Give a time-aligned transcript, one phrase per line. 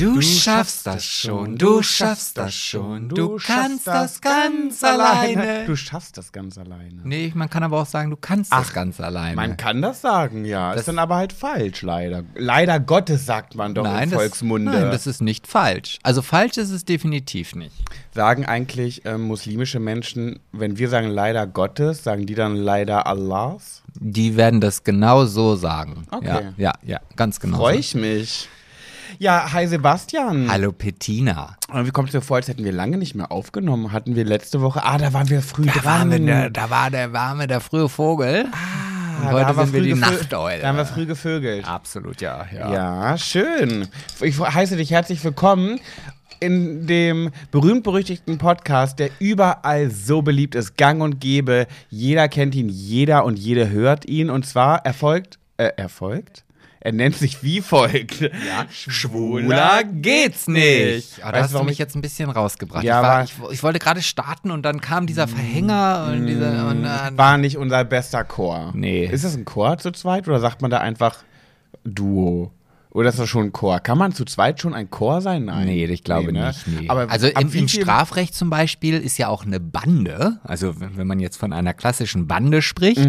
[0.00, 5.64] Du schaffst das schon, du schaffst das schon, du kannst das ganz alleine.
[5.66, 7.02] Du schaffst das ganz alleine.
[7.04, 9.36] Nee, man kann aber auch sagen, du kannst das ganz alleine.
[9.36, 10.70] Man kann das sagen, ja.
[10.70, 12.24] Das- ist dann aber halt falsch, leider.
[12.34, 14.72] Leider Gottes sagt man doch nein, im das, Volksmunde.
[14.72, 15.98] nein, das ist nicht falsch.
[16.02, 17.76] Also falsch ist es definitiv nicht.
[18.14, 23.82] sagen eigentlich ähm, muslimische Menschen, wenn wir sagen leider Gottes, sagen die dann leider Allahs?
[23.94, 26.06] Die werden das genau so sagen.
[26.10, 26.26] Okay.
[26.26, 27.58] Ja, ja, ja ganz genau.
[27.58, 27.80] Freue so.
[27.80, 28.48] ich mich.
[29.18, 30.50] Ja, hi Sebastian.
[30.50, 31.56] Hallo Bettina.
[31.72, 33.92] Und wie kommt es dir vor, als hätten wir lange nicht mehr aufgenommen?
[33.92, 35.84] Hatten wir letzte Woche, ah, da waren wir früh Da, dran.
[35.84, 38.46] waren wir der, da war der warme, der frühe Vogel.
[38.52, 40.60] Ah, Und heute sind wir die Nachteule.
[40.62, 41.66] Da haben wir früh gevögelt.
[41.68, 42.46] Absolut, ja.
[42.52, 42.72] Ja.
[42.72, 43.88] Ja, schön.
[44.20, 45.80] Ich heiße dich herzlich willkommen
[46.38, 51.66] in dem berühmt-berüchtigten Podcast, der überall so beliebt ist, gang und gäbe.
[51.90, 54.30] Jeder kennt ihn, jeder und jede hört ihn.
[54.30, 56.44] Und zwar erfolgt, äh, erfolgt?
[56.82, 58.22] Er nennt sich wie folgt.
[58.22, 61.22] Ja, Schwuler geht's nicht.
[61.22, 62.82] Aber da Weißt hast du, mich ich jetzt ein bisschen rausgebracht.
[62.82, 66.68] Ja, ich, war, ich, ich wollte gerade starten und dann kam dieser Verhänger und dieser.
[66.68, 68.72] Und dann, war nicht unser bester Chor.
[68.74, 69.04] Nee.
[69.04, 71.18] Ist das ein Chor zu zweit oder sagt man da einfach
[71.84, 72.50] Duo?
[72.92, 73.78] Oder ist das schon ein Chor?
[73.80, 75.44] Kann man zu zweit schon ein Chor sein?
[75.44, 75.66] Nein.
[75.66, 76.48] Nee, ich glaube ne?
[76.48, 76.66] nicht.
[76.66, 76.88] Nee.
[76.88, 81.20] Aber also im, im Strafrecht zum Beispiel ist ja auch eine Bande, also wenn man
[81.20, 83.08] jetzt von einer klassischen Bande spricht,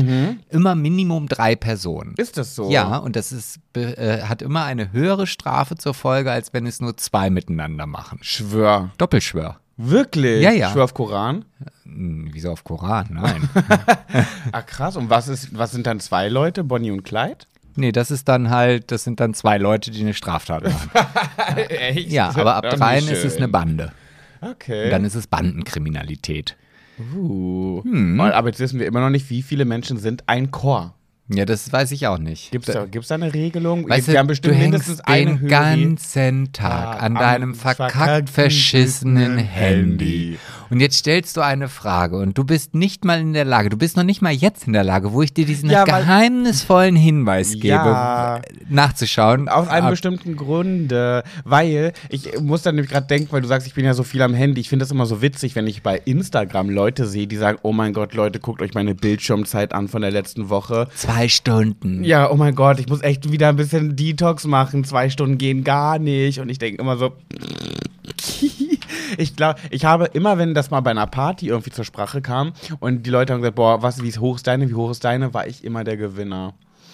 [0.50, 2.14] immer Minimum drei Personen.
[2.18, 2.70] Ist das so?
[2.70, 6.80] Ja, und das ist, äh, hat immer eine höhere Strafe zur Folge, als wenn es
[6.80, 8.20] nur zwei miteinander machen.
[8.22, 8.92] Schwör.
[8.98, 9.58] Doppelschwör.
[9.78, 10.44] Wirklich?
[10.44, 10.70] Ja, ja.
[10.72, 11.46] Schwör auf Koran?
[11.84, 13.08] Hm, wieso auf Koran?
[13.12, 13.50] Nein.
[14.52, 14.98] Ah, krass.
[14.98, 17.46] Und was, ist, was sind dann zwei Leute, Bonnie und Clyde?
[17.76, 20.90] Nee, das ist dann halt, das sind dann zwei Leute, die eine Straftat machen.
[21.70, 22.12] Echt?
[22.12, 23.92] Ja, aber ab dreien ist es eine Bande.
[24.42, 24.86] Okay.
[24.86, 26.56] Und dann ist es Bandenkriminalität.
[27.16, 27.84] uh.
[27.84, 28.20] Hm.
[28.20, 30.96] Aber jetzt wissen wir immer noch nicht, wie viele Menschen sind ein Chor.
[31.34, 32.52] Ja, das weiß ich auch nicht.
[32.52, 33.90] Gibt es da, gibt's da eine Regelung?
[33.90, 35.50] Weißt du, bestimmt du mindestens eine den Höhe.
[35.50, 39.48] ganzen Tag Ja, an am deinem verkackt verschissenen Handy.
[39.48, 40.40] Handy.
[40.70, 43.78] Und jetzt stellst du eine Frage und du bist nicht mal in der Lage, du
[43.78, 47.54] bist noch nicht mal jetzt in der Lage, wo ich dir diesen Ja, geheimnisvollen Hinweis
[47.54, 48.40] gebe, Ja.
[48.42, 49.50] w- nachzuschauen.
[49.50, 53.68] Aus einem Ab- bestimmten Grunde, weil ich muss dann nämlich gerade denken, weil du sagst,
[53.68, 54.62] ich bin ja so viel am Handy.
[54.62, 57.74] Ich finde das immer so witzig, wenn ich bei Instagram Leute sehe, die sagen, oh
[57.74, 60.88] mein Gott, Leute, guckt euch meine Bildschirmzeit an von der letzten Woche.
[60.96, 62.04] Zwei Stunden.
[62.04, 64.84] Ja, oh mein Gott, ich muss echt wieder ein bisschen Detox machen.
[64.84, 66.40] Zwei Stunden gehen gar nicht.
[66.40, 67.14] Und ich denke immer so.
[69.18, 72.54] Ich glaube, ich habe immer, wenn das mal bei einer Party irgendwie zur Sprache kam
[72.80, 75.34] und die Leute haben gesagt, boah, was, wie hoch ist deine, wie hoch ist deine,
[75.34, 76.54] war ich immer der Gewinner.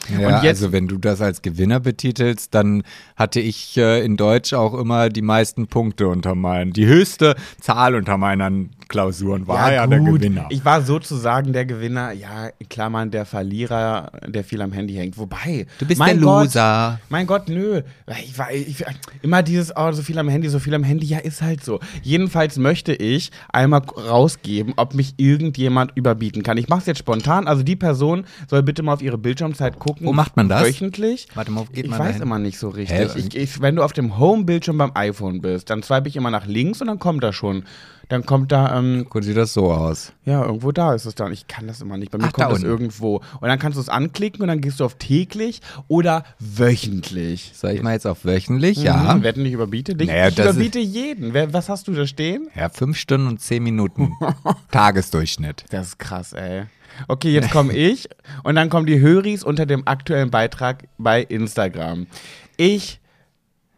[0.09, 2.83] Ja, Und jetzt- also wenn du das als Gewinner betitelst, dann
[3.15, 7.93] hatte ich äh, in Deutsch auch immer die meisten Punkte unter meinen, die höchste Zahl
[7.93, 10.47] unter meinen Klausuren war ja, der Gewinner.
[10.49, 15.17] Ich war sozusagen der Gewinner, ja, in Klammern der Verlierer, der viel am Handy hängt.
[15.17, 15.65] Wobei.
[15.79, 16.99] Du bist mein der Gott, Loser.
[17.09, 17.81] Mein Gott, nö.
[18.23, 18.83] Ich war, ich,
[19.21, 21.79] immer dieses, oh, so viel am Handy, so viel am Handy, ja, ist halt so.
[22.03, 26.57] Jedenfalls möchte ich einmal rausgeben, ob mich irgendjemand überbieten kann.
[26.57, 27.47] Ich mache es jetzt spontan.
[27.47, 30.07] Also die Person soll bitte mal auf ihre Bildschirmzeit gucken.
[30.07, 30.63] Wo macht man das?
[30.63, 31.27] Wöchentlich.
[31.35, 32.21] Warte mal, wo geht ich man weiß dahin?
[32.21, 33.15] immer nicht so richtig.
[33.15, 36.45] Ich, ich, wenn du auf dem Home-Bildschirm beim iPhone bist, dann swipe ich immer nach
[36.45, 37.63] links und dann kommt da schon.
[38.09, 40.13] Dann kommt da, ähm, Guck, sieht das so aus.
[40.23, 41.33] ja, irgendwo da ist es dann.
[41.33, 42.09] Ich kann das immer nicht.
[42.11, 42.69] Bei mir Ach, da kommt das unten.
[42.71, 43.17] irgendwo.
[43.41, 47.51] Und dann kannst du es anklicken und dann gehst du auf täglich oder wöchentlich.
[47.53, 48.77] Soll ich mal jetzt auf wöchentlich?
[48.77, 49.15] Ja.
[49.15, 50.07] Mhm, wetten, ich überbiete dich.
[50.07, 51.33] Naja, ich das überbiete jeden.
[51.33, 52.47] Wer, was hast du da stehen?
[52.55, 54.13] Ja, fünf Stunden und zehn Minuten.
[54.71, 55.65] Tagesdurchschnitt.
[55.69, 56.63] Das ist krass, ey.
[57.07, 58.07] Okay, jetzt komme ich
[58.43, 62.07] und dann kommen die Höris unter dem aktuellen Beitrag bei Instagram.
[62.55, 62.99] Ich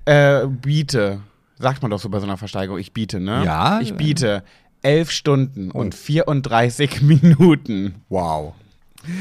[0.06, 1.22] äh, biete,
[1.60, 3.44] sagt man doch so bei so einer Versteigerung, ich biete, ne?
[3.46, 3.80] Ja.
[3.82, 4.44] Ich biete
[4.82, 8.02] elf Stunden und 34 Minuten.
[8.10, 8.54] Wow.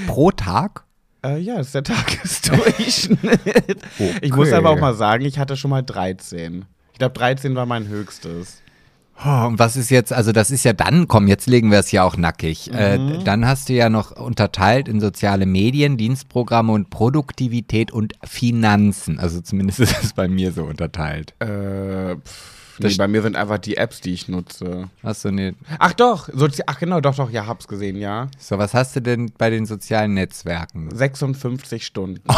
[0.07, 0.85] Pro Tag?
[1.25, 1.83] Äh, ja, das ist der
[2.63, 3.41] Tagesdurchschnitt.
[4.23, 4.57] Ich muss Okay.
[4.57, 6.65] aber auch mal sagen, ich hatte schon mal 13.
[6.93, 8.63] Ich glaube, 13 war mein höchstes.
[9.25, 11.91] Oh, und was ist jetzt, also das ist ja dann, komm, jetzt legen wir es
[11.91, 12.73] ja auch nackig.
[12.73, 19.19] Äh, dann hast du ja noch unterteilt in soziale Medien, Dienstprogramme und Produktivität und Finanzen.
[19.19, 21.35] Also zumindest ist es bei mir so unterteilt.
[21.41, 24.89] Äh, pff, Das nee, bei mir sind einfach die Apps, die ich nutze.
[25.03, 28.29] Hast du ne, Ach doch, Sozi ach genau, doch, doch, ja, hab's gesehen, ja.
[28.39, 30.89] so was hast du denn bei den sozialen Netzwerken?
[30.95, 32.23] 56 Stunden.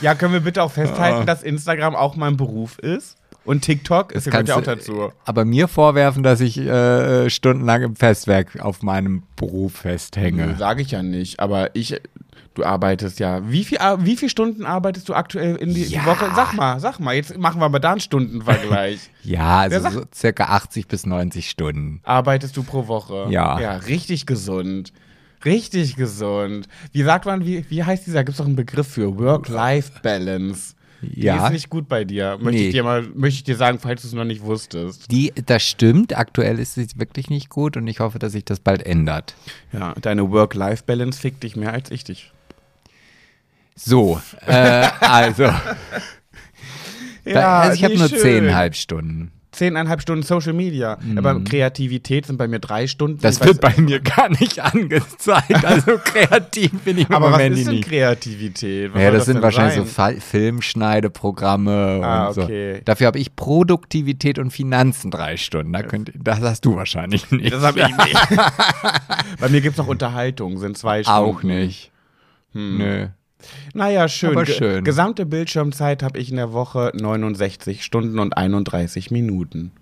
[0.00, 3.16] ja, können wir bitte auch festhalten, dass Instagram auch mein Beruf ist?
[3.48, 5.10] Und TikTok ist ja auch dazu.
[5.24, 10.56] Aber mir vorwerfen, dass ich äh, stundenlang im Festwerk auf meinem Beruf festhänge.
[10.58, 11.98] Sage ich ja nicht, aber ich,
[12.58, 13.48] Du arbeitest ja.
[13.48, 16.00] Wie viel, wie viele Stunden arbeitest du aktuell in die, Ja.
[16.00, 16.28] die Woche?
[16.34, 17.14] Sag mal, sag mal.
[17.14, 18.98] Jetzt machen wir aber da einen Stundenvergleich.
[19.22, 22.00] Ja, also Ja, sag- so circa 80 bis 90 Stunden.
[22.02, 23.28] arbeitest du pro Woche?
[23.30, 23.60] Ja.
[23.60, 24.92] Ja, richtig gesund.
[25.44, 26.66] Richtig gesund.
[26.90, 28.24] Wie sagt man, wie, wie heißt dieser?
[28.24, 30.74] Gibt es doch einen Begriff für Work-Life-Balance.
[31.00, 31.46] Die Ja.
[31.46, 32.38] ist nicht gut bei dir.
[32.40, 32.66] Möchte Nee.
[32.68, 35.08] ich dir mal, möchte ich dir sagen, falls du es noch nicht wusstest.
[35.12, 38.58] Die, das stimmt, aktuell ist es wirklich nicht gut und ich hoffe, dass sich das
[38.58, 39.36] bald ändert.
[39.72, 42.32] Ja, deine Work-Life-Balance fickt dich mehr als ich dich.
[43.80, 45.44] So, äh, also,
[47.24, 48.18] da, also ich habe nur schön.
[48.18, 49.32] zehnhalb Stunden.
[49.50, 50.98] Zehneinhalb Stunden Social Media.
[51.16, 53.16] Aber Kreativität sind bei mir drei Stunden.
[53.16, 53.22] Mhm.
[53.22, 55.64] Das Ich weiß- wird bei mir gar nicht angezeigt.
[55.64, 57.88] Also kreativ bin ich im Aber was Moment ist denn nicht.
[57.88, 58.92] Kreativität?
[58.94, 60.14] Was Ja, soll das sind wahrscheinlich sein?
[60.14, 62.42] so Filmschneideprogramme Ah, und so.
[62.42, 62.82] okay.
[62.84, 65.72] Dafür habe ich Produktivität und Finanzen drei Stunden.
[65.72, 67.52] Da könnt, das hast du wahrscheinlich nicht.
[67.52, 68.16] Das habe ich nicht.
[69.40, 71.18] Bei mir gibt es noch Unterhaltung, sind zwei Stunden.
[71.18, 71.90] auch nicht.
[72.52, 73.08] Nö.
[73.74, 74.30] Naja, schön.
[74.30, 74.84] Aber Ge- schön.
[74.84, 79.72] Gesamte Bildschirmzeit habe ich in der Woche 69 Stunden und 31 Minuten.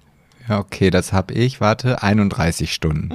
[0.48, 1.60] Ja, okay, das habe ich.
[1.60, 3.10] Warte, 31 Stunden.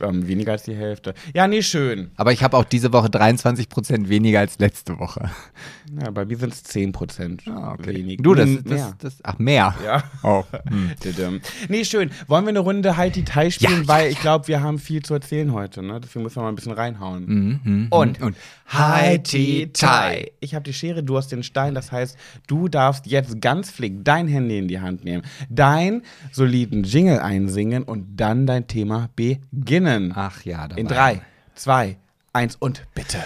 [0.00, 1.14] Ähm, weniger als die Hälfte.
[1.34, 2.10] Ja, nee, schön.
[2.16, 5.30] Aber ich habe auch diese Woche 23 Prozent weniger als letzte Woche.
[6.00, 7.94] Ja, bei mir sind es 10 Prozent Ah, okay.
[7.94, 8.22] weniger.
[8.22, 8.92] Du, das, Hm, das, mehr.
[8.98, 9.74] das, ach, mehr.
[9.84, 10.02] Ja.
[10.22, 10.44] Oh.
[10.70, 11.40] Hm.
[11.68, 12.10] Nee, schön.
[12.28, 13.82] Wollen wir eine Runde Halt die Thai spielen?
[13.82, 15.82] Ja, Weil ich glaube, wir haben viel zu erzählen heute.
[15.82, 16.00] Ne?
[16.00, 17.24] Deswegen müssen wir mal ein bisschen reinhauen.
[17.26, 18.36] Mhm, mhm, Und, und
[18.72, 20.30] Hai Ti Tai.
[20.40, 21.74] Ich habe die Schere, du hast den Stein.
[21.74, 26.84] Das heißt, du darfst jetzt ganz flink dein Handy in die Hand nehmen, dein soliden
[26.84, 29.89] Jingle einsingen und dann dein Thema beginnen.
[30.14, 30.80] Ach ja, dabei.
[30.80, 31.22] in drei,
[31.54, 31.96] zwei,
[32.32, 33.18] eins und bitte.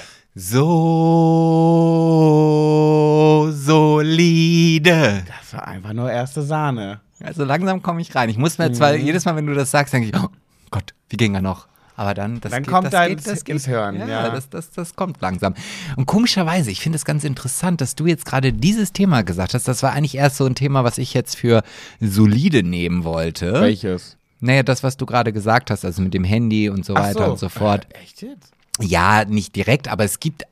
[1.74, 5.22] So solide.
[5.26, 7.00] Das war einfach nur erste Sahne.
[7.22, 8.28] Also langsam komme ich rein.
[8.28, 10.28] Ich muss mir zwar jedes Mal, wenn du das sagst, denke ich, oh
[10.70, 11.66] Gott, wie ging er noch?
[11.96, 13.54] Aber dann, das Dann geht, kommt das da geht, ins- das geht.
[13.54, 14.28] ins Hören, Ja, ja.
[14.30, 15.54] Das, das, das kommt langsam.
[15.94, 19.68] Und komischerweise, ich finde es ganz interessant, dass du jetzt gerade dieses Thema gesagt hast.
[19.68, 21.62] Das war eigentlich erst so ein Thema, was ich jetzt für
[22.00, 23.52] solide nehmen wollte.
[23.60, 24.16] Welches?
[24.40, 27.30] Naja, das, was du gerade gesagt hast, also mit dem Handy und so Ach weiter
[27.30, 27.86] und so fort.
[27.90, 28.52] Äh, echt jetzt?
[28.80, 30.42] Ja, nicht direkt, aber es gibt,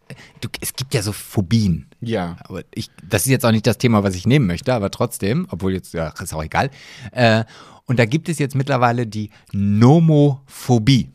[0.41, 1.87] du, es gibt ja so Phobien.
[2.01, 2.37] Ja.
[2.45, 5.49] Aber ich, das ist jetzt auch nicht das Thema, was ich nehmen möchte, aber trotzdem,
[5.51, 6.71] obwohl jetzt, ja, ist auch egal.
[7.11, 7.45] Äh,
[7.87, 11.09] und da gibt es jetzt mittlerweile die Nomophobie.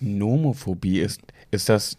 [0.00, 1.20] Nomophobie ist,
[1.50, 1.98] ist das,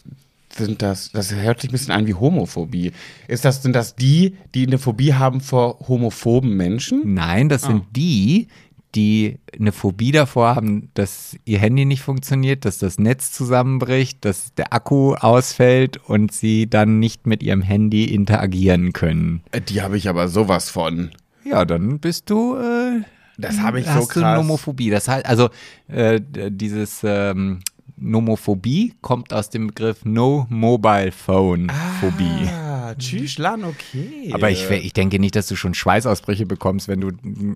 [0.49, 2.93] sind das, das hört sich ein bisschen an wie Homophobie.
[3.27, 7.13] Ist das, sind das die, die eine Phobie haben vor homophoben Menschen?
[7.13, 8.47] Nein, das sind die,
[8.95, 14.53] die eine Phobie davor haben, dass ihr Handy nicht funktioniert, dass das Netz zusammenbricht, dass
[14.55, 19.41] der Akku ausfällt und sie dann nicht mit ihrem Handy interagieren können.
[19.51, 21.11] Äh, Die habe ich aber sowas von.
[21.43, 23.01] Ja, dann bist du äh,
[23.37, 24.37] Das habe ich so hast du krass.
[24.37, 24.89] Nomophobie.
[24.89, 25.49] Das heißt, also
[25.87, 26.19] äh,
[26.49, 27.59] dieses ähm,
[27.97, 32.47] Nomophobie kommt aus dem Begriff No Mobile Phone Phobie.
[32.47, 34.31] Ah, Tschüsslan, okay.
[34.33, 37.11] Aber ich, ich denke nicht, dass du schon Schweißausbrüche bekommst, wenn du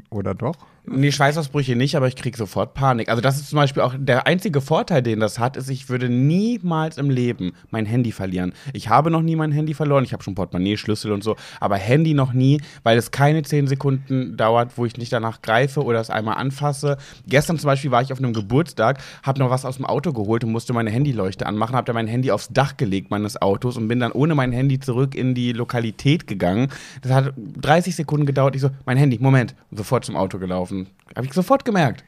[0.09, 0.55] oder doch?
[0.83, 3.07] Nee, Schweißausbrüche nicht, aber ich kriege sofort Panik.
[3.09, 6.09] Also das ist zum Beispiel auch der einzige Vorteil, den das hat, ist, ich würde
[6.09, 8.53] niemals im Leben mein Handy verlieren.
[8.73, 10.03] Ich habe noch nie mein Handy verloren.
[10.03, 13.67] Ich habe schon Portemonnaie, Schlüssel und so, aber Handy noch nie, weil es keine zehn
[13.67, 16.97] Sekunden dauert, wo ich nicht danach greife oder es einmal anfasse.
[17.27, 20.43] Gestern zum Beispiel war ich auf einem Geburtstag, habe noch was aus dem Auto geholt
[20.43, 23.87] und musste meine Handyleuchte anmachen, habe dann mein Handy aufs Dach gelegt meines Autos und
[23.87, 26.69] bin dann ohne mein Handy zurück in die Lokalität gegangen.
[27.03, 28.55] Das hat 30 Sekunden gedauert.
[28.55, 30.70] Ich so, mein Handy, Moment, sofort zum Auto gelaufen.
[31.15, 32.03] Habe ich sofort gemerkt.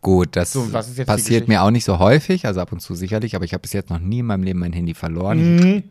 [0.00, 0.68] Gut, das So,
[1.06, 3.72] passiert mir auch nicht so häufig, also ab und zu sicherlich, aber ich habe bis
[3.72, 5.56] jetzt noch nie in meinem Leben mein Handy verloren.
[5.56, 5.82] Mhm.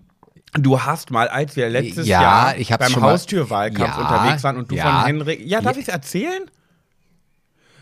[0.53, 4.69] Du hast mal, als wir letztes Ja, Jahr ich beim Haustürwahlkampf Ja, unterwegs waren und
[4.69, 4.83] du ja.
[4.83, 5.41] von Henrik.
[5.43, 6.43] Ja, darf ich es erzählen?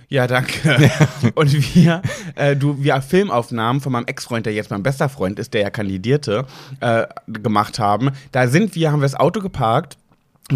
[0.07, 0.91] Ja, danke.
[1.35, 2.01] und wir,
[2.35, 5.69] äh, du, wir Filmaufnahmen von meinem Ex-Freund, der jetzt mein bester Freund ist, der ja
[5.69, 6.45] kandidierte,
[6.79, 8.11] äh, gemacht haben.
[8.31, 9.97] Da sind wir, haben wir das Auto geparkt.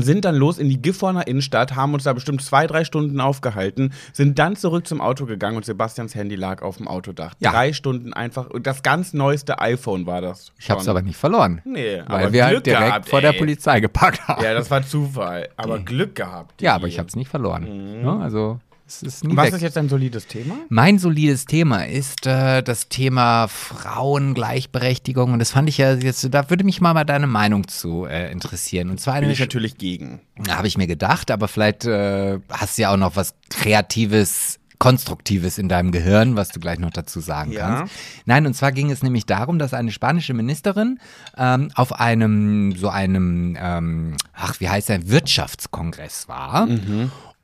[0.01, 3.93] Sind dann los in die Gifhorner Innenstadt, haben uns da bestimmt zwei, drei Stunden aufgehalten,
[4.13, 7.33] sind dann zurück zum Auto gegangen und Sebastians Handy lag auf dem Autodach.
[7.39, 7.51] Ja.
[7.51, 8.49] Drei Stunden einfach.
[8.49, 10.51] Und das ganz neueste iPhone war das.
[10.57, 11.61] Ich habe es aber nicht verloren.
[11.63, 13.35] Nee, weil aber wir Glück halt direkt gehabt, vor der.
[13.35, 14.43] Polizei geparkt haben.
[14.43, 15.49] Ja, das war Zufall.
[15.57, 16.61] Aber Glück gehabt.
[16.61, 18.01] Ja, aber ich habe es nicht verloren.
[18.01, 18.19] Ne?
[18.21, 19.53] Also es ist nie Was weg.
[19.55, 20.55] ist jetzt ein solides Thema?
[20.69, 26.49] Mein solides Thema ist äh, das Thema Frauengleichberechtigung und das fand ich ja jetzt, da
[26.49, 28.89] würde mich mal, mal deine Meinung zu äh, interessieren.
[28.89, 30.21] Und zwar Bin ich natürlich gegen.
[30.49, 35.57] habe ich mir gedacht, aber vielleicht äh, hast du ja auch noch was Kreatives, Konstruktives
[35.57, 37.77] in deinem Gehirn, was du gleich noch dazu sagen Ja.
[37.79, 37.93] kannst.
[38.25, 40.99] Nein, und zwar ging es nämlich darum, dass eine spanische Ministerin
[41.37, 46.67] ähm, auf einem, so einem, ähm, ach, wie heißt der, Wirtschaftskongress war.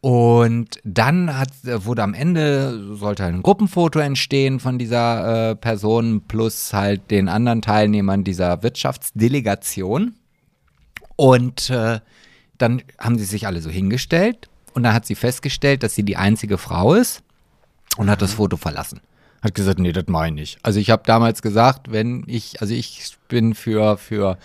[0.02, 6.74] Und dann hat, wurde am Ende, sollte ein Gruppenfoto entstehen von dieser äh, Person plus
[6.74, 10.16] halt den anderen Teilnehmern dieser Wirtschaftsdelegation.
[11.16, 12.00] Und äh,
[12.58, 16.18] dann haben sie sich alle so hingestellt und dann hat sie festgestellt, dass sie die
[16.18, 17.22] einzige Frau ist
[17.98, 19.02] und hat das Foto verlassen.
[19.44, 20.58] Hat gesagt, nee, das meine ich.
[20.64, 24.38] Also ich habe damals gesagt, wenn ich, also ich bin für, für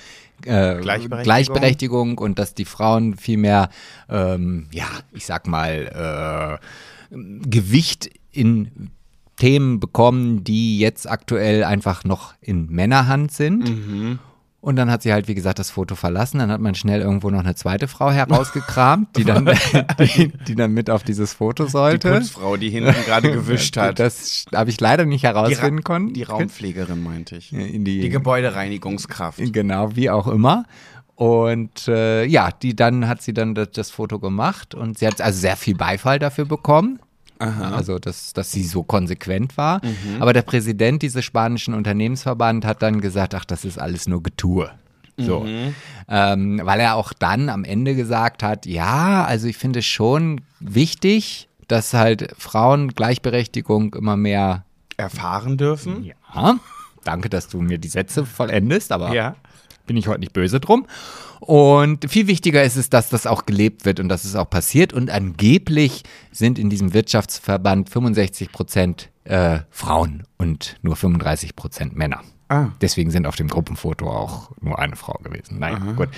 [0.45, 1.23] äh, Gleichberechtigung.
[1.23, 3.69] Gleichberechtigung und dass die Frauen viel mehr,
[4.09, 6.61] ähm, ja, ich sag mal,
[7.11, 7.17] äh,
[7.49, 8.91] Gewicht in
[9.37, 14.19] Themen bekommen, die jetzt aktuell einfach noch in Männerhand sind.
[14.67, 16.41] Und dann hat sie halt, wie gesagt, das Foto verlassen.
[16.41, 19.45] Dann hat man schnell irgendwo noch eine zweite Frau herausgekramt, die dann,
[20.01, 22.11] die, die dann mit auf dieses Foto Die sollte.
[22.15, 24.01] Putzfrau, die hinten gerade gewischt hat.
[24.01, 26.13] Das habe ich leider nicht die, Ra herausfinden können.
[26.15, 27.51] die Raumpflegerin, meinte ich.
[27.51, 29.39] Die- die Gebäudereinigungskraft.
[29.53, 30.65] Genau, wie auch immer.
[31.15, 35.21] Und äh, ja, die dann hat sie dann das, das Foto gemacht und sie hat
[35.21, 36.99] also sehr viel Beifall dafür bekommen.
[37.39, 39.81] Also, dass, dass sie so konsequent war.
[40.21, 44.71] Aber der Präsident dieses spanischen Unternehmensverband hat dann gesagt, ach, das ist alles nur Getue.
[45.19, 45.47] So.
[46.09, 50.43] Ähm, weil er auch dann am Ende gesagt hat, ja, also ich finde es schon
[50.61, 54.65] wichtig, dass halt Frauen Gleichberechtigung immer mehr
[54.99, 56.05] Erfahren dürfen.
[56.05, 56.57] ja,
[57.05, 59.37] danke, dass du mir die Sätze vollendest, aber Ja.
[59.87, 60.87] Bin ich heute nicht böse drum.
[61.41, 64.93] Und viel wichtiger ist es, dass das auch gelebt wird und dass es auch passiert.
[64.93, 66.03] Und angeblich
[66.33, 72.23] sind in diesem Wirtschaftsverband 65 Prozent äh, Frauen und nur 35 Prozent Männer.
[72.49, 72.69] Ah.
[72.81, 75.59] Deswegen sind auf dem Gruppenfoto auch nur eine Frau gewesen.
[75.59, 76.09] Naja, gut.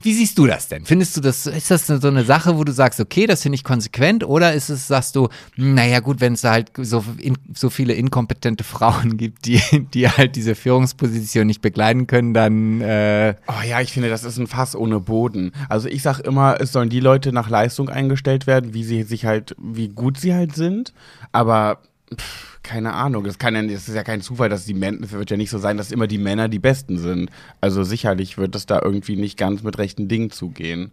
[0.00, 0.84] Wie siehst du das denn?
[0.84, 3.64] Findest du das, ist das so eine Sache, wo du sagst, okay, das finde ich
[3.64, 7.36] konsequent oder ist es, sagst du, hm, naja gut, wenn es da halt so, in,
[7.54, 9.60] so viele inkompetente Frauen gibt, die,
[9.94, 14.38] die halt diese Führungsposition nicht begleiten können, dann äh, Oh ja, ich finde, das ist
[14.38, 15.52] ein Fass ohne Boden.
[15.68, 19.24] Also ich sag immer, es sollen die Leute nach Leistung eingestellt werden, wie sie sich
[19.26, 20.92] halt, wie gut sie halt sind.
[21.32, 21.80] Aber
[22.16, 25.30] pff, keine Ahnung, das kann ja, ist ja kein Zufall, dass die Männer, es wird
[25.30, 27.30] ja nicht so sein, dass immer die Männer die Besten sind.
[27.60, 30.92] Also sicherlich wird es da irgendwie nicht ganz mit rechten Dingen zugehen.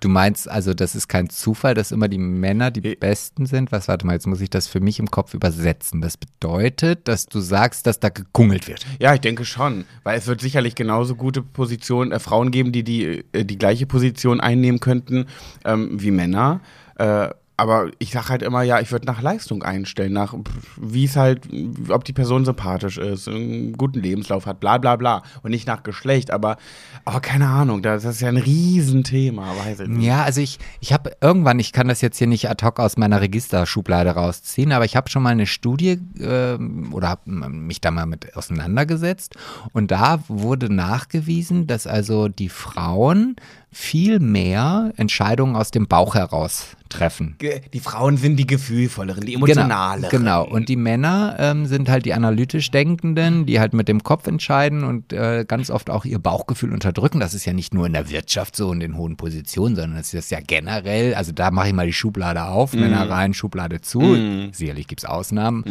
[0.00, 2.94] Du meinst also, das ist kein Zufall, dass immer die Männer die Eh.
[2.96, 3.72] Besten sind?
[3.72, 6.00] Was, warte mal, jetzt muss ich das für mich im Kopf übersetzen.
[6.00, 8.84] Das bedeutet, dass du sagst, dass da gekungelt wird.
[8.98, 12.84] Ja, ich denke schon, weil es wird sicherlich genauso gute Positionen, äh, Frauen geben, die
[12.84, 15.26] die, äh, die gleiche Position einnehmen könnten
[15.64, 16.60] ähm, wie Männer.
[16.96, 20.34] Äh, aber ich sag halt immer, ja, ich würde nach Leistung einstellen, nach
[20.76, 21.48] wie es halt,
[21.88, 25.22] ob die Person sympathisch ist, einen guten Lebenslauf hat, bla bla bla.
[25.42, 26.58] Und nicht nach Geschlecht, aber,
[27.06, 30.06] aber keine Ahnung, das ist ja ein Riesenthema, weiß ich nicht.
[30.06, 32.98] Ja, also ich, ich habe irgendwann, ich kann das jetzt hier nicht ad hoc aus
[32.98, 37.90] meiner Registerschublade rausziehen, aber ich habe schon mal eine Studie ähm, oder habe mich da
[37.90, 39.34] mal mit auseinandergesetzt
[39.72, 43.36] und da wurde nachgewiesen, dass also die Frauen
[43.76, 47.36] viel mehr Entscheidungen aus dem Bauch heraus treffen.
[47.74, 50.08] Die Frauen sind die gefühlvolleren, die emotionaleren.
[50.08, 50.54] Genau, genau.
[50.54, 54.82] Und die Männer ähm, sind halt die analytisch Denkenden, die halt mit dem Kopf entscheiden
[54.82, 57.20] und äh, ganz oft auch ihr Bauchgefühl unterdrücken.
[57.20, 60.14] Das ist ja nicht nur in der Wirtschaft so und in hohen Positionen, sondern das
[60.14, 64.48] ist ja generell, also da mache ich mal die Schublade auf, Männer rein, Schublade zu.
[64.52, 65.64] Sicherlich gibt es Ausnahmen.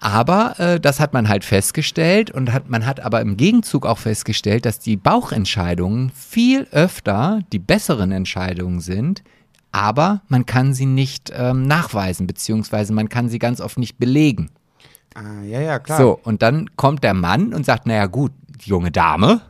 [0.00, 3.98] Aber äh, das hat man halt festgestellt und hat, man hat aber im Gegenzug auch
[3.98, 9.22] festgestellt, dass die Bauchentscheidungen viel öfter die besseren Entscheidungen sind,
[9.72, 14.50] aber man kann sie nicht ähm, nachweisen, beziehungsweise man kann sie ganz oft nicht belegen.
[15.14, 15.98] Ah, ja, ja, klar.
[15.98, 19.42] So, und dann kommt der Mann und sagt, naja gut, junge Dame,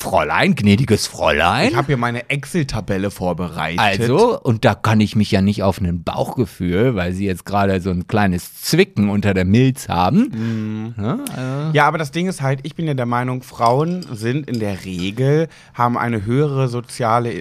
[0.00, 1.70] Fräulein, gnädiges Fräulein.
[1.70, 3.80] Ich habe hier meine Excel-Tabelle vorbereitet.
[3.80, 7.80] Also, und da kann ich mich ja nicht auf ein Bauchgefühl, weil sie jetzt gerade
[7.80, 10.94] so ein kleines Zwicken unter der Milz haben.
[10.96, 11.24] Ne?
[11.34, 14.60] Also, Ja, aber das Ding ist halt, ich bin ja der Meinung, Frauen sind in
[14.60, 17.32] der Regel, haben eine höhere soziale,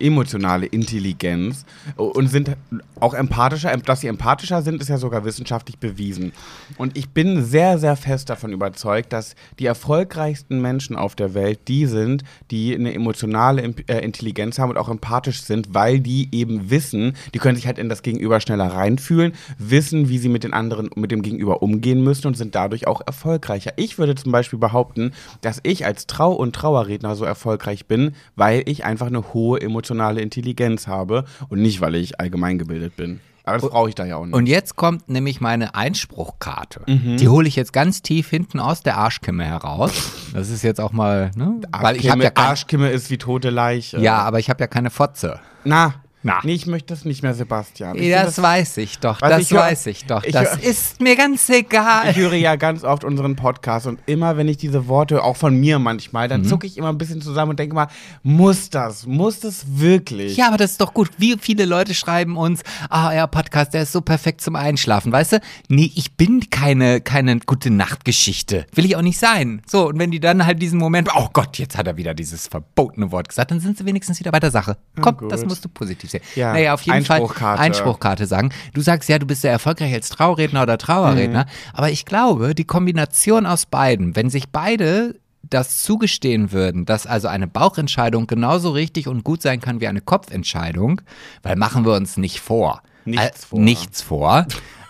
[0.00, 2.56] emotionale Intelligenz und sind
[2.98, 3.76] auch empathischer.
[3.76, 6.32] Dass sie empathischer sind, ist ja sogar wissenschaftlich bewiesen.
[6.78, 11.68] Und ich bin sehr, sehr fest davon überzeugt, dass die erfolgreichsten Menschen auf der Welt
[11.68, 12.05] die sind,
[12.50, 17.38] die eine emotionale äh, Intelligenz haben und auch empathisch sind, weil die eben wissen, die
[17.38, 21.10] können sich halt in das Gegenüber schneller reinfühlen, wissen, wie sie mit den anderen, mit
[21.10, 23.72] dem Gegenüber umgehen müssen und sind dadurch auch erfolgreicher.
[23.76, 28.62] Ich würde zum Beispiel behaupten, dass ich als Trau- und Trauerredner so erfolgreich bin, weil
[28.66, 33.20] ich einfach eine hohe emotionale Intelligenz habe und nicht, weil ich allgemein gebildet bin.
[33.46, 34.34] Aber das brauche ich da ja auch nicht.
[34.34, 36.82] Und jetzt kommt nämlich meine Einspruchkarte.
[36.86, 37.16] Mhm.
[37.16, 40.10] Die hole ich jetzt ganz tief hinten aus der Arschkimme heraus.
[40.34, 41.60] Das ist jetzt auch mal, ne?
[41.70, 44.00] Weil ich habe Arschkimme, ja kein, Arschkimme ist wie tote Leiche.
[44.00, 45.38] Ja, aber ich habe ja keine Fotze.
[45.62, 45.94] Na,
[46.26, 46.40] Na.
[46.42, 47.96] Nee, ich möchte das nicht mehr, Sebastian.
[47.96, 50.24] Ich das, das weiß ich doch, Also das ich hör- weiß ich doch.
[50.24, 52.10] ich das hör- ist mir ganz egal.
[52.10, 55.54] Ich höre ja ganz oft unseren Podcast und immer, wenn ich diese Worte, auch von
[55.54, 56.30] mir manchmal, Mhm.
[56.30, 57.86] dann zucke ich immer ein bisschen zusammen und denke mal,
[58.24, 59.06] muss das?
[59.06, 60.36] Muss das wirklich?
[60.36, 61.10] Ja, aber das ist doch gut.
[61.18, 65.34] Wie viele Leute schreiben uns, ah, ja, Podcast, der ist so perfekt zum Einschlafen, weißt
[65.34, 65.40] du?
[65.68, 68.66] Nee, ich bin keine, keine gute Nachtgeschichte.
[68.74, 69.62] Will ich auch nicht sein.
[69.66, 72.48] So, und wenn die dann halt diesen Moment, oh Gott, jetzt hat er wieder dieses
[72.48, 74.76] verbotene Wort gesagt, dann sind sie wenigstens wieder bei der Sache.
[75.00, 75.30] Komm, gut.
[75.32, 76.15] das musst du positiv sehen.
[76.34, 77.56] Ja, naja, auf jeden Einspruchkarte.
[77.58, 78.50] Fall Einspruchkarte sagen.
[78.74, 81.48] Du sagst ja, du bist sehr erfolgreich als Trauredner oder Trauerredner, Mhm.
[81.72, 85.16] aber ich glaube, die Kombination aus beiden, wenn sich beide
[85.48, 90.00] das zugestehen würden, dass also eine Bauchentscheidung genauso richtig und gut sein kann wie eine
[90.00, 91.00] Kopfentscheidung,
[91.42, 92.82] weil machen wir uns nicht vor.
[93.04, 93.58] Nichts Äh, vor.
[93.60, 94.46] Nichts vor.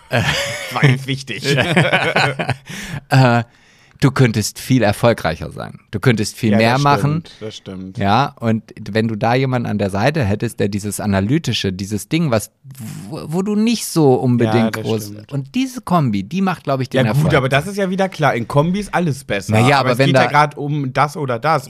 [0.09, 0.23] Das
[0.71, 1.55] war ganz wichtig.
[3.09, 3.43] Äh,
[4.01, 5.79] du könntest viel erfolgreicher sein.
[5.91, 7.23] Du könntest viel Ja, mehr das machen.
[7.25, 7.97] Stimmt, das stimmt.
[7.97, 12.31] Ja, und wenn du da jemanden an der Seite hättest, der dieses analytische, dieses Ding,
[12.31, 12.51] was,
[13.09, 15.05] wo, wo du nicht so Ja, unbedingt das groß.
[15.07, 15.31] stimmt.
[15.33, 17.25] Und diese Kombi, die macht, glaube ich, den Ja, Erfolg.
[17.25, 18.35] gut, aber das ist ja wieder klar.
[18.35, 19.53] In Kombi ist alles besser.
[19.53, 21.69] Naja, aber es wenn geht da- ja gerade um das oder das.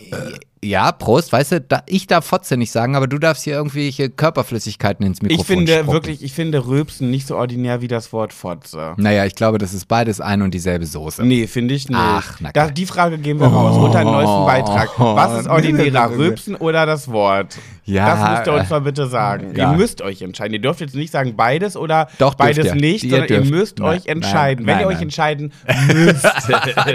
[0.63, 4.10] ja, Prost, weißt du, da, ich darf Fotze nicht sagen, aber du darfst hier irgendwelche
[4.10, 5.91] Körperflüssigkeiten ins Mikrofon Ich finde spucken.
[5.93, 8.93] wirklich, ich finde Rülpsen nicht so ordinär wie das Wort Fotze.
[8.98, 11.24] Naja, ich glaube, das ist beides ein und dieselbe Soße.
[11.25, 11.98] Nee, finde ich nicht.
[12.18, 14.90] Ach, na da, die Frage geben wir raus unter dem neuesten Beitrag.
[14.98, 17.58] Was ist ordinärer, Rülpsen oder das Wort?
[17.86, 19.54] Ja, Das müsst ihr uns mal bitte sagen.
[19.56, 19.72] ja.
[19.72, 20.54] Ihr müsst euch entscheiden.
[20.54, 22.76] Ihr dürft jetzt nicht sagen beides oder Doch, beides ihr.
[22.76, 23.46] nicht, Ihr sondern dürft.
[23.46, 24.66] ihr müsst Nein, euch entscheiden.
[24.66, 25.04] nein, Wenn ihr nein, euch nein.
[25.04, 25.54] entscheiden
[25.94, 26.26] müsst.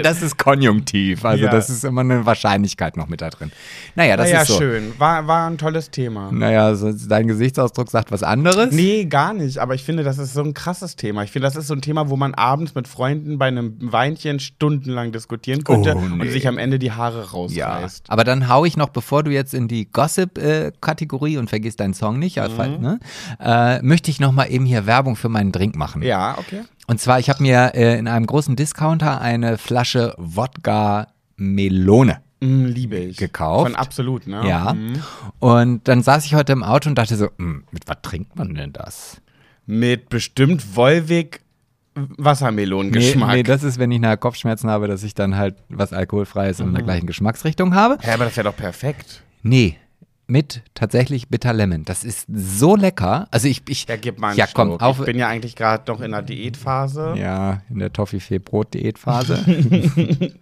[0.03, 1.51] das ist Konjunktiv, also Ja.
[1.51, 3.51] das ist immer eine Wahrscheinlichkeit noch mit da drin.
[3.95, 4.57] Naja, das naja, ist so.
[4.59, 4.93] schön.
[4.99, 6.29] War, war ein tolles Thema.
[6.31, 8.71] Naja, so, dein Gesichtsausdruck sagt was anderes.
[8.71, 9.57] Nee, gar nicht.
[9.57, 11.23] Aber ich finde, das ist so ein krasses Thema.
[11.23, 14.39] Ich finde, das ist so ein Thema, wo man abends mit Freunden bei einem Weinchen
[14.39, 16.29] stundenlang diskutieren könnte Oh, und nee.
[16.29, 18.09] sich am Ende die Haare Ja, rausreißt.
[18.09, 22.19] aber dann hau ich noch, bevor du jetzt in die Gossip-Kategorie und vergiss deinen Song
[22.19, 22.81] nicht, ja, Mhm.
[22.81, 22.99] ne,
[23.39, 26.01] äh, möchte ich noch mal eben hier Werbung für meinen Drink machen.
[26.01, 26.63] Ja, okay.
[26.87, 32.65] Und zwar, ich habe mir äh, in einem großen Discounter eine Flasche Wodka Melone Mm,
[32.65, 33.15] liebe ich.
[33.15, 33.67] Gekauft.
[33.71, 34.45] Von Absolut, ne?
[34.45, 34.73] Ja.
[34.73, 35.01] Mhm.
[35.39, 38.53] Und dann saß ich heute im Auto und dachte so, "Hm, mit was trinkt man
[38.53, 39.21] denn das?
[39.65, 41.39] Mit bestimmt Wolwig
[41.95, 43.29] Wassermelonengeschmack.
[43.29, 46.59] Nee, nee, das ist, wenn ich nachher Kopfschmerzen habe, dass ich dann halt was Alkoholfreies
[46.59, 47.97] in der gleichen Geschmacksrichtung habe.
[48.05, 49.21] ja, aber das wäre doch perfekt.
[49.43, 49.77] Nee,
[50.25, 51.83] mit tatsächlich Bitter Lemon.
[51.85, 53.27] Das ist so lecker.
[53.31, 54.81] Also ich, ich Ja, gib mal einen ja, komm, Schluck.
[54.81, 54.99] auf.
[54.99, 57.13] Ich bin ja eigentlich gerade noch in der Diätphase.
[57.17, 59.43] ja, in der Toffifee-Brot-Diätphase.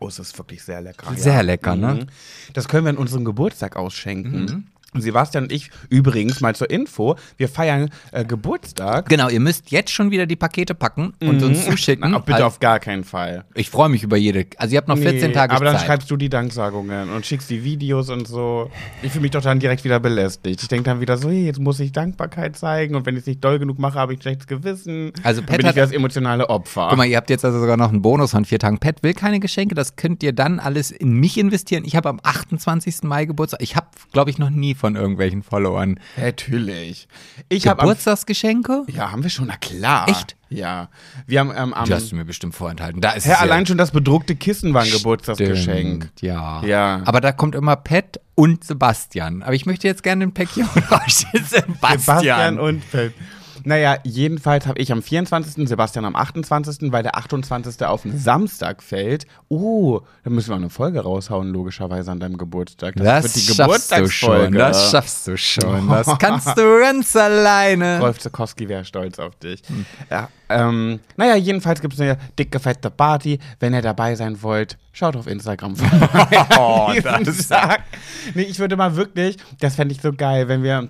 [0.00, 1.12] Oh, es ist wirklich sehr lecker.
[1.14, 1.94] Sehr lecker, ne?
[1.94, 2.06] Mhm.
[2.54, 4.66] Das können wir an unserem Geburtstag ausschenken.
[5.00, 9.08] Sebastian und ich, übrigens mal zur Info, wir feiern äh, Geburtstag.
[9.08, 12.10] genau, ihr müsst jetzt schon wieder die Pakete packen und uns zuschicken.
[12.10, 13.44] Na, bitte Also, auf gar keinen Fall.
[13.54, 14.46] ich freue mich über jede.
[14.58, 15.86] Also ihr habt noch 14 Nee, Tage aber dann Zeit.
[15.86, 18.70] schreibst du die Danksagungen und schickst die Videos und so.
[19.02, 20.60] Ich fühle mich doch dann direkt wieder belästigt.
[20.62, 23.26] Ich denke dann wieder so, hey, jetzt muss ich Dankbarkeit zeigen und wenn ich es
[23.26, 25.12] nicht doll genug mache, habe ich ein schlechtes Gewissen.
[25.22, 26.86] Also dann Pat bin ich das emotionale Opfer.
[26.88, 28.78] Guck mal, ihr habt jetzt also sogar noch einen Bonus von vier Tagen.
[28.78, 31.84] Pat will keine Geschenke, das könnt ihr dann alles in mich investieren.
[31.86, 33.02] Ich habe am 28.
[33.04, 33.62] Mai Geburtstag.
[33.62, 37.06] Ich habe, glaube ich, noch nie von irgendwelchen Followern Natürlich.
[37.48, 38.82] Ich Geburtstagsgeschenke.
[38.88, 40.08] Ja, haben wir schon, na klar.
[40.08, 40.34] Echt?
[40.48, 40.88] Ja.
[41.24, 41.84] Wir haben ähm, am.
[41.84, 43.00] Die hast du mir bestimmt vorenthalten.
[43.00, 46.06] Da ist es ja- allein schon das bedruckte Kissen war ein Geburtstagsgeschenk.
[46.16, 46.64] Stimmt, Ja.
[46.64, 47.00] Ja.
[47.04, 49.44] Aber da kommt immer Pat und Sebastian.
[49.44, 50.68] Aber ich möchte jetzt gerne ein Päckchen.
[50.74, 51.76] Sebastian.
[51.80, 53.12] Sebastian und Pet.
[53.64, 57.84] Naja, jedenfalls habe ich am 24., Sebastian am 28., weil der 28.
[57.86, 59.26] auf einen Samstag fällt.
[59.48, 62.94] Oh, da müssen wir auch eine Folge raushauen, logischerweise an deinem Geburtstag.
[62.96, 63.56] Das wird die schon.
[63.56, 64.58] Geburtstagsfolge.
[64.58, 65.88] Das schaffst du schon.
[65.88, 68.00] Das kannst du ganz alleine.
[68.00, 69.62] Rolf Zukowski wäre stolz auf dich.
[69.66, 69.86] Hm.
[70.10, 73.38] Ja, ähm, naja, jedenfalls gibt es eine dicke, fette Party.
[73.60, 76.46] Wenn ihr dabei sein wollt, schaut auf Instagram vorbei.
[76.58, 76.90] Oh,
[77.24, 77.48] das-
[78.34, 80.88] nee, ich würde mal wirklich, das fände ich so geil, wenn wir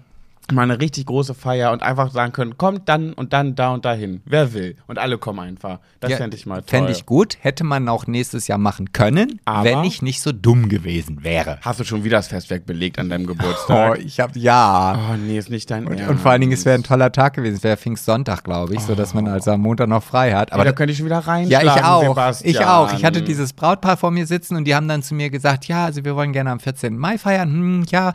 [0.52, 3.84] mal eine richtig große Feier und einfach sagen können, kommt dann und dann da und
[3.84, 4.22] dahin.
[4.24, 4.76] Wer will.
[4.86, 5.78] Und alle kommen einfach.
[6.00, 6.64] Das Ja, fände ich mal toll.
[6.68, 7.36] Fände ich gut.
[7.40, 11.58] Hätte man auch nächstes Jahr machen können, Aber- wenn ich nicht so dumm gewesen wäre.
[11.62, 13.98] Hast du schon wieder das Festwerk belegt an deinem Geburtstag?
[14.00, 14.98] ich habe ja.
[15.12, 16.10] Oh, nee, ist nicht dein Und, Ernst.
[16.10, 17.56] und vor allen Dingen, es wäre ein toller Tag gewesen.
[17.56, 20.52] Es wäre Pfingstsonntag, glaube ich, so dass man also am Montag noch frei hat.
[20.52, 22.02] Aber Aber da könnte ich schon wieder ja, reinschlagen, ich auch.
[22.08, 22.50] Sebastian.
[22.50, 22.92] Ich auch.
[22.94, 25.84] Ich hatte dieses Brautpaar vor mir sitzen und die haben dann zu mir gesagt, ja,
[25.84, 26.96] also wir wollen gerne am 14.
[26.98, 27.50] Mai feiern.
[27.52, 28.12] Hm, ja,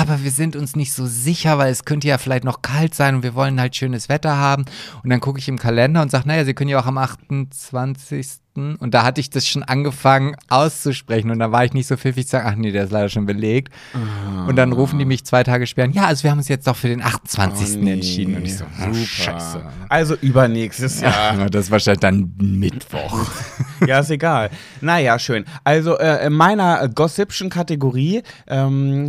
[0.00, 3.16] aber wir sind uns nicht so sicher, weil es könnte ja vielleicht noch kalt sein
[3.16, 4.64] und wir wollen halt schönes Wetter haben.
[5.04, 8.26] Und dann gucke ich im Kalender und sage, naja, sie können ja auch am 28.
[8.54, 12.26] Und da hatte ich das schon angefangen auszusprechen und da war ich nicht so pfiffig
[12.26, 13.72] zu sagen, ach nee, der ist leider schon belegt.
[14.48, 16.76] Und dann rufen die mich zwei Tage später, ja, also wir haben uns jetzt doch
[16.76, 17.76] für den 28.
[17.76, 17.92] Oh, nee.
[17.92, 18.36] entschieden.
[18.36, 18.94] Und ich so, super.
[18.94, 19.62] Scheiße.
[19.88, 21.38] Also übernächstes Jahr.
[21.38, 23.30] Ja, das ist wahrscheinlich dann Mittwoch.
[23.86, 24.50] ja, ist egal.
[24.80, 25.44] Naja, schön.
[25.62, 29.06] Also äh, in meiner gossipschen Kategorie ähm,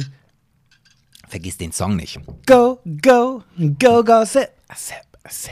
[1.31, 2.19] vergiss den Song nicht.
[2.45, 3.43] Go, go,
[3.79, 5.51] go, go, sip, sip, sip.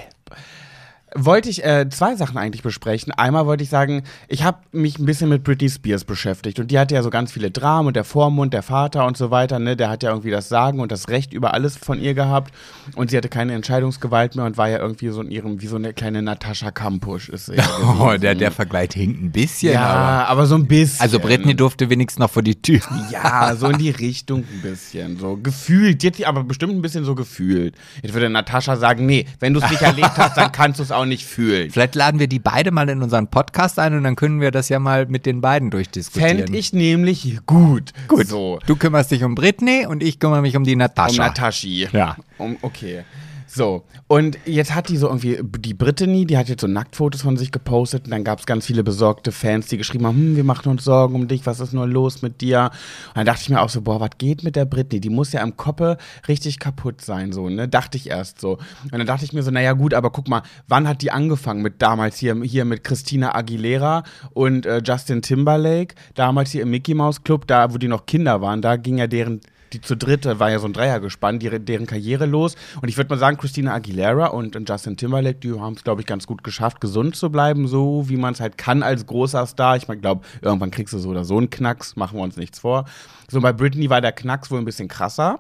[1.16, 3.14] Wollte ich äh, zwei Sachen eigentlich besprechen.
[3.14, 6.80] Einmal wollte ich sagen, ich habe mich ein bisschen mit Britney Spears beschäftigt und die
[6.80, 9.76] hatte ja so ganz viele Dramen und der Vormund, der Vater und so weiter, ne,
[9.76, 12.54] der hat ja irgendwie das Sagen und das Recht über alles von ihr gehabt
[12.96, 15.76] und sie hatte keine Entscheidungsgewalt mehr und war ja irgendwie so in ihrem, wie so
[15.76, 17.58] eine kleine Natascha Kampusch ist sie.
[18.00, 19.74] Oh, der, der Vergleich hinkt ein bisschen.
[19.74, 21.02] ja, aber aber so ein bisschen.
[21.02, 22.80] also Britney durfte wenigstens noch vor die Tür.
[23.12, 25.18] Ja, so in die Richtung ein bisschen.
[25.18, 26.02] So gefühlt.
[26.04, 27.76] Jetzt aber bestimmt ein bisschen so gefühlt.
[28.02, 30.92] Jetzt würde Natascha sagen, nee, wenn du es nicht erlebt hast, dann kannst du es
[30.92, 31.72] auch nicht fühlen.
[31.72, 34.70] Vielleicht laden wir die beide mal in unseren Podcast ein und dann können wir das
[34.70, 36.38] ja mal mit den beiden durchdiskutieren.
[36.38, 37.92] Fände ich nämlich gut.
[38.08, 38.28] Gut.
[38.28, 38.60] So.
[38.66, 41.28] Du kümmerst dich um Britney und ich kümmere mich um die Um Natascha.
[41.28, 41.88] Nataschi.
[41.92, 42.18] Ja.
[42.38, 43.04] Um, okay.
[43.52, 47.36] So, und jetzt hat die so irgendwie, die Brittany, die hat jetzt so Nacktfotos von
[47.36, 50.44] sich gepostet und dann gab es ganz viele besorgte Fans, die geschrieben haben, hm, wir
[50.44, 52.70] machen uns Sorgen um dich, was ist nur los mit dir?
[53.08, 55.00] Und dann dachte ich mir auch so, boah, was geht mit der Britney?
[55.00, 57.68] Die muss ja am Koppe richtig kaputt sein, so, ne?
[57.68, 58.60] Dachte ich erst so.
[58.84, 61.64] Und dann dachte ich mir so, naja gut, aber guck mal, wann hat die angefangen
[61.64, 64.04] mit damals hier, hier mit Christina Aguilera
[64.36, 68.42] und äh, Justin Timberlake, damals hier im Mickey Mouse Club, da wo die noch Kinder
[68.42, 69.42] waren, da ging ja deren
[69.74, 72.56] die zu dritt, war ja so ein Dreiergespann, die, deren Karriere los.
[72.82, 76.02] Und ich würde mal sagen, Christina Aguilera und, und Justin Timberlake, die haben es, glaube
[76.02, 79.46] ich, ganz gut geschafft, gesund zu bleiben, so wie man es halt kann als großer
[79.46, 79.78] Star.
[79.78, 82.86] Ich glaube, irgendwann kriegst du so oder so einen Knacks, machen wir uns nichts vor.
[83.30, 85.40] So bei Britney war der Knacks wohl ein bisschen krasser.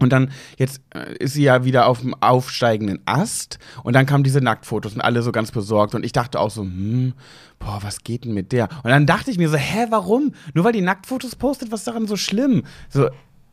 [0.00, 3.58] Und dann, jetzt äh, ist sie ja wieder auf dem aufsteigenden Ast.
[3.82, 5.94] Und dann kamen diese Nacktfotos und alle so ganz besorgt.
[5.94, 7.14] Und ich dachte auch so, hm,
[7.58, 8.68] boah, was geht denn mit der?
[8.84, 10.34] Und dann dachte ich mir so, hä, warum?
[10.54, 12.62] Nur weil die Nacktfotos postet, was ist daran so schlimm?
[12.88, 13.08] So,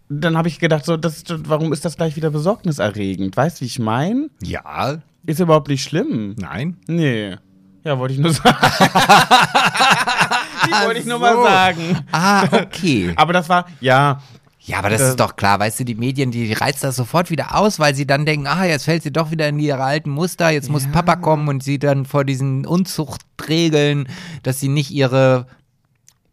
[0.09, 3.35] dann habe ich gedacht, so, das, warum ist das gleich wieder besorgniserregend?
[3.35, 4.29] Weißt du, wie ich meine?
[4.43, 6.35] Ja, Ist überhaupt nicht schlimm.
[6.37, 6.77] nein.
[6.87, 7.35] Nee.
[7.83, 8.57] Ja, wollte ich nur sagen.
[10.67, 11.43] die wollte ich nur mal so.
[11.43, 11.99] sagen.
[12.11, 13.13] Ah, okay.
[13.17, 14.21] Aber das war, ja,
[14.61, 17.29] Ja, aber das Äh, ist doch klar, weißt du, die Medien, die reizt das sofort
[17.29, 20.09] wieder aus, weil sie dann denken, ah, jetzt fällt sie doch wieder in ihre alten
[20.09, 24.07] Muster, jetzt muss Papa kommen und sie dann vor diesen Unzuchtregeln,
[24.41, 25.45] dass sie nicht ihre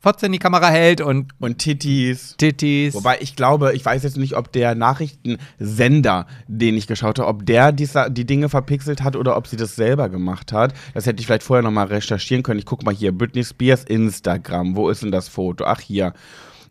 [0.03, 2.35] Fotze in die Kamera hält und und Tittis.
[2.37, 2.93] Tittis.
[2.93, 7.47] Wobei ich glaube, ich weiß jetzt nicht, ob der Nachrichtensender, den ich geschaut habe, ob
[7.47, 10.75] der die, die Dinge verpixelt hat oder ob sie das selber gemacht hat.
[10.93, 12.59] Das hätte ich vielleicht vorher nochmal recherchieren können.
[12.59, 14.75] Ich gucke mal hier, Britney Spears Instagram.
[14.75, 15.65] Wo ist denn das Foto?
[15.67, 16.15] Ach, hier.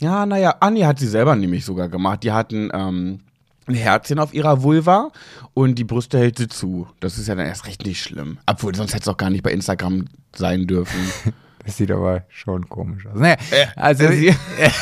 [0.01, 2.23] Ja, naja, Anni hat sie selber nämlich sogar gemacht.
[2.23, 3.19] Die hatten ähm,
[3.65, 5.09] ein Herzchen auf ihrer Vulva
[5.53, 6.87] und die Brüste hält sie zu.
[6.99, 8.39] Das ist ja dann erst recht nicht schlimm.
[8.45, 10.99] Obwohl, sonst hätte es auch gar nicht bei Instagram sein dürfen.
[11.65, 13.19] Das sieht aber schon komisch aus.
[13.19, 13.35] Naja,
[13.75, 14.33] Also, also, sie,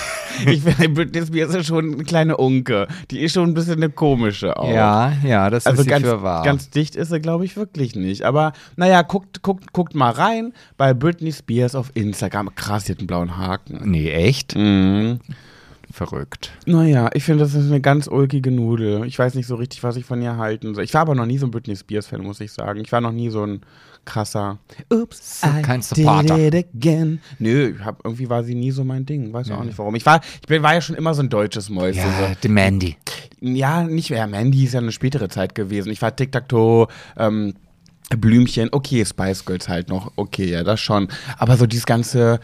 [0.49, 2.87] ich finde, Britney Spears ist schon eine kleine Unke.
[3.11, 4.69] Die ist schon ein bisschen eine komische auch.
[4.71, 6.43] ja, ja, das Also ist ganz, für wahr.
[6.43, 8.23] ganz dicht ist sie, glaube ich, wirklich nicht.
[8.23, 12.53] Aber naja, guckt, guckt, guckt mal rein bei Britney Spears auf Instagram.
[12.55, 13.79] Krass, sie hat einen blauen Haken.
[13.89, 14.55] nee, echt?
[14.55, 15.19] Mhm.
[15.91, 16.51] Verrückt.
[16.67, 19.05] Naja, ich finde, das ist eine ganz ulkige Nudel.
[19.05, 20.83] Ich weiß nicht so richtig, was ich von ihr halten soll.
[20.83, 22.79] Ich war aber noch nie so ein Britney Spears-Fan, muss ich sagen.
[22.81, 23.61] Ich war noch nie so ein
[24.05, 24.57] krasser.
[24.89, 26.35] Ups, So kein Supporter.
[26.37, 27.19] did it again.
[27.37, 29.31] Nö, ich hab, irgendwie war sie nie so mein Ding.
[29.33, 29.95] Weiß auch nicht warum.
[29.95, 32.03] Ich war, ich bin, war ja schon immer so ein deutsches Mäuschen.
[32.03, 32.23] so.
[32.23, 32.97] Ja, die Mandy.
[33.41, 34.27] Ja, nicht mehr.
[34.27, 35.91] Mandy ist ja eine spätere Zeit gewesen.
[35.91, 37.53] Ich war Tic-Tac-Toe, ähm,
[38.17, 41.09] Blümchen, okay, Spice Girls halt noch, okay, ja, das schon.
[41.37, 42.39] Aber so dieses ganze,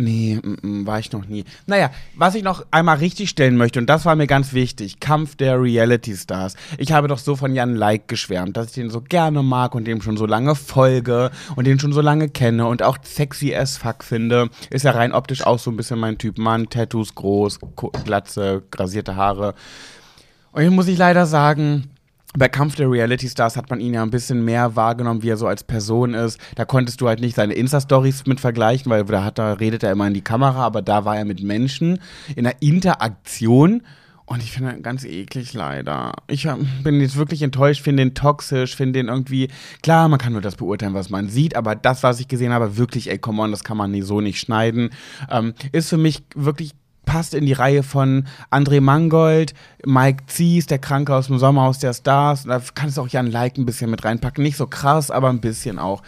[0.00, 1.44] nee, mm, mm, war ich noch nie.
[1.66, 5.36] Naja, was ich noch einmal richtig stellen möchte, und das war mir ganz wichtig, Kampf
[5.36, 6.54] der Reality Stars.
[6.78, 9.86] Ich habe doch so von Jan Like geschwärmt, dass ich den so gerne mag und
[9.86, 13.76] dem schon so lange folge und den schon so lange kenne und auch sexy as
[13.76, 14.50] fuck finde.
[14.70, 17.58] Ist ja rein optisch auch so ein bisschen mein Typ Mann, Tattoos groß,
[18.04, 19.54] Glatze, grasierte Haare.
[20.52, 21.90] Und hier muss ich leider sagen,
[22.36, 25.36] bei Kampf der Reality Stars hat man ihn ja ein bisschen mehr wahrgenommen, wie er
[25.36, 26.38] so als Person ist.
[26.54, 29.92] Da konntest du halt nicht seine Insta-Stories mit vergleichen, weil da, hat, da redet er
[29.92, 31.98] immer in die Kamera, aber da war er mit Menschen
[32.36, 33.82] in einer Interaktion.
[34.26, 36.12] Und ich finde ihn ganz eklig leider.
[36.28, 39.48] Ich hab- bin jetzt wirklich enttäuscht, finde ihn toxisch, finde ihn irgendwie,
[39.82, 42.76] klar, man kann nur das beurteilen, was man sieht, aber das, was ich gesehen habe,
[42.76, 44.90] wirklich, ey, come on, das kann man so nicht schneiden.
[45.28, 46.74] Ähm, ist für mich wirklich
[47.10, 49.52] passt in die Reihe von André Mangold,
[49.84, 52.44] Mike Zies, der Kranke aus dem Sommerhaus der Stars.
[52.44, 54.44] Da kannst du auch Jan Like ein bisschen mit reinpacken.
[54.44, 56.02] Nicht so krass, aber ein bisschen auch.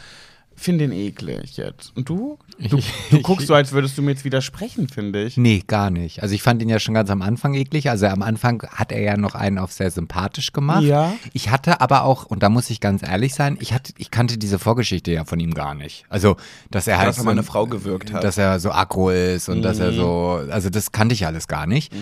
[0.63, 1.91] Finde ihn eklig jetzt.
[1.97, 2.39] Und du?
[2.61, 2.79] Du,
[3.11, 5.37] du guckst so, als würdest du mir jetzt widersprechen, finde ich.
[5.37, 6.23] Nee, gar nicht.
[6.23, 7.91] Also ich fand ihn ja schon ganz am Anfang eklig.
[7.91, 10.85] Also am Anfang hat er ja noch einen auf sehr sympathisch gemacht.
[10.85, 11.15] Ja.
[11.33, 14.39] Ich hatte aber auch, und da muss ich ganz ehrlich sein, ich hatte, ich kannte
[14.39, 16.05] diese Vorgeschichte ja von ihm gar nicht.
[16.09, 16.37] Also,
[16.71, 18.23] dass er halt Dass er so, mal eine Frau gewirkt hat.
[18.23, 19.83] dass er so aggro ist und dass Mhm.
[19.85, 21.93] er so, also das kannte ich alles gar nicht.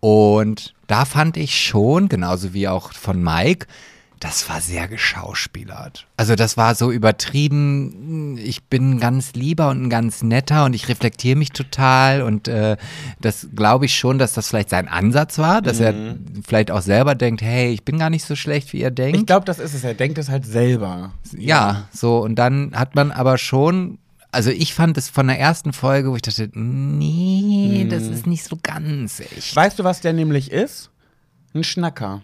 [0.00, 3.66] Und da fand ich schon, genauso wie auch von Mike,
[4.20, 6.06] Das war sehr geschauspielert.
[6.16, 8.38] Also das war so übertrieben.
[8.38, 12.48] Ich bin ein ganz lieber und ein ganz netter und ich reflektiere mich total und
[12.48, 12.78] äh,
[13.20, 17.14] das glaube ich schon, dass das vielleicht sein Ansatz war, dass er vielleicht auch selber
[17.14, 19.18] denkt, hey, ich bin gar nicht so schlecht, wie ihr denkt.
[19.18, 19.84] Ich glaube, das ist es.
[19.84, 21.12] Er denkt es halt selber.
[21.36, 23.98] Ja, so und dann hat man aber schon,
[24.32, 28.44] also ich fand es von der ersten Folge, wo ich dachte, nee, das ist nicht
[28.44, 29.54] so ganz echt.
[29.54, 30.90] Weißt du, was der nämlich ist?
[31.54, 32.22] Ein Schnacker.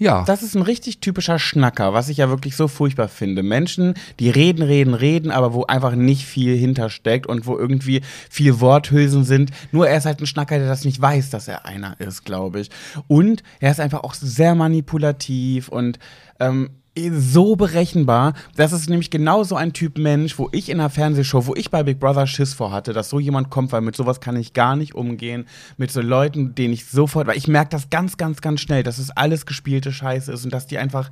[0.00, 3.42] Ja, Das ist ein richtig typischer Schnacker, was ich ja wirklich so furchtbar finde.
[3.42, 8.60] Menschen, die reden, reden, reden, aber wo einfach nicht viel hintersteckt und wo irgendwie viel
[8.60, 9.50] Worthülsen sind.
[9.72, 12.60] Nur er ist halt ein Schnacker, der das nicht weiß, dass er einer ist, glaube
[12.60, 12.70] ich.
[13.08, 15.98] Und er ist einfach auch sehr manipulativ und
[16.40, 18.34] ähm, so berechenbar.
[18.56, 21.70] Das ist nämlich genau so ein Typ Mensch, wo ich in einer Fernsehshow, wo ich
[21.70, 24.52] bei Big Brother Schiss vor hatte, dass so jemand kommt, weil mit sowas kann ich
[24.52, 25.46] gar nicht umgehen.
[25.76, 28.98] Mit so Leuten, denen ich sofort, weil ich merke das ganz, ganz, ganz schnell, dass
[28.98, 31.10] es alles gespielte Scheiße ist und dass die einfach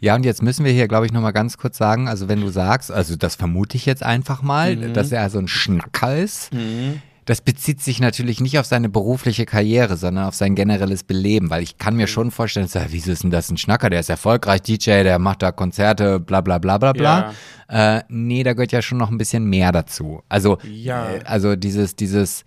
[0.00, 2.48] ja, und jetzt müssen wir hier, glaube ich, nochmal ganz kurz sagen, also wenn du
[2.48, 6.50] sagst, also das vermute ich jetzt einfach mal, dass er so ein Schnacker ist.
[7.26, 11.62] Das bezieht sich natürlich nicht auf seine berufliche Karriere, sondern auf sein generelles Beleben, weil
[11.62, 13.90] ich kann mir schon vorstellen, so, wieso ist denn das ein Schnacker?
[13.90, 17.34] Der ist erfolgreich, DJ, der macht da Konzerte, bla bla bla bla bla.
[17.68, 20.22] Äh, nee, da gehört ja schon noch ein bisschen mehr dazu.
[20.28, 21.10] Also, Ja.
[21.10, 22.44] äh, also dieses, dieses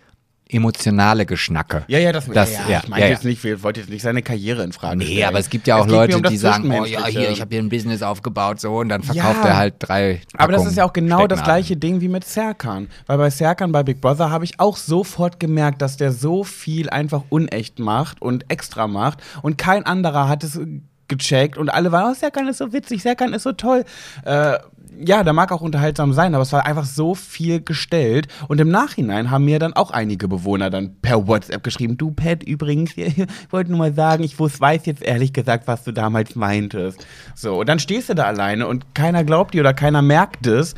[0.52, 1.84] emotionale Geschnacke.
[1.88, 4.02] Ja, ja, das, Das- ja, ja, ich meine ja, jetzt nicht, ich wollte jetzt nicht
[4.02, 5.16] seine Karriere in Frage stellen.
[5.18, 7.52] Nee, aber es gibt ja auch Leute, um die sagen, oh ja, hier, ich habe
[7.54, 10.22] hier ein Business aufgebaut, so, und dann verkauft er halt drei.
[10.34, 12.88] Aber das Packungen ist ja auch genau das gleiche Ding wie mit Serkan.
[13.06, 16.90] Weil bei Serkan bei Big Brother habe ich auch sofort gemerkt, dass der so viel
[16.90, 19.20] einfach unecht macht und extra macht.
[19.44, 20.60] Und kein anderer hat es
[21.08, 23.84] gecheckt und alle waren, oh, Serkan ist so witzig, Serkan ist so toll.
[24.26, 24.58] Äh,
[25.06, 28.28] ja, da mag auch unterhaltsam sein, aber es war einfach so viel gestellt.
[28.48, 32.44] Und im Nachhinein haben mir dann auch einige Bewohner dann per WhatsApp geschrieben, du Pat,
[32.44, 37.06] übrigens, ich wollte nur mal sagen, ich weiß jetzt ehrlich gesagt, was du damals meintest.
[37.36, 40.76] So, und dann stehst du da alleine und keiner glaubt dir oder keiner merkt es.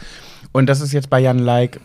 [0.52, 1.80] Und das ist jetzt bei Jan Like.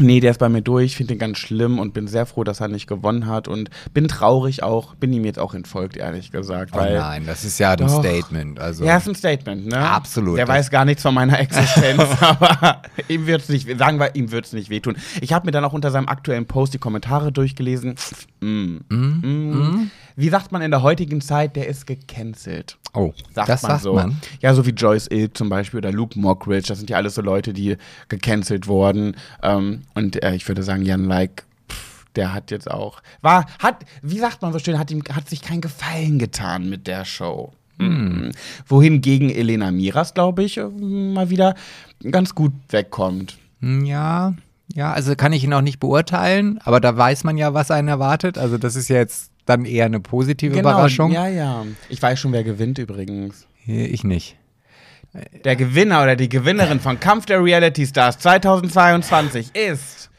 [0.00, 2.60] Nee, der ist bei mir durch, finde ihn ganz schlimm und bin sehr froh, dass
[2.60, 6.72] er nicht gewonnen hat und bin traurig auch, bin ihm jetzt auch entfolgt, ehrlich gesagt.
[6.74, 8.00] Oh nein, das ist ja ein Doch.
[8.00, 8.60] Statement.
[8.60, 8.84] Also.
[8.84, 9.78] ja, ist ein Statement, ne?
[9.78, 10.38] Absolut.
[10.38, 14.52] Der weiß gar nichts von meiner Existenz, aber ihm wird's nicht, sagen wir, ihm wird's
[14.52, 14.96] nicht wehtun.
[15.20, 17.96] Ich habe mir dann auch unter seinem aktuellen Post die Kommentare durchgelesen.
[18.40, 18.76] Mm.
[18.88, 19.90] Mm.
[20.20, 22.76] Wie sagt man in der heutigen Zeit, der ist gecancelt.
[22.92, 23.94] oh, Sagt das man sagt so.
[23.94, 24.20] man.
[24.40, 27.22] Ja, so wie Joyce Ilk zum Beispiel oder Luke Mockridge, das sind ja alles so
[27.22, 27.76] Leute, die
[28.08, 29.14] gecancelt wurden.
[29.44, 31.44] Ähm, und äh, ich würde sagen, Jan Like,
[32.16, 35.40] der hat jetzt auch, war, hat, wie sagt man so schön, hat ihm, hat sich
[35.40, 37.52] keinen Gefallen getan mit der Show.
[37.78, 38.32] Mhm.
[38.66, 41.54] Wohingegen Elena Miras, glaube ich, äh, mal wieder
[42.10, 43.38] ganz gut wegkommt.
[43.60, 44.34] Hm, Ja,
[44.74, 47.86] ja, also kann ich ihn auch nicht beurteilen, aber da weiß man ja, was einen
[47.86, 48.36] erwartet.
[48.36, 51.10] Also das ist ja jetzt dann eher eine positive Überraschung.
[51.10, 51.66] Genau, ja, ja.
[51.88, 53.46] Ich weiß schon, wer gewinnt übrigens.
[53.66, 54.36] Ich nicht.
[55.44, 60.10] Der Gewinner oder die Gewinnerin von Kampf der Reality Stars 2022 ist.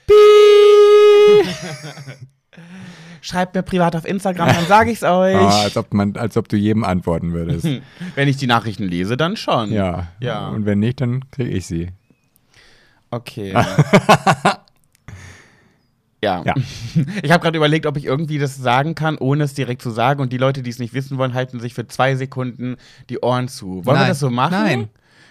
[3.21, 5.35] Schreibt mir privat auf Instagram, dann sage ich's euch.
[5.35, 7.65] Ah, als, ob man, als ob du jedem antworten würdest.
[8.15, 9.71] Wenn ich die Nachrichten lese, dann schon.
[9.71, 10.07] ja.
[10.19, 10.47] Ja.
[10.49, 11.89] Und wenn nicht, dann kriege ich sie.
[13.11, 13.53] Okay.
[16.23, 16.43] ja.
[16.45, 16.53] Ja.
[17.23, 20.21] Ich habe gerade überlegt, ob ich irgendwie das sagen kann, ohne es direkt zu sagen.
[20.21, 22.77] Und die Leute, die es nicht wissen wollen, halten sich für zwei Sekunden
[23.09, 23.85] die Ohren zu.
[23.85, 24.07] Wollen wir Nein.
[24.09, 24.51] das so machen?
[24.51, 24.89] Nein.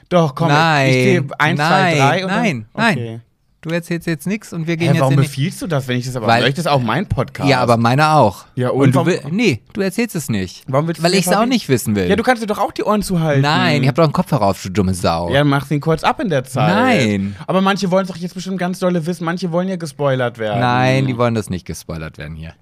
[0.09, 0.48] Doch, komm.
[0.48, 0.88] Nein.
[0.88, 1.96] Ich sehe eins, nein.
[1.96, 2.24] zwei, drei.
[2.24, 2.66] Und nein.
[2.72, 3.22] dann, Nein.
[3.60, 5.98] Du erzählst jetzt nichts und wir gehen Hä, jetzt warum in befiehlst du das, wenn
[5.98, 6.62] ich das aber Weil- möchte?
[6.62, 7.50] Das ist auch mein Podcast.
[7.50, 8.44] Ja, aber meiner auch.
[8.54, 10.62] Ja, und und du warum- nee, du erzählst es nicht.
[10.68, 12.08] Warum willst du Weil ich es auch nicht wissen will.
[12.08, 13.42] Ja, du kannst dir doch auch die Ohren zuhalten.
[13.42, 15.30] Nein, ich hab doch einen Kopf herauf, du dumme Sau.
[15.32, 16.72] Ja, mach ihn kurz ab in der Zeit.
[16.72, 17.34] Nein.
[17.48, 19.24] Aber manche wollen es doch jetzt bestimmt ganz dolle wissen.
[19.24, 20.60] Manche wollen ja gespoilert werden.
[20.60, 22.54] Nein, die wollen das nicht gespoilert werden hier.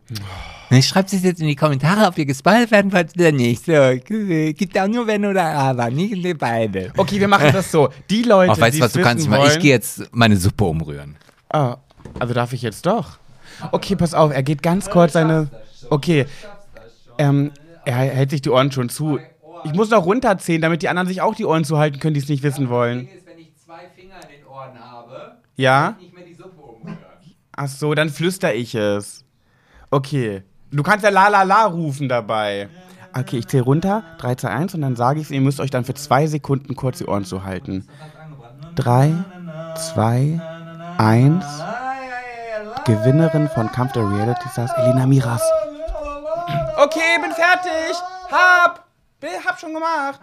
[0.82, 3.66] Schreibt es jetzt in die Kommentare, ob ihr gespoilert werden wollt oder nicht.
[3.66, 3.72] So,
[4.08, 6.90] gibt auch nur wenn oder aber, nicht beide.
[6.96, 7.90] Okay, wir machen das so.
[8.08, 10.02] Die Leute, Ach, weißt die du was, du kannst wissen mal, ich wollen- gehe jetzt
[10.12, 10.85] meine Suppe umrühren.
[11.50, 11.76] Ah,
[12.18, 13.18] also darf ich jetzt doch?
[13.72, 15.48] Okay, pass auf, er geht ganz kurz seine.
[15.90, 16.26] Okay.
[17.18, 17.52] Ähm,
[17.84, 19.18] er hält sich die Ohren schon zu.
[19.64, 22.28] Ich muss noch runterzählen, damit die anderen sich auch die Ohren zuhalten können, die es
[22.28, 23.06] nicht wissen wollen.
[23.08, 25.96] ist, wenn ich zwei Finger in den Ohren habe, Ja?
[26.82, 26.98] umrühren.
[27.56, 29.24] Ach so, dann flüster ich es.
[29.90, 30.42] Okay.
[30.70, 32.68] Du kannst ja la la la rufen dabei.
[33.18, 34.02] Okay, ich zähle runter.
[34.18, 35.30] 3, 2, 1 und dann sage ich es.
[35.30, 37.88] Ihr müsst euch dann für zwei Sekunden kurz die Ohren zuhalten.
[38.74, 39.14] 3,
[39.94, 40.42] 2, 1.
[42.84, 45.42] Gewinnerin von Kampf der Reality Stars, Elena Miras.
[46.76, 47.96] Okay, bin fertig.
[48.30, 48.86] Hab.
[49.44, 50.20] Hab schon gemacht.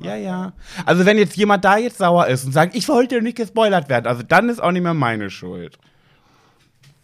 [0.00, 0.52] Ja, ja.
[0.86, 4.06] Also wenn jetzt jemand da jetzt sauer ist und sagt, ich wollte nicht gespoilert werden,
[4.06, 5.78] also dann ist auch nicht mehr meine Schuld.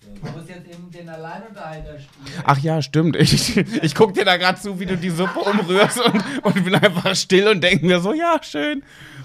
[0.00, 2.42] Du musst jetzt eben den Alleinunterhalter spielen.
[2.44, 3.16] Ach ja, stimmt.
[3.16, 6.74] Ich, ich gucke dir da gerade zu, wie du die Suppe umrührst und, und bin
[6.74, 8.82] einfach still und denke mir so, ja, schön.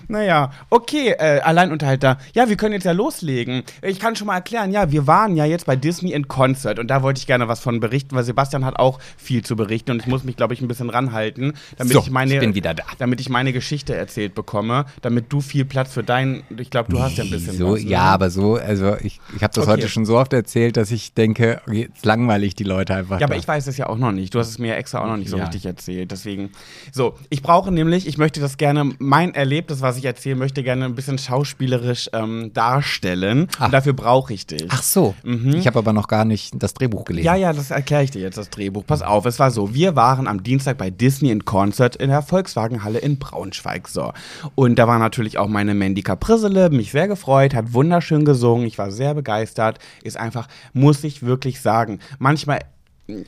[0.07, 2.17] Naja, okay, äh, Alleinunterhalter.
[2.33, 3.63] Ja, wir können jetzt ja loslegen.
[3.81, 6.87] Ich kann schon mal erklären, ja, wir waren ja jetzt bei Disney in Concert und
[6.87, 9.99] da wollte ich gerne was von berichten, weil Sebastian hat auch viel zu berichten und
[10.01, 12.73] ich muss mich, glaube ich, ein bisschen ranhalten, damit So, ich meine, ich bin wieder
[12.73, 12.83] da.
[12.99, 16.99] damit ich meine Geschichte erzählt bekomme, damit du viel Platz für dein, ich glaube, du
[17.01, 17.83] hast ja ein bisschen So, was.
[17.83, 17.89] ne?
[17.89, 19.71] ja, aber so, also ich, ich habe das Okay.
[19.73, 23.19] heute schon so oft erzählt, dass ich denke, jetzt langweile ich die Leute einfach.
[23.19, 23.39] Ja, aber da.
[23.41, 24.33] ich weiß es ja auch noch nicht.
[24.33, 25.43] Du hast es mir ja extra auch noch nicht so Ja.
[25.43, 26.11] richtig erzählt.
[26.11, 26.51] Deswegen,
[26.93, 30.85] so, ich brauche nämlich, ich möchte das gerne, mein Erlebnis, was ich erzählen möchte, gerne
[30.85, 33.47] ein bisschen schauspielerisch ähm, darstellen.
[33.57, 33.65] Ach.
[33.65, 34.65] Und dafür brauche ich dich.
[34.69, 37.25] Ach so, ich habe aber noch gar nicht das Drehbuch gelesen.
[37.25, 38.85] Ja, ja, das erkläre ich dir jetzt, das Drehbuch.
[38.85, 42.21] Pass auf, es war so, wir waren am Dienstag bei Disney in Concert in der
[42.21, 43.87] Volkswagenhalle in Braunschweig.
[43.87, 44.13] So.
[44.55, 48.77] Und da war natürlich auch meine Mandy Caprisele, mich sehr gefreut, hat wunderschön gesungen, ich
[48.77, 49.79] war sehr begeistert.
[50.03, 52.59] Ist einfach, muss ich wirklich sagen, manchmal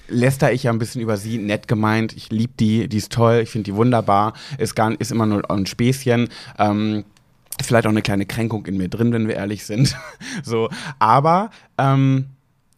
[0.08, 2.14] läster ich ja ein bisschen über sie, nett gemeint.
[2.16, 4.34] Ich liebe die, die ist toll, ich finde die wunderbar.
[4.58, 6.30] Ist, gar, ist immer nur ein Späßchen.
[6.58, 7.06] Ähm,
[7.62, 9.96] vielleicht auch eine kleine Kränkung in mir drin, wenn wir ehrlich sind.
[10.44, 12.28] so, aber ähm,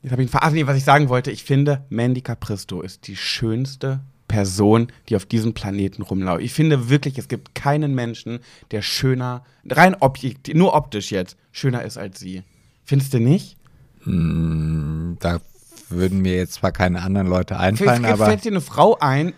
[0.01, 3.07] jetzt habe ich Ver- Ach nee, was ich sagen wollte, ich finde, Mandy Capristo ist
[3.07, 6.41] die schönste Person, die auf diesem Planeten rumläuft.
[6.43, 8.39] Ich finde wirklich, es gibt keinen Menschen,
[8.71, 12.43] der schöner, rein objektiv, nur optisch jetzt, schöner ist als sie.
[12.85, 13.57] Findest du nicht?
[14.05, 15.41] Da
[15.91, 19.33] würden mir jetzt zwar keine anderen Leute einfallen, Fällt, aber fällt dir eine Frau ein,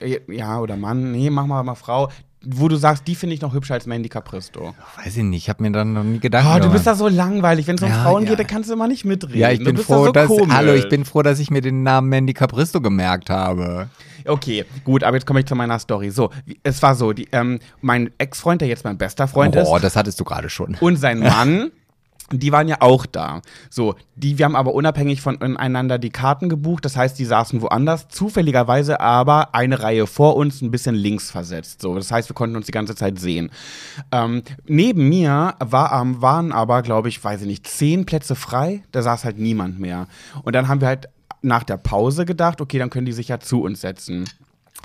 [0.00, 2.08] äh, ja, oder Mann, nee, mach mal mal Frau,
[2.42, 4.74] wo du sagst, die finde ich noch hübscher als Mandy Capristo.
[5.04, 7.06] weiß ich nicht, ich habe mir dann noch nie Gedanken Oh, du bist da so
[7.06, 7.66] langweilig.
[7.66, 8.30] Wenn es um Ja, Frauen ja.
[8.30, 9.38] geht, dann kannst du immer nicht mitreden.
[9.38, 10.54] ja, ich du bin froh, da so dass komisch.
[10.54, 13.90] hallo, ich bin froh, dass ich mir den Namen Mandy Capristo gemerkt habe.
[14.26, 16.08] Okay, gut, aber jetzt komme ich zu meiner Story.
[16.10, 16.30] So,
[16.62, 19.96] es war so, die, ähm, mein Ex-Freund, der jetzt mein bester Freund Oh, ist, das
[19.96, 20.76] hattest du gerade schon.
[20.80, 21.70] und sein Mann,
[22.32, 23.42] die waren ja auch da.
[23.70, 26.84] So, die, wir haben aber unabhängig voneinander die Karten gebucht.
[26.84, 31.82] Das heißt, die saßen woanders, zufälligerweise aber eine Reihe vor uns, ein bisschen links versetzt.
[31.82, 33.50] So, das heißt, wir konnten uns die ganze Zeit sehen.
[34.12, 38.82] Ähm, neben mir war, ähm, waren aber, glaube ich, weiß ich nicht, zehn Plätze frei.
[38.92, 40.06] Da saß halt niemand mehr.
[40.44, 41.08] Und dann haben wir halt
[41.42, 44.28] nach der Pause gedacht, okay, dann können die sich ja zu uns setzen.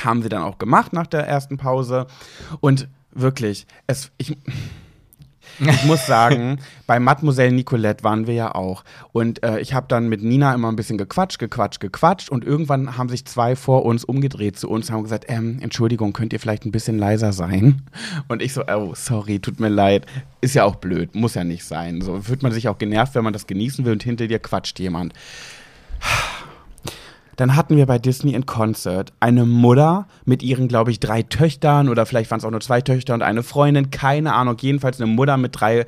[0.04, 2.08] Haben sie dann auch gemacht nach der ersten Pause.
[2.60, 4.38] Und wirklich, es, ich,
[5.60, 8.84] ich muss sagen, bei Mademoiselle Nicolette waren wir ja auch.
[9.12, 12.30] Und äh, ich habe dann mit Nina immer ein bisschen gequatscht, gequatscht, gequatscht.
[12.30, 16.14] Und irgendwann haben sich zwei vor uns umgedreht zu uns und haben gesagt, ähm, Entschuldigung,
[16.14, 17.82] könnt ihr vielleicht ein bisschen leiser sein?
[18.28, 20.06] Und ich so, oh, sorry, tut mir leid.
[20.42, 22.02] Ist ja auch blöd, muss ja nicht sein.
[22.02, 24.80] So wird man sich auch genervt, wenn man das genießen will und hinter dir quatscht
[24.80, 25.14] jemand.
[27.38, 31.90] Dann hatten wir bei Disney in Concert eine Mutter mit ihren, glaube ich, drei Töchtern
[31.90, 34.58] oder vielleicht waren es auch nur zwei Töchter und eine Freundin, keine Ahnung.
[34.60, 35.86] Jedenfalls eine Mutter mit drei äh,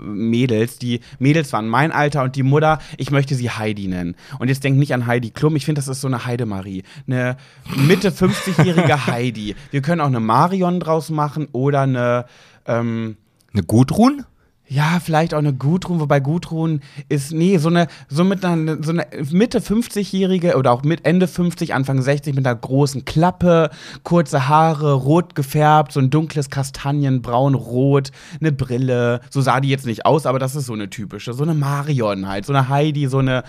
[0.00, 0.78] Mädels.
[0.78, 4.14] Die Mädels waren mein Alter und die Mutter, ich möchte sie Heidi nennen.
[4.38, 6.82] Und jetzt denkt nicht an Heidi Klum, ich finde, das ist so eine Heidemarie.
[7.06, 7.36] Eine
[7.76, 9.56] Mitte 50-jährige Heidi.
[9.70, 12.26] Wir können auch eine Marion draus machen oder eine.
[12.66, 13.16] Ähm,
[13.52, 14.24] Eine Gudrun?
[14.68, 18.90] Ja, vielleicht auch eine Gudrun, wobei Gudrun ist, nee, so eine, so mit einer, so
[18.90, 23.70] eine Mitte 50-Jährige oder auch mit Ende 50, Anfang 60 mit einer großen Klappe,
[24.02, 29.20] kurze Haare, rot gefärbt, so ein dunkles Kastanienbraun, rot, eine Brille.
[29.30, 32.28] So sah die jetzt nicht aus, aber das ist so eine typische, so eine Marion
[32.28, 33.44] halt, so eine Heidi, so eine,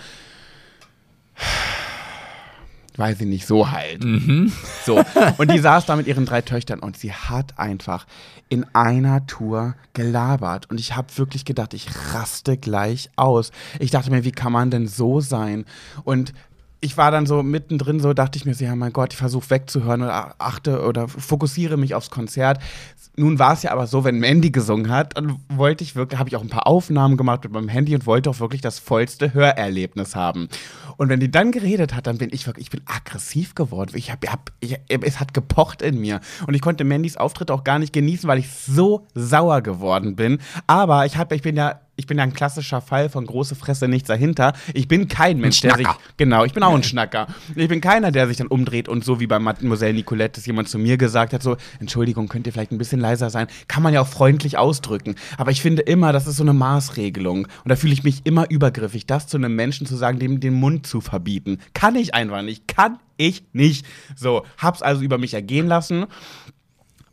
[2.98, 4.04] weiß ich nicht, so halt.
[4.84, 5.02] So.
[5.38, 8.06] Und die saß da mit ihren drei Töchtern und sie hat einfach
[8.48, 10.70] in einer Tour gelabert.
[10.70, 13.52] Und ich habe wirklich gedacht, ich raste gleich aus.
[13.78, 15.64] Ich dachte mir, wie kann man denn so sein?
[16.04, 16.32] Und
[16.80, 19.50] ich war dann so mittendrin, so dachte ich mir so, ja mein Gott, ich versuche
[19.50, 22.62] wegzuhören oder achte oder fokussiere mich aufs Konzert.
[23.18, 26.28] Nun war es ja aber so, wenn Mandy gesungen hat, dann wollte ich wirklich, habe
[26.28, 29.34] ich auch ein paar Aufnahmen gemacht mit meinem Handy und wollte auch wirklich das vollste
[29.34, 30.48] Hörerlebnis haben.
[30.96, 33.92] Und wenn die dann geredet hat, dann bin ich wirklich, ich bin aggressiv geworden.
[33.94, 36.20] Ich hab, hab, ich, es hat gepocht in mir.
[36.46, 40.38] Und ich konnte Mandys Auftritt auch gar nicht genießen, weil ich so sauer geworden bin.
[40.66, 43.88] Aber ich habe, ich bin ja ich bin ja ein klassischer Fall von große Fresse,
[43.88, 44.52] nichts dahinter.
[44.72, 45.88] Ich bin kein Mensch, der sich.
[46.16, 47.26] Genau, ich bin auch ein Schnacker.
[47.56, 50.68] Ich bin keiner, der sich dann umdreht und so wie bei Mademoiselle Nicolette, dass jemand
[50.68, 53.48] zu mir gesagt hat: so, Entschuldigung, könnt ihr vielleicht ein bisschen leiser sein?
[53.66, 55.16] Kann man ja auch freundlich ausdrücken.
[55.36, 57.46] Aber ich finde immer, das ist so eine Maßregelung.
[57.46, 60.54] Und da fühle ich mich immer übergriffig, das zu einem Menschen zu sagen, dem den
[60.54, 61.58] Mund zu verbieten.
[61.74, 62.68] Kann ich einfach nicht.
[62.68, 63.84] Kann ich nicht.
[64.14, 66.06] So, hab's also über mich ergehen lassen.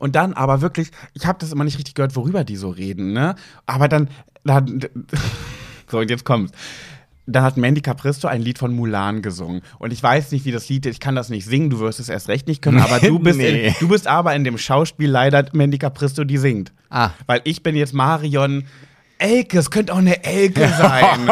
[0.05, 3.11] Und dann aber wirklich, ich habe das immer nicht richtig gehört, worüber die so reden,
[3.11, 3.33] ne?
[3.65, 4.07] Aber dann,
[4.43, 4.81] dann
[5.89, 6.51] so und jetzt kommt's.
[7.25, 9.61] Dann hat Mandy Capristo ein Lied von Mulan gesungen.
[9.79, 10.93] Und ich weiß nicht, wie das Lied ist.
[10.93, 11.71] Ich kann das nicht singen.
[11.71, 12.79] Du wirst es erst recht nicht können.
[12.79, 13.69] Aber du bist, Nee.
[13.69, 16.71] in, du bist aber in dem Schauspiel leider Mandy Capristo, die singt.
[16.91, 17.09] Ah.
[17.25, 18.65] Weil ich bin jetzt Marion.
[19.17, 21.29] Elke, es könnte auch eine Elke sein.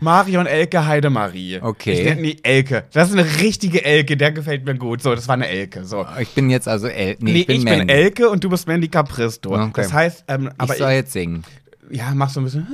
[0.00, 1.58] Marion Elke Heidemarie.
[1.60, 1.92] Okay.
[1.92, 2.84] Ich nenne die Elke.
[2.92, 5.02] Das ist eine richtige Elke, der gefällt mir gut.
[5.02, 5.84] So, das war eine Elke.
[5.84, 6.06] So.
[6.20, 7.92] Ich bin jetzt also El nee, Nee, ich bin, ich bin Mandy.
[7.92, 9.52] Elke und du bist Mandy Capristo.
[9.54, 9.70] Okay.
[9.74, 11.42] Das heißt, ähm, aber ich soll jetzt singen.
[11.90, 12.66] ja, machst du ein bisschen.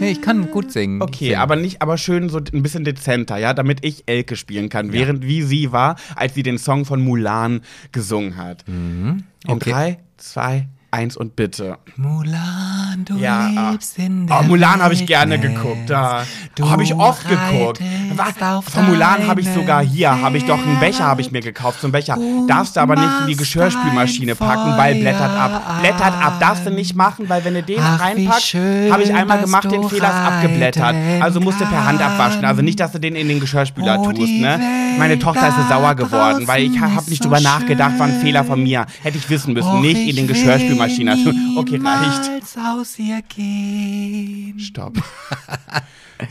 [0.00, 0.96] Nee, ich kann gut singen.
[0.96, 1.36] Ich Okay, sing.
[1.36, 5.24] aber nicht, aber schön so ein bisschen dezenter, ja, damit ich Elke spielen kann, während
[5.24, 7.60] wie sie war, als sie den Song von Mulan
[7.92, 8.64] gesungen hat.
[8.66, 9.70] In Okay.
[9.70, 11.76] drei, zwei, eins und bitte.
[11.96, 15.88] Mulan, du Ja, lebst in der Oh, Mulan habe ich gerne geguckt.
[15.90, 16.24] Da
[16.54, 17.80] Du habe ich oft geguckt.
[18.14, 18.64] Was?
[18.72, 21.80] Von Mulan habe ich sogar hier, habe ich doch einen Becher, habe ich mir gekauft,
[21.80, 22.16] so einen Becher.
[22.48, 25.80] Darfst du aber nicht in die Geschirrspülmaschine packen, weil blättert ab.
[25.80, 28.54] Blättert ab, darfst du nicht machen, weil wenn du den Ach, reinpackst,
[28.90, 30.94] habe ich einmal gemacht, den Fehler ist abgeblättert.
[31.20, 32.44] Also musst du per Hand abwaschen.
[32.44, 34.58] Also nicht, dass du den in den Geschirrspüler Oh, tust, ne?
[34.98, 38.14] Meine Tochter ist sauer geworden, weil ich habe nicht drüber nachgedacht, war ein.
[38.24, 38.86] Fehler von mir.
[39.02, 40.26] Hätte ich wissen müssen, nicht in den
[40.88, 41.58] will Geschirrspülmaschine.
[41.58, 42.58] Okay, reicht.
[42.58, 44.58] aus ihr gehen.
[44.58, 44.94] Stopp.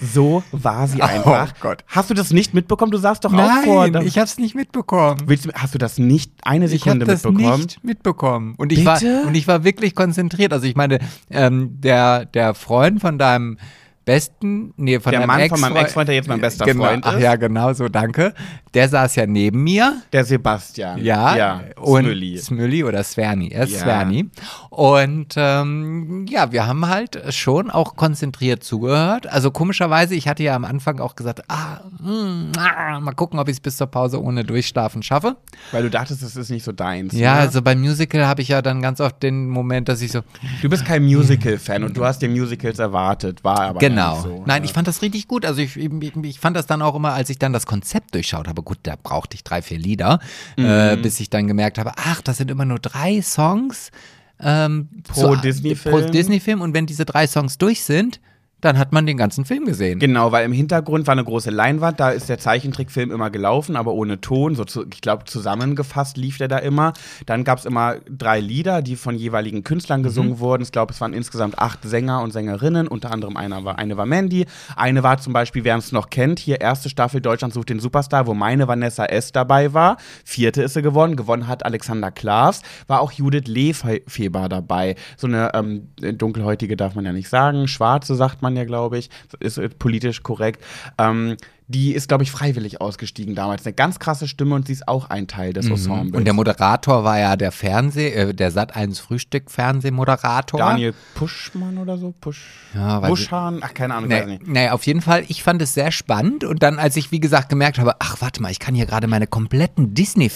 [0.01, 1.51] So war sie einfach.
[1.51, 1.83] Oh Gott.
[1.87, 2.91] Hast du das nicht mitbekommen?
[2.91, 3.87] Du saßt doch auch vor.
[3.87, 5.21] Nein, ich hab's nicht mitbekommen.
[5.25, 7.61] Willst du, hast du das nicht eine Ich habe Sekunde das mitbekommen?
[7.63, 8.55] nicht mitbekommen.
[8.57, 9.23] Und ich, war, Bitte?
[9.27, 10.53] und ich war wirklich konzentriert.
[10.53, 10.99] Also ich meine,
[11.29, 13.57] ähm, der, der Freund von deinem
[14.05, 17.05] besten, nee, von Der Mann von Ex meinem Ex-Freund, der jetzt mein bester genau, Freund
[17.05, 17.21] Ach ist.
[17.21, 18.33] ja, genau so, danke.
[18.73, 20.01] Der saß ja neben mir.
[20.11, 21.03] Der Sebastian.
[21.03, 22.37] Ja, ja und Smülli.
[22.37, 23.79] Smülli oder Sverni, er ist Ja.
[23.79, 24.29] Sverni.
[24.69, 29.27] Und ähm, ja, wir haben halt schon auch konzentriert zugehört.
[29.27, 33.47] Also komischerweise, ich hatte ja am Anfang auch gesagt, ah, mm, ah mal gucken, ob
[33.47, 35.37] ich es bis zur Pause ohne Durchschlafen schaffe.
[35.71, 37.13] Weil du dachtest, das ist nicht so deins.
[37.13, 37.39] Ja, ne?
[37.41, 40.21] also beim Musical habe ich ja dann ganz oft den Moment, dass ich so,
[40.61, 43.92] Du bist kein Musical-Fan und du hast dir Musicals erwartet, war aber genau.
[43.95, 44.43] Nicht so.
[44.45, 44.65] Nein, ne?
[44.65, 45.45] ich fand das richtig gut.
[45.45, 45.91] Also ich, ich,
[46.23, 48.95] ich fand das dann auch immer, als ich dann das Konzept durchschaut habe, gut, da
[49.01, 50.19] brauchte ich drei, vier Lieder,
[50.57, 50.65] Mhm.
[50.65, 53.91] äh, bis ich dann gemerkt habe, ach, das sind immer nur drei Songs.
[54.39, 55.95] Ähm, Pro Disney-Film.
[56.05, 56.61] Pro Disney-Film.
[56.61, 58.19] Und wenn diese drei Songs durch sind,
[58.63, 59.99] dann hat man den ganzen Film gesehen.
[59.99, 63.93] Genau, weil im Hintergrund war eine große Leinwand, da ist der Zeichentrickfilm immer gelaufen, aber
[63.93, 64.55] ohne Ton.
[64.55, 66.93] So zu, ich glaube, zusammengefasst lief der da immer.
[67.25, 70.63] Dann gab es immer drei Lieder, die von jeweiligen Künstlern gesungen wurden.
[70.63, 72.87] Ich glaube, es waren insgesamt acht Sänger und Sängerinnen.
[72.87, 74.45] Unter anderem einer war, eine war Mandy.
[74.75, 78.27] Eine war zum Beispiel, wer es noch kennt, hier erste Staffel Deutschland sucht den Superstar,
[78.27, 79.31] wo meine Vanessa S.
[79.31, 79.97] dabei war.
[80.23, 81.15] Vierte ist sie geworden.
[81.15, 82.61] Gewonnen hat Alexander Klaas.
[82.87, 84.95] War auch Judith Lefeber dabei.
[85.17, 87.67] So eine ähm, dunkelhäutige darf man ja nicht sagen.
[87.67, 89.09] Schwarze sagt man ja, glaube ich.
[89.39, 90.63] Ist äh, politisch korrekt.
[90.97, 91.37] Ähm,
[91.69, 93.65] die ist, glaube ich, freiwillig ausgestiegen damals.
[93.65, 96.11] Eine ganz krasse Stimme und sie ist auch ein Teil des Ensembles.
[96.11, 96.17] Mhm.
[96.17, 100.59] Und der Moderator war ja der Fernseh, äh, der Sat 1 Frühstück Fernsehmoderator.
[100.59, 102.13] Daniel Puschmann oder so?
[102.19, 102.43] Pusch.
[102.75, 103.59] Ja, Buschhahn?
[103.63, 104.47] Ach, keine Ahnung, weiß Nee, nicht.
[104.47, 107.47] nee, auf jeden Fall, ich fand es sehr spannend und dann, als ich, wie gesagt,
[107.49, 109.93] gemerkt habe, ach, warte mal, ich kann hier gerade meine kompletten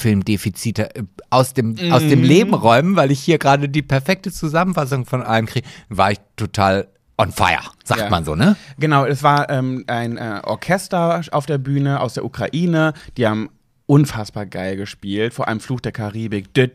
[0.07, 2.09] Disney-Film-Defizite äh, aus, dem, aus Mhm.
[2.09, 6.19] dem Leben räumen, weil ich hier gerade die perfekte Zusammenfassung von allem kriege, war ich
[6.37, 6.87] total
[7.17, 8.09] on fire, sagt Ja.
[8.09, 8.55] man so, ne?
[8.79, 12.93] Genau, es war ähm, ein äh, Orchester auf der Bühne aus der Ukraine.
[13.17, 13.49] Die haben
[13.87, 16.53] unfassbar geil gespielt, vor allem Fluch der Karibik.
[16.53, 16.67] Das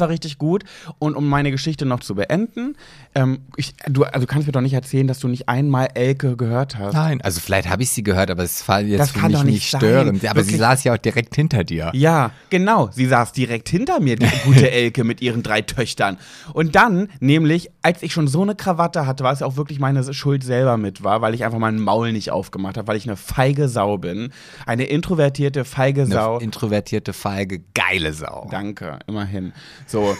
[0.00, 0.64] war richtig gut.
[0.98, 2.76] Und um meine Geschichte noch zu beenden,
[3.14, 6.76] ähm, ich, du also kannst mir doch nicht erzählen, dass du nicht einmal Elke gehört
[6.76, 6.94] hast.
[6.94, 9.38] Nein, also vielleicht habe ich sie gehört, aber es war jetzt Das für kann mich
[9.38, 9.80] doch nicht nicht sein.
[9.80, 10.24] störend.
[10.24, 10.60] Aber sie Wirklich.
[10.60, 11.90] saß ja auch direkt hinter dir.
[11.94, 12.90] Ja, genau.
[12.92, 16.18] Sie saß direkt hinter mir, die gute Elke mit ihren drei Töchtern.
[16.52, 20.12] Und dann, nämlich, als ich schon so eine Krawatte hatte, war es auch wirklich meine
[20.12, 23.16] Schuld selber mit war, weil ich einfach meinen Maul nicht aufgemacht habe, weil ich eine
[23.16, 24.31] feige Sau bin.
[24.66, 26.36] Eine introvertierte, feige Sau.
[26.36, 28.48] Eine introvertierte, feige, geile Sau.
[28.50, 29.52] Danke, immerhin.
[29.86, 30.16] So.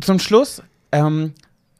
[0.00, 1.34] Zum Schluss, ähm,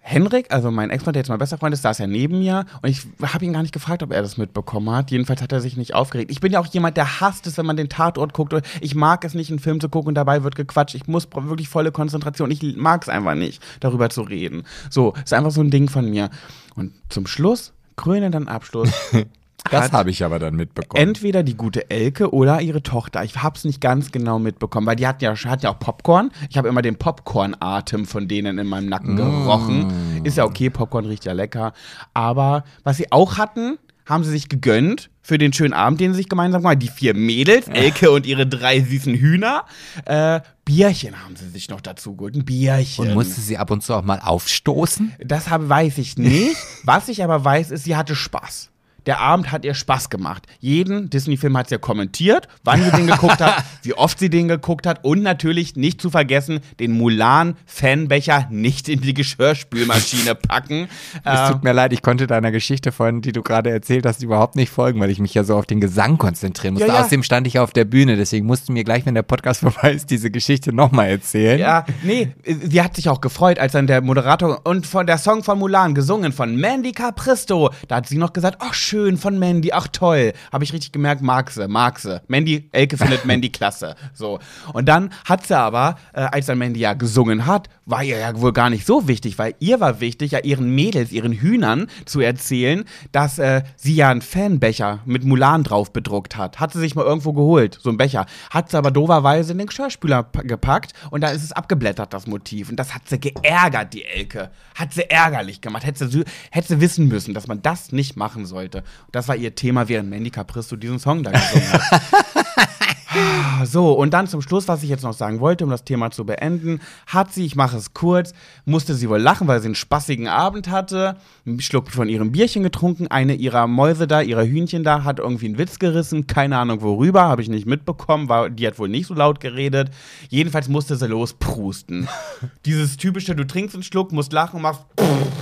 [0.08, 2.88] Henrik, also mein Ex-Freund, der jetzt mein bester Freund ist, saß ja neben mir und
[2.88, 5.10] ich habe ihn gar nicht gefragt, ob er das mitbekommen hat.
[5.10, 6.30] Jedenfalls hat er sich nicht aufgeregt.
[6.30, 8.54] Ich bin ja auch jemand, der hasst es, wenn man den Tatort guckt.
[8.80, 10.94] Ich mag es nicht, einen Film zu gucken und dabei wird gequatscht.
[10.94, 12.50] Ich muss wirklich volle Konzentration.
[12.50, 14.62] Ich mag es einfach nicht, darüber zu reden.
[14.88, 16.30] So, ist einfach so ein Ding von mir.
[16.74, 18.90] Und zum Schluss, krönenden Abschluss,
[19.70, 21.02] Das hat- habe ich aber dann mitbekommen.
[21.02, 23.24] Entweder die gute Elke oder ihre Tochter.
[23.24, 26.30] Ich hab's nicht ganz genau mitbekommen, weil die hatten ja, hatten ja auch Popcorn.
[26.50, 30.20] Ich habe immer den Popcorn-Atem von denen in meinem Nacken gerochen.
[30.24, 31.72] Ist ja okay, Popcorn riecht ja lecker.
[32.14, 36.18] Aber was sie auch hatten, haben sie sich gegönnt für den schönen Abend, den sie
[36.18, 36.80] sich gemeinsam gemacht haben.
[36.80, 39.64] Die vier Mädels, Elke und ihre drei süßen Hühner.
[40.06, 42.34] Äh, Bierchen haben sie sich noch dazu geholt.
[42.34, 43.08] Ein Bierchen.
[43.08, 45.12] Und musste sie ab und zu auch mal aufstoßen?
[45.22, 46.56] Das habe, weiß ich nicht.
[46.84, 48.70] Was ich aber weiß, ist, sie hatte Spaß.
[49.08, 50.46] Der Abend hat ihr Spaß gemacht.
[50.60, 54.48] Jeden Disney-Film hat sie ja kommentiert, wann sie den geguckt hat, wie oft sie den
[54.48, 60.88] geguckt hat und natürlich nicht zu vergessen, den Mulan-Fanbecher nicht in die Geschirrspülmaschine packen.
[61.24, 64.22] Es Ähm, tut mir leid, ich konnte deiner Geschichte von, die du gerade erzählt hast,
[64.22, 66.88] überhaupt nicht folgen, weil ich mich ja so auf den Gesang konzentrieren musste.
[66.88, 67.00] Ja, ja.
[67.00, 69.92] Außerdem stand ich auf der Bühne, deswegen musst du mir gleich, wenn der Podcast vorbei
[69.92, 71.58] ist, diese Geschichte nochmal erzählen.
[71.58, 75.42] Ja, nee, sie hat sich auch gefreut, als dann der Moderator und von der Song
[75.42, 77.70] von Mulan gesungen von Mandy Capristo.
[77.88, 80.32] Da hat sie noch gesagt, ach schön von Mandy, ach toll.
[80.52, 82.20] Habe ich richtig gemerkt, mag sie, mag sie.
[82.28, 83.94] Mandy, Elke findet Mandy klasse.
[84.12, 84.38] So.
[84.72, 88.38] Und dann hat sie aber, äh, als dann Mandy ja gesungen hat, war ihr ja
[88.40, 92.20] wohl gar nicht so wichtig, weil ihr war wichtig, ja ihren Mädels, ihren Hühnern zu
[92.20, 96.60] erzählen, dass äh, sie ja einen Fanbecher mit Mulan drauf bedruckt hat.
[96.60, 98.26] Hat sie sich mal irgendwo geholt, so einen Becher.
[98.50, 102.26] Hat sie aber doverweise in den Geschirrspüler pa- gepackt und da ist es abgeblättert, das
[102.26, 102.68] Motiv.
[102.68, 104.50] Und das hat sie geärgert, die Elke.
[104.74, 105.84] Hat sie ärgerlich gemacht.
[105.86, 108.82] Hätte sie, hätte sie wissen müssen, dass man das nicht machen sollte.
[109.12, 112.02] Das war ihr Thema, während Mandy Capristo diesen Song da gesungen hat.
[113.64, 116.24] So, und dann zum Schluss, was ich jetzt noch sagen wollte, um das Thema zu
[116.24, 118.32] beenden, hat sie, ich mache es kurz,
[118.64, 122.62] musste sie wohl lachen, weil sie einen spaßigen Abend hatte, einen Schluck von ihrem Bierchen
[122.62, 126.82] getrunken, eine ihrer Mäuse da, ihrer Hühnchen da, hat irgendwie einen Witz gerissen, keine Ahnung
[126.82, 129.90] worüber, habe ich nicht mitbekommen, war, die hat wohl nicht so laut geredet.
[130.28, 132.08] Jedenfalls musste sie losprusten.
[132.64, 134.84] Dieses typische, du trinkst einen Schluck, musst lachen, machst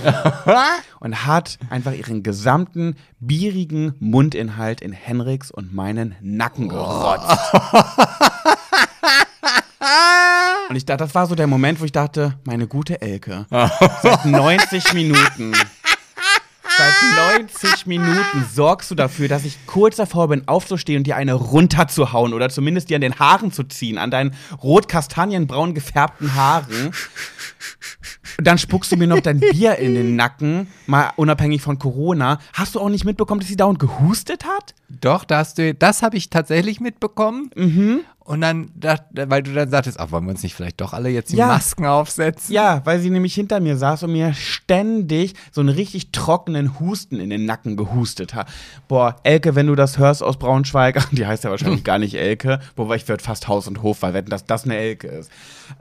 [0.99, 7.37] und hat einfach ihren gesamten bierigen Mundinhalt in Henriks und meinen Nacken gerotzt.
[10.77, 14.93] Ich dachte, das war so der Moment, wo ich dachte, meine gute Elke, seit 90
[14.93, 15.53] Minuten,
[16.77, 21.33] seit 90 Minuten sorgst du dafür, dass ich kurz davor bin, aufzustehen und dir eine
[21.33, 26.91] runterzuhauen oder zumindest dir an den Haaren zu ziehen, an deinen rot-kastanienbraun gefärbten Haaren.
[28.37, 32.37] Und dann spuckst du mir noch dein Bier in den Nacken, mal unabhängig von Corona.
[32.53, 34.75] Hast du auch nicht mitbekommen, dass sie dauernd gehustet hat?
[34.89, 37.49] Doch, da hast du, das habe ich tatsächlich mitbekommen.
[37.55, 38.01] Mhm.
[38.27, 38.71] Und dann,
[39.13, 41.47] weil du dann sagtest, ach, wollen wir uns nicht vielleicht doch alle jetzt die Ja.
[41.47, 42.53] Masken aufsetzen?
[42.53, 47.21] Ja, weil sie nämlich hinter mir saß und mir ständig so einen richtig trockenen Husten
[47.21, 48.49] in den Nacken gehustet hat.
[48.89, 52.59] Boah, Elke, wenn du das hörst aus Braunschweig, die heißt ja wahrscheinlich gar nicht Elke,
[52.75, 55.31] wobei ich würde fast Haus und Hof verwetten, dass das eine Elke ist.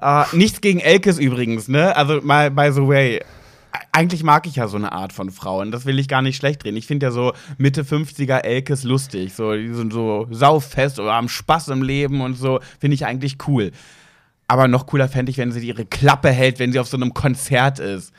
[0.00, 1.96] Äh, nichts gegen Elkes übrigens, ne?
[1.96, 3.24] Also mal by the way.
[3.92, 5.70] Eigentlich mag ich ja so eine Art von Frauen.
[5.70, 6.76] Das will ich gar nicht schlecht reden.
[6.76, 9.34] Ich finde ja so Mitte 50er Elkes lustig.
[9.34, 12.60] So, die sind so saufest oder haben Spaß im Leben und so.
[12.78, 13.72] Finde ich eigentlich cool.
[14.48, 17.14] Aber noch cooler fände ich, wenn sie ihre Klappe hält, wenn sie auf so einem
[17.14, 18.12] Konzert ist.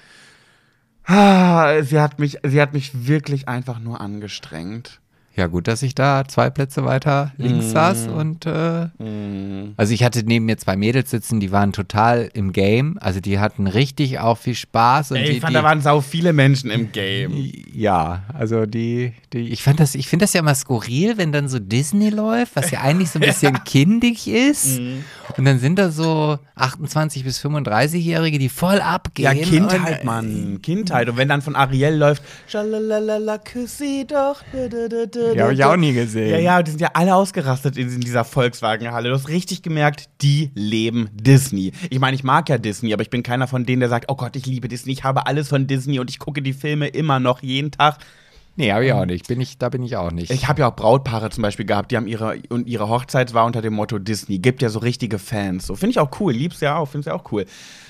[1.05, 4.99] Ah, sie hat mich, sie hat mich wirklich einfach nur angestrengt.
[5.38, 7.70] Ja, gut, dass ich da zwei Plätze weiter links Mhm.
[7.70, 8.88] saß und äh,
[9.78, 13.38] also ich hatte neben mir zwei Mädels sitzen, die waren total im Game, also die
[13.38, 16.34] hatten richtig auch viel Spaß und Ey, die, ich fand, die, da waren sau viele
[16.34, 17.52] Menschen im Game.
[17.72, 21.48] ja, also die, die ich fand das, ich finde das ja immer skurril, wenn dann
[21.50, 24.80] so Disney läuft, was ja eigentlich so ein bisschen kindig ist.
[24.80, 25.04] Mhm.
[25.38, 29.26] Und dann sind da so 28 bis 35-Jährige, die voll abgehen.
[29.26, 30.60] Ja, Kindheit, und, Mann.
[30.64, 31.10] Kindheit.
[31.10, 34.42] Und wenn dann von Ariel läuft, Schalalala, küss sie doch.
[35.36, 36.30] Ja, hab ich auch nie gesehen.
[36.30, 39.10] Ja, ja, die sind ja alle ausgerastet in, in dieser Volkswagenhalle.
[39.10, 41.74] Du hast richtig gemerkt, die leben Disney.
[41.90, 44.16] Ich meine, ich mag ja Disney, aber ich bin keiner von denen, der sagt, oh
[44.16, 47.20] Gott, ich liebe Disney, ich habe alles von Disney und ich gucke die Filme immer
[47.20, 48.00] noch jeden Tag.
[48.58, 49.28] Nee, habe ich auch nicht.
[49.28, 50.32] Bin ich, da bin ich auch nicht.
[50.32, 53.46] Ich habe ja auch Brautpaare zum Beispiel gehabt, die haben ihre und ihre Hochzeit war
[53.46, 54.40] unter dem Motto Disney.
[54.40, 55.68] Gibt ja so richtige Fans.
[55.68, 56.34] So finde ich auch cool.
[56.34, 57.46] Lieb's ja auch, find's ja auch cool.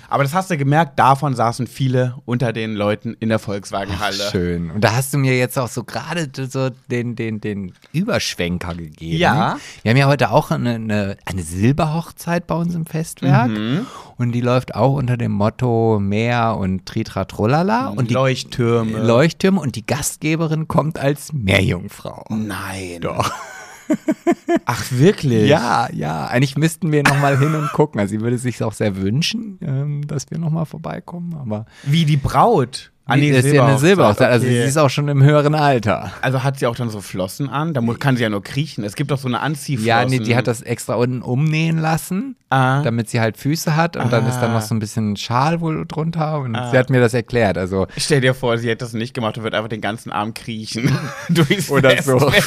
[0.09, 4.29] Aber das hast du gemerkt, davon saßen viele unter den Leuten in der Volkswagenhalle.
[4.31, 4.71] Schön.
[4.71, 9.17] Und da hast du mir jetzt auch so gerade so den, den, den Überschwenker gegeben.
[9.17, 9.57] Ja.
[9.83, 13.49] Wir haben ja heute auch eine, eine, eine Silberhochzeit bei uns im Festwerk.
[13.49, 13.85] Mhm.
[14.17, 17.87] Und die läuft auch unter dem Motto Meer und Tritra Trollala.
[17.87, 19.03] Und die Leuchttürme.
[19.03, 22.25] Leuchttürme und die Gastgeberin kommt als Meerjungfrau.
[22.29, 23.01] Nein.
[23.01, 23.31] Doch.
[24.65, 25.47] Ach, wirklich?
[25.49, 26.27] Ja, ja.
[26.27, 27.99] Eigentlich müssten wir nochmal hin und gucken.
[27.99, 31.35] Also sie würde sich auch sehr wünschen, ähm, dass wir nochmal vorbeikommen.
[31.35, 32.91] Aber Wie die Braut.
[33.07, 34.29] Ah, nee, das ist ja eine Silberhochzeit.
[34.29, 34.61] Also okay.
[34.61, 36.11] sie ist auch schon im höheren Alter.
[36.21, 37.73] Also hat sie auch dann so Flossen an?
[37.73, 38.83] Da kann sie ja nur kriechen.
[38.83, 39.87] Es gibt doch so eine Anziehflossen.
[39.87, 42.81] Ja, nee, die hat das extra unten umnähen lassen, Ah.
[42.81, 44.55] damit sie halt Füße hat und dann ist dann Ah.
[44.55, 47.57] noch so ein bisschen Schal wohl drunter und sie hat mir das erklärt.
[47.57, 50.33] Also Stell dir vor, sie hätte das nicht gemacht und wird einfach den ganzen Arm
[50.33, 50.91] kriechen.
[51.29, 52.31] Durchs Oder so.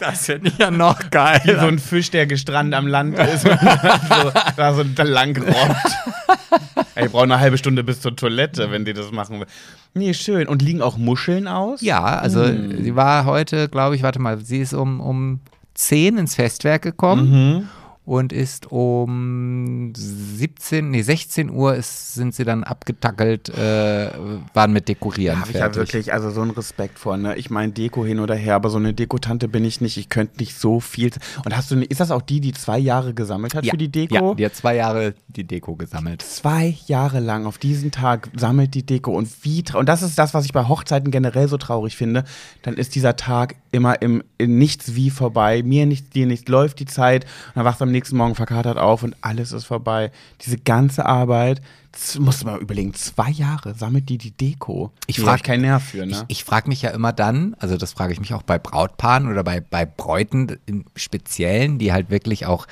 [0.00, 1.58] Das ich ja noch Wie so geil.
[1.60, 6.73] ein Fisch, der gestrandet am Land ist und so, da so da lang robbt.
[6.94, 9.46] Ey, ich brauche eine halbe Stunde bis zur Toilette, wenn die das machen will.
[9.94, 10.48] Nee, schön.
[10.48, 11.80] Und liegen auch Muscheln aus?
[11.80, 15.40] Ja, also sie war heute, glaube ich, warte mal, sie ist um, um
[15.74, 17.68] 10 ins Festwerk gekommen.
[18.04, 24.10] Und ist um 17, nee, 16 Uhr ist, sind sie dann abgetackelt, äh,
[24.52, 27.36] waren mit Dekorieren Da habe ich ja wirklich also so einen Respekt vor, ne?
[27.36, 29.96] Ich meine Deko hin oder her, aber so eine Dekotante bin ich nicht.
[29.96, 31.10] Ich könnte nicht so viel.
[31.44, 33.78] Und hast du, eine- ist das auch die, die zwei Jahre gesammelt hat ja, für
[33.78, 34.14] die Deko?
[34.14, 36.22] Ja, die hat zwei Jahre die Deko gesammelt.
[36.22, 40.34] Zwei Jahre lang auf diesen Tag sammelt die Deko und wie und das ist das,
[40.34, 42.24] was ich bei Hochzeiten generell so traurig finde.
[42.62, 46.84] Dann ist dieser Tag immer im nichts wie vorbei, mir nichts, dir nichts, läuft die
[46.84, 50.10] Zeit und dann wachst du am nächsten Morgen verkatert auf und alles ist vorbei.
[50.44, 54.92] Diese ganze Arbeit, das musst du mal überlegen, zwei Jahre sammelt die die Deko.
[55.06, 56.12] Ich Nee, frag- hab ich keinen Nerv für, ne?
[56.28, 59.28] Ich, ich frage mich ja immer dann, also das frage ich mich auch bei Brautpaaren
[59.28, 62.66] oder bei, bei Bräuten im Speziellen, die halt wirklich auch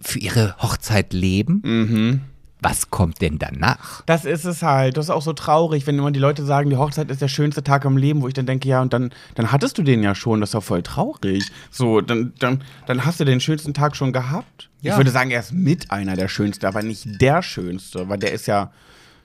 [0.00, 1.62] für ihre Hochzeit leben.
[1.64, 2.20] Mhm.
[2.62, 4.02] Was kommt denn danach?
[4.06, 4.96] Das ist es halt.
[4.96, 7.64] Das ist auch so traurig, wenn immer die Leute sagen, die Hochzeit ist der schönste
[7.64, 10.14] Tag im Leben, wo ich dann denke, ja, und dann, dann hattest du den ja
[10.14, 10.40] schon.
[10.40, 11.50] Das ist doch voll traurig.
[11.70, 14.70] So, dann, dann, dann hast du den schönsten Tag schon gehabt.
[14.80, 14.92] Ja.
[14.92, 18.32] Ich würde sagen, er ist mit einer der schönsten, aber nicht der schönste, weil der
[18.32, 18.70] ist ja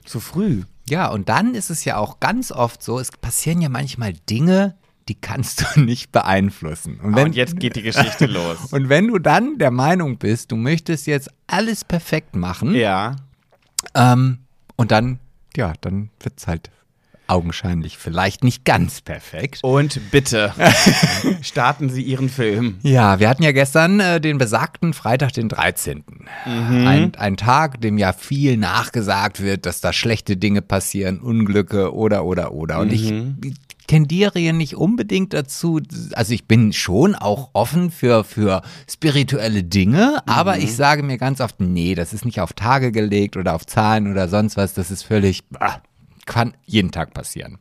[0.04, 0.62] zu früh.
[0.88, 4.74] Ja, und dann ist es ja auch ganz oft so, es passieren ja manchmal Dinge,
[5.08, 6.98] die kannst du nicht beeinflussen.
[7.00, 8.72] Und, Ah, und jetzt geht die Geschichte los.
[8.72, 13.16] und wenn du dann der Meinung bist, du möchtest jetzt alles perfekt machen, ja.
[13.94, 14.38] Ähm,
[14.76, 15.18] und dann,
[15.56, 16.70] ja, dann wird es halt
[17.28, 19.60] augenscheinlich vielleicht nicht ganz perfekt.
[19.62, 20.52] Und bitte,
[21.42, 22.78] starten Sie Ihren Film.
[22.82, 26.04] Ja, wir hatten ja gestern äh, den besagten Freitag, den 13.
[26.44, 32.24] Ein, ein Tag, dem ja viel nachgesagt wird, dass da schlechte Dinge passieren, Unglücke oder,
[32.24, 32.80] oder, oder.
[32.80, 33.12] Und ich
[33.88, 35.80] tendiere ja nicht unbedingt dazu,
[36.12, 41.40] also ich bin schon auch offen für, für spirituelle Dinge, aber ich sage mir ganz
[41.40, 44.92] oft, nee, das ist nicht auf Tage gelegt oder auf Zahlen oder sonst was, das
[44.92, 45.42] ist völlig,
[46.26, 47.58] kann jeden Tag passieren.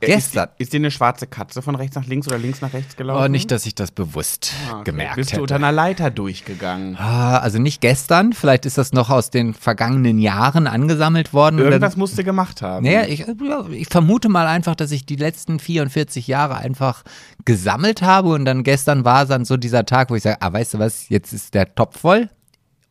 [0.00, 3.24] Gestern, Ist, dir eine schwarze Katze von rechts nach links oder links nach rechts gelaufen?
[3.24, 4.84] oh, nicht, dass ich das bewusst Ah, okay.
[4.84, 5.38] gemerkt Bist hätte.
[5.38, 6.96] du unter einer Leiter durchgegangen?
[6.96, 11.58] Ah, also nicht gestern, vielleicht ist das noch aus den vergangenen Jahren angesammelt worden.
[11.58, 12.84] Irgendwas musst du gemacht haben.
[12.86, 13.26] Naja, ich,
[13.72, 17.02] ich vermute mal einfach, dass ich die letzten 44 Jahre einfach
[17.44, 20.74] gesammelt habe und dann gestern war dann so dieser Tag, wo ich sage, ah, weißt
[20.74, 22.28] du was, jetzt ist der Topf voll,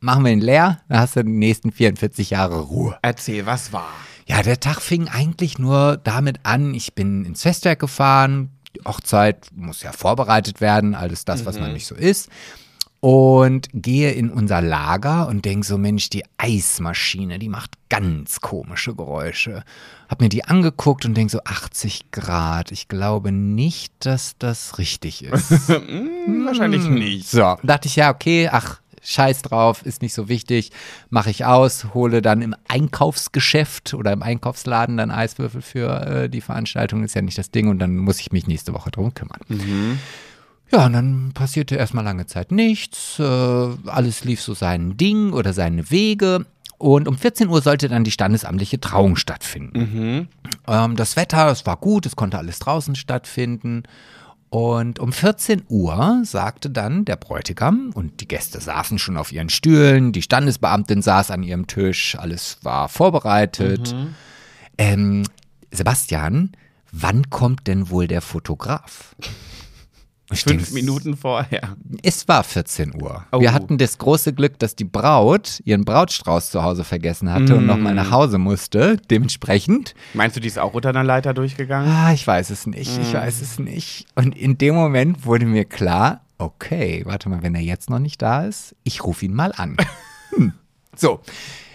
[0.02, 2.98] machen wir ihn leer, dann hast du die nächsten 44 Jahre Ruhe.
[3.02, 3.88] Erzähl, was war?
[4.28, 9.48] Ja, der Tag fing eigentlich nur damit an, ich bin ins Festwerk gefahren, die Hochzeit
[9.56, 12.30] muss ja vorbereitet werden, alles das, was man nicht so ist.
[13.00, 18.96] Und gehe in unser Lager und denke so, Mensch, die Eismaschine, die macht ganz komische
[18.96, 19.64] Geräusche.
[20.10, 22.72] Hab mir die angeguckt und denke so, 80 Grad.
[22.72, 25.70] Ich glaube nicht, dass das richtig ist.
[26.28, 27.30] Hm, wahrscheinlich nicht.
[27.30, 30.72] So, dachte ich, ja, okay, ach, scheiß drauf, ist nicht so wichtig,
[31.10, 36.42] mache ich aus, hole dann im Einkaufsgeschäft oder im Einkaufsladen dann Eiswürfel für äh, die
[36.42, 39.40] Veranstaltung, ist ja nicht das Ding und dann muss ich mich nächste Woche drum kümmern.
[40.72, 45.54] Ja, und dann passierte erstmal lange Zeit nichts, äh, alles lief so sein Ding oder
[45.54, 46.46] seine Wege.
[46.80, 49.80] Und um 14 Uhr sollte dann die standesamtliche Trauung stattfinden.
[50.68, 53.84] Ähm, das Wetter, es war gut, es konnte alles draußen stattfinden.
[54.50, 59.50] Und um 14 Uhr sagte dann der Bräutigam und die Gäste saßen schon auf ihren
[59.50, 63.94] Stühlen, die Standesbeamtin saß an ihrem Tisch, alles war vorbereitet.
[64.78, 65.24] Ähm,
[65.72, 66.54] Sebastian,
[66.92, 69.16] wann kommt denn wohl der Fotograf?
[70.30, 71.78] Ich Fünf denk, Minuten vorher.
[72.04, 73.26] Es war 14 Uhr.
[73.32, 73.40] Oh.
[73.40, 77.66] Wir hatten das große Glück, dass die Braut ihren Brautstrauß zu Hause vergessen hatte und
[77.66, 78.98] nochmal nach Hause musste.
[79.10, 81.90] Dementsprechend Meinst du, die ist auch unter einer Leiter durchgegangen?
[81.90, 84.06] Ah, ich weiß es nicht, ich weiß es nicht.
[84.16, 88.22] Und in dem Moment wurde mir klar, okay, warte mal, wenn er jetzt noch nicht
[88.22, 89.78] da ist, ich rufe ihn mal an.
[90.36, 90.52] Hm.
[90.94, 91.22] So,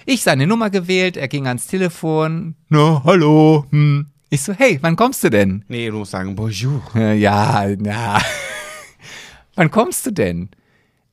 [0.05, 2.55] ich seine Nummer gewählt, er ging ans Telefon.
[2.69, 3.65] Na, hallo.
[3.71, 4.12] Hm.
[4.33, 5.63] Ich so, hey, wann kommst du denn?
[5.69, 6.81] Nee, du musst sagen, bonjour.
[6.95, 8.19] Äh, Ja, na.
[9.57, 10.49] wann kommst du denn?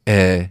[0.05, 0.45] Äh,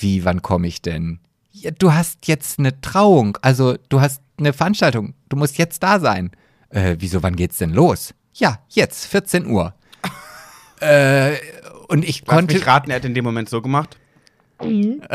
[0.00, 1.18] wie, wann komme ich denn?
[1.52, 6.00] Ja, du hast jetzt eine Trauung, also du hast eine Veranstaltung, du musst jetzt da
[6.00, 6.30] sein.
[6.70, 8.14] Äh, wieso, wann geht's denn los?
[8.32, 9.74] Ja, jetzt, 14 Uhr.
[10.80, 11.34] äh,
[11.88, 12.54] und ich Lass konnte.
[12.54, 13.98] mich raten, er hat in dem Moment so gemacht.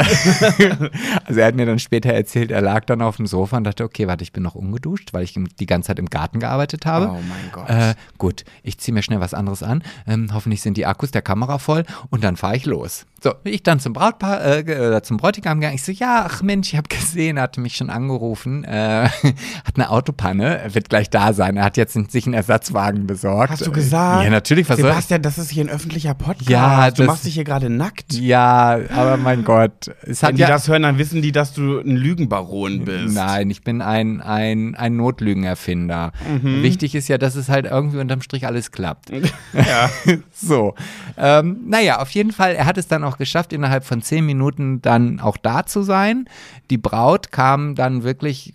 [1.25, 3.83] Also er hat mir dann später erzählt, er lag dann auf dem Sofa und dachte,
[3.83, 7.09] okay, warte, ich bin noch ungeduscht, weil ich die ganze Zeit im Garten gearbeitet habe.
[7.09, 7.69] Oh mein Gott.
[7.69, 9.83] Äh, gut, ich ziehe mir schnell was anderes an.
[10.07, 13.05] Ähm, hoffentlich sind die Akkus der Kamera voll und dann fahre ich los.
[13.21, 15.75] So, ich dann zum Brautpaar, äh, äh, zum Bräutigam gegangen.
[15.75, 19.09] Ich so, ja, ach Mensch, ich habe gesehen, er hatte mich schon angerufen, äh,
[19.65, 21.57] hat eine Autopanne, er wird gleich da sein.
[21.57, 23.51] Er hat jetzt sich einen Ersatzwagen besorgt.
[23.51, 24.23] Hast du gesagt?
[24.23, 26.49] Ja, natürlich, was soll Sebastian, das ist hier ein öffentlicher Podcast.
[26.49, 28.13] Ja, du das- machst dich hier gerade nackt.
[28.13, 29.91] Ja, aber mein Gott.
[30.01, 33.13] Es Wenn die ja, das hören, dann wissen die, dass du ein Lügenbaron bist.
[33.13, 36.11] Nein, ich bin ein, ein, ein Notlügenerfinder.
[36.27, 36.63] Mhm.
[36.63, 39.11] Wichtig ist ja, dass es halt irgendwie unterm Strich alles klappt.
[39.53, 39.89] Ja.
[40.33, 40.73] So.
[41.17, 44.81] Ähm, naja, auf jeden Fall, er hat es dann auch geschafft, innerhalb von zehn Minuten
[44.81, 46.25] dann auch da zu sein.
[46.69, 48.53] Die Braut kam dann wirklich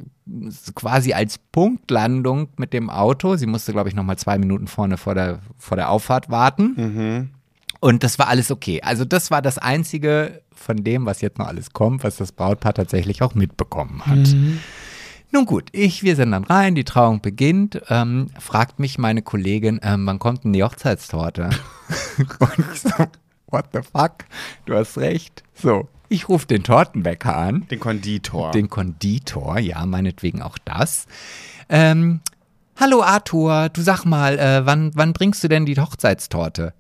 [0.75, 3.37] quasi als Punktlandung mit dem Auto.
[3.37, 7.31] Sie musste, glaube ich, nochmal zwei Minuten vorne vor der, vor der Auffahrt warten.
[7.85, 8.81] Und das war alles okay.
[8.81, 12.73] Also das war das Einzige von dem, was jetzt noch alles kommt, was das Brautpaar
[12.73, 14.35] tatsächlich auch mitbekommen hat.
[15.33, 19.81] Nun gut, ich, wir sind dann rein, die Trauung beginnt, ähm, fragt mich meine Kollegin,
[19.83, 21.51] ähm, wann kommt denn die Hochzeitstorte?
[22.39, 22.89] Und ich so,
[23.49, 24.15] what the fuck?
[24.65, 25.43] Du hast recht.
[25.53, 27.67] So, ich rufe den Tortenbäcker an.
[27.71, 28.53] Den Konditor.
[28.53, 31.05] Den Konditor, ja, meinetwegen auch das.
[31.69, 32.23] Ähm,
[32.77, 36.73] Hallo Arthur, du sag mal, äh, wann, wann bringst du denn die Hochzeitstorte?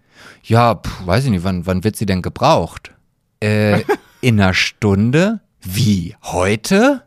[0.42, 2.92] Ja, pf, weiß ich nicht, wann, wann wird sie denn gebraucht?
[3.40, 3.82] Äh,
[4.20, 5.40] in einer Stunde?
[5.62, 7.02] Wie, heute?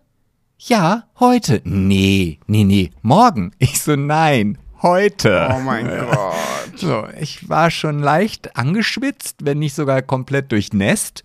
[0.59, 1.61] Ja, heute.
[1.63, 3.51] Nee, nee, nee, morgen.
[3.59, 5.49] Ich so, nein, heute.
[5.53, 6.33] oh mein Gott.
[6.75, 11.23] So, ich war schon leicht angeschwitzt, wenn nicht sogar komplett durchnässt.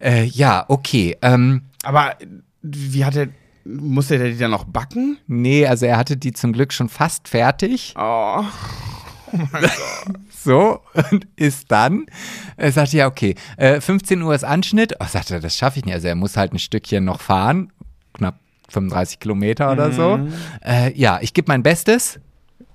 [0.00, 1.16] Äh, ja, okay.
[1.22, 2.14] Ähm, Aber
[2.62, 3.28] wie hat er,
[3.64, 5.18] musste der die dann noch backen?
[5.26, 7.94] nee, also er hatte die zum Glück schon fast fertig.
[7.98, 8.42] Oh.
[10.44, 10.80] So,
[11.10, 12.04] und ist dann,
[12.58, 14.94] er sagte, ja, okay, äh, 15 Uhr ist Anschnitt.
[15.00, 15.94] Oh, sagte er, das schaffe ich nicht.
[15.94, 17.72] Also er muss halt ein Stückchen noch fahren,
[18.12, 20.20] knapp 35 Kilometer oder so.
[20.62, 22.20] Äh, ja, ich gebe mein Bestes.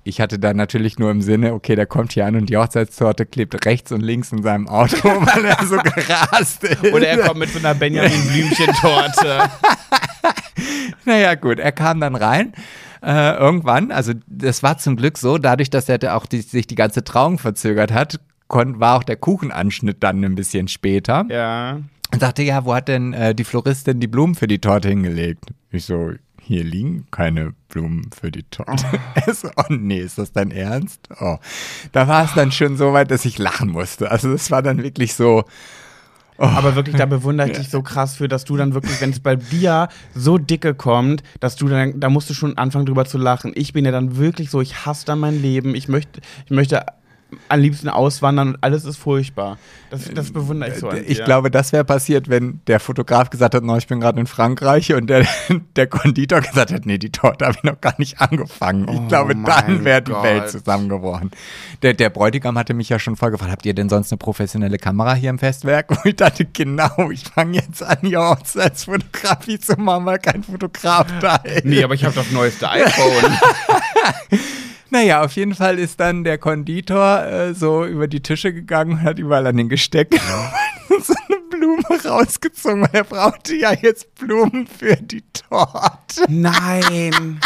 [0.03, 3.28] Ich hatte dann natürlich nur im Sinne, okay, der kommt hier an und die Hochzeitstorte
[3.28, 6.91] klebt rechts und links in seinem Auto, weil er so gerast ist.
[6.91, 9.43] Oder er kommt mit so einer Benjamin Blümchen-Torte.
[11.05, 12.53] Naja, gut, er kam dann rein.
[13.02, 16.76] Äh, irgendwann, also das war zum Glück so, dadurch, dass er auch die, sich die
[16.76, 21.26] ganze Trauung verzögert hat, kon, war auch der Kuchenanschnitt dann ein bisschen später.
[21.30, 21.80] ja.
[22.12, 25.45] Und sagte, ja, wo hat denn äh, die Floristin die Blumen für die Torte hingelegt?
[25.70, 28.88] Ich so, hier liegen keine Blumen für die Torte.
[29.32, 31.08] So, oh nee, ist das dein Ernst?
[31.22, 31.38] Oh.
[31.91, 34.10] Da war es dann schon so weit, dass ich lachen musste.
[34.10, 35.43] Also es war dann wirklich so,
[36.48, 39.20] Aber wirklich, da bewundere ich dich so krass für, dass du dann wirklich, wenn es
[39.20, 43.18] bei dir so dicke kommt, dass du dann, da musst du schon anfangen drüber zu
[43.18, 43.52] lachen.
[43.56, 45.76] Ich bin ja dann wirklich so, ich hasse dann mein Leben.
[45.76, 46.86] Ich möchte, ich möchte
[47.47, 49.57] am liebsten auswandern und alles ist furchtbar.
[49.89, 53.30] Das, das bewundere ich so an Äh, ich glaube, das wäre passiert, wenn der Fotograf
[53.30, 55.25] gesagt hat, no, ich bin gerade in Frankreich und der,
[55.75, 58.88] der Konditor gesagt hat, nee, die Torte habe ich noch gar nicht angefangen.
[58.89, 60.11] Ich Oh glaube, dann wäre die.
[60.11, 61.32] Welt zusammengebrochen.
[61.82, 65.13] Der, der Bräutigam hatte mich ja schon vorgefragt, habt ihr denn sonst eine professionelle Kamera
[65.13, 65.89] hier im Festwerk?
[65.91, 71.07] Und ich dachte, genau, ich fange jetzt an, hier Hochzeitsfotografie zu machen, weil kein Fotograf
[71.19, 71.65] da ist.
[71.65, 73.38] Nee, aber ich habe das neueste iPhone.
[74.92, 79.04] Naja, auf jeden Fall ist dann der Konditor äh, so über die Tische gegangen und
[79.04, 80.20] hat überall an den Gestecken
[81.04, 86.26] so eine Blume rausgezogen, weil er brauchte ja jetzt Blumen für die Torte.
[86.28, 87.40] Nein.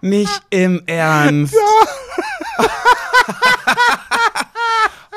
[0.00, 1.54] Nicht im Ernst.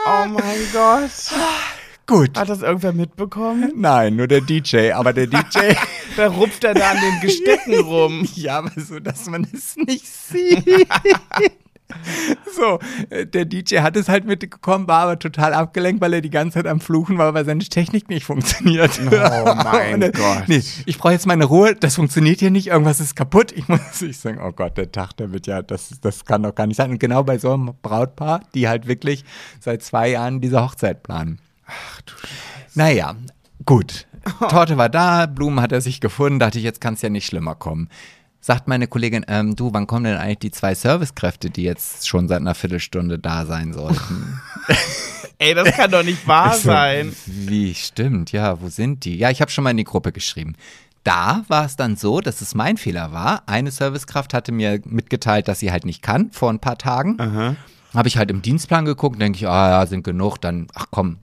[0.05, 1.11] oh mein Gott.
[2.11, 2.37] Gut.
[2.37, 3.71] Hat das irgendwer mitbekommen?
[3.77, 5.73] Nein, nur der DJ, aber der DJ,
[6.17, 8.27] Da rupft er da an den Gestecken rum.
[8.35, 10.87] ja, aber so, dass man es nicht sieht.
[12.53, 16.29] So, äh, der DJ hat es halt mitbekommen, war aber total abgelenkt, weil er die
[16.29, 18.91] ganze Zeit am Fluchen war, weil seine Technik nicht funktioniert.
[19.05, 20.43] Oh mein er- Gott.
[20.47, 23.51] Nee, ich brauche jetzt meine Ruhe, das funktioniert hier nicht, irgendwas ist kaputt.
[23.53, 26.55] Ich muss ich sagen, oh Gott, der Tag, der wird ja, das, das kann doch
[26.55, 26.91] gar nicht sein.
[26.91, 29.23] Und genau bei so einem Brautpaar, die halt wirklich
[29.59, 31.39] seit zwei Jahren diese Hochzeit planen.
[31.71, 32.79] Ach du Scheiße.
[32.79, 33.15] Naja,
[33.65, 34.07] gut.
[34.49, 37.25] Torte war da, Blumen hat er sich gefunden, dachte ich, jetzt kann es ja nicht
[37.25, 37.89] schlimmer kommen.
[38.39, 42.27] Sagt meine Kollegin, ähm, du, wann kommen denn eigentlich die zwei Servicekräfte, die jetzt schon
[42.27, 44.41] seit einer Viertelstunde da sein sollten?
[45.37, 47.15] Ey, das kann doch nicht wahr so, sein.
[47.25, 49.17] Wie, stimmt, ja, wo sind die?
[49.17, 50.55] Ja, ich habe schon mal in die Gruppe geschrieben.
[51.03, 53.43] Da war es dann so, dass es mein Fehler war.
[53.47, 57.57] Eine Servicekraft hatte mir mitgeteilt, dass sie halt nicht kann, vor ein paar Tagen.
[57.93, 61.17] Habe ich halt im Dienstplan geguckt, denke ich, ah ja, sind genug, dann, ach komm,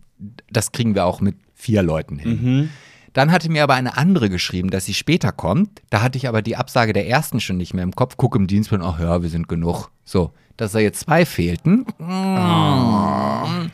[0.51, 2.71] das kriegen wir auch mit vier Leuten hin.
[3.13, 5.83] Dann hatte mir aber eine andere geschrieben, dass sie später kommt.
[5.91, 8.15] Da hatte ich aber die Absage der ersten schon nicht mehr im Kopf.
[8.17, 9.91] Guck im Dienstplan, ach ja, wir sind genug.
[10.05, 11.85] So, dass da jetzt zwei fehlten.
[11.99, 13.71] Mm.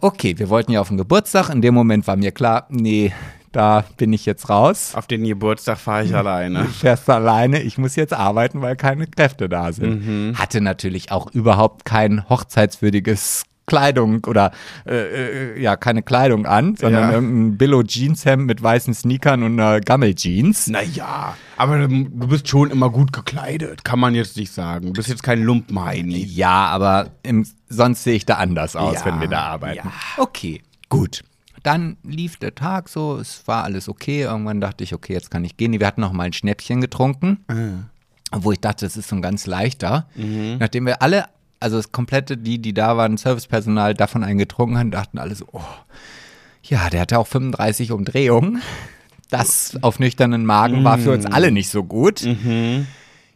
[0.00, 1.50] Okay, wir wollten ja auf den Geburtstag.
[1.50, 3.12] In dem Moment war mir klar, nee,
[3.52, 4.92] da bin ich jetzt raus.
[4.94, 6.62] Auf den Geburtstag fahre ich alleine.
[6.62, 10.38] Du fährst alleine, ich muss jetzt arbeiten, weil keine Kräfte da sind.
[10.38, 14.50] Hatte natürlich auch überhaupt kein hochzeitswürdiges Kleidung oder
[14.84, 14.96] äh,
[15.54, 17.12] äh, ja, keine Kleidung an, sondern Ja.
[17.12, 20.66] irgendein Billo-Jeanshemd mit weißen Sneakern und einer Gammel-Jeans.
[20.66, 24.86] Naja, aber du bist schon immer gut gekleidet, kann man jetzt nicht sagen.
[24.88, 26.24] Du bist jetzt kein Lumpenheini.
[26.24, 29.86] Ja, aber im, sonst sehe ich da anders aus, Ja, wenn wir da arbeiten.
[29.86, 29.92] ja.
[30.22, 31.22] Okay, gut.
[31.62, 34.22] Dann lief der Tag so, es war alles okay.
[34.22, 35.78] Irgendwann dachte ich, okay, jetzt kann ich gehen.
[35.78, 37.44] Wir hatten noch mal ein Schnäppchen getrunken,
[38.32, 40.06] wo ich dachte, das ist so ein ganz leichter.
[40.14, 41.24] Nachdem wir alle,
[41.60, 45.60] also das komplette, die, die da waren, Servicepersonal davon eingetrunken haben, dachten alle so, oh,
[46.62, 48.62] ja, der hatte auch 35 Umdrehungen.
[49.30, 52.26] Das auf nüchternen Magen war für uns alle nicht so gut.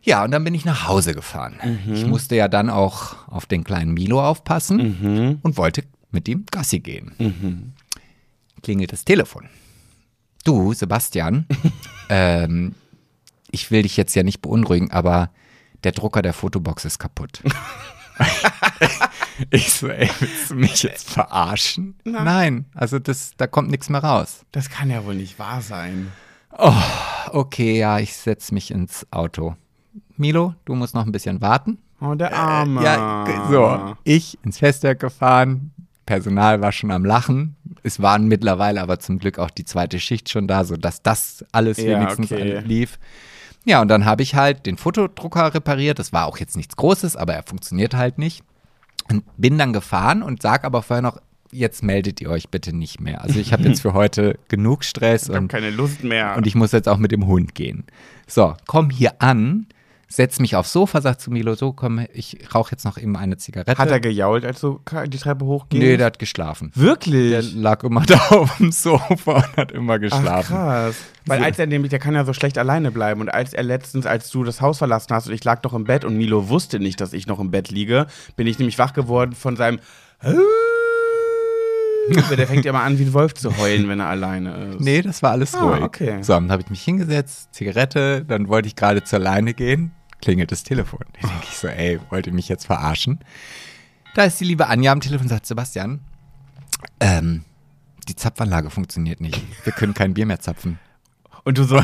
[0.03, 1.57] Ja, und dann bin ich nach Hause gefahren.
[1.93, 6.81] Ich musste ja dann auch auf den kleinen Milo aufpassen und wollte mit ihm Gassi
[6.81, 7.75] gehen.
[8.63, 9.49] Klingelt das Telefon.
[10.45, 11.47] Du, Sebastian,
[12.09, 12.75] ähm,
[13.51, 15.31] ich will dich jetzt ja nicht beunruhigen, aber
[15.85, 17.43] der Drucker der Fotobox ist kaputt.
[19.51, 21.95] ich so, ey, willst du mich jetzt verarschen?
[22.05, 24.45] Nein, also das, da kommt nichts mehr raus.
[24.53, 26.13] Das kann ja wohl nicht wahr sein.
[27.31, 29.57] Okay, ja, ich setz mich ins Auto.
[30.17, 31.79] Milo, du musst noch ein bisschen warten.
[32.01, 32.83] Oh, der Arme.
[32.83, 33.97] Ja, g- so.
[34.05, 35.73] Ich ins Festwerk gefahren.
[36.05, 37.57] Personal war schon am Lachen.
[37.85, 41.79] Es waren mittlerweile aber zum Glück auch die zweite Schicht schon da, sodass das alles
[41.79, 42.59] Ja, wenigstens okay.
[42.61, 42.99] lief.
[43.65, 45.99] Ja, und dann habe ich halt den Fotodrucker repariert.
[45.99, 48.43] Das war auch jetzt nichts Großes, aber er funktioniert halt nicht.
[49.11, 51.19] Und bin dann gefahren und sag aber vorher noch,
[51.51, 53.23] jetzt meldet ihr euch bitte nicht mehr.
[53.23, 56.35] Also ich habe jetzt für heute genug Stress Ich habe und keine Lust mehr.
[56.37, 57.85] und ich muss jetzt auch mit dem Hund gehen.
[58.27, 59.67] So, komm hier an,
[60.15, 63.37] setz mich aufs Sofa, sag zu Milo, so komm, ich rauche jetzt noch eben eine
[63.39, 63.79] Zigarette.
[63.79, 65.83] Hat er gejault, als du die Treppe hochgehst?
[65.83, 66.71] Nee, der hat geschlafen.
[66.75, 67.31] Wirklich?
[67.31, 70.55] Der lag immer da auf dem Sofa und hat immer Ach, geschlafen.
[70.55, 70.97] krass.
[71.27, 71.45] Weil So.
[71.45, 73.21] als er nämlich, der kann ja so schlecht alleine bleiben.
[73.21, 75.85] Und als er letztens, als du das Haus verlassen hast und ich lag doch im
[75.85, 78.07] Bett und Milo wusste nicht, dass ich noch im Bett liege,
[78.37, 79.79] bin ich nämlich wach geworden von seinem
[82.37, 84.81] Der fängt ja immer an, wie ein Wolf zu heulen, wenn er alleine ist.
[84.81, 85.83] Nee, das war alles Ah, ruhig.
[85.83, 86.19] okay.
[86.23, 89.93] So, dann habe ich mich hingesetzt, Zigarette, dann wollte ich gerade zur Leine gehen,
[90.23, 91.05] klingelt das Telefon.
[91.21, 93.19] Da denke ich so, ey, wollt ihr mich jetzt verarschen?
[94.15, 96.01] Da ist die liebe Anja am Telefon und sagt, Sebastian,
[97.01, 97.45] ähm,
[98.09, 99.43] die Zapfanlage funktioniert nicht.
[99.65, 100.79] Wir können kein Bier mehr zapfen.
[101.45, 101.83] Und du so,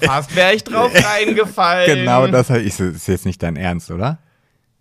[0.00, 1.98] fast wäre ich drauf reingefallen.
[1.98, 4.18] Genau das ich so, ist jetzt nicht dein Ernst, oder?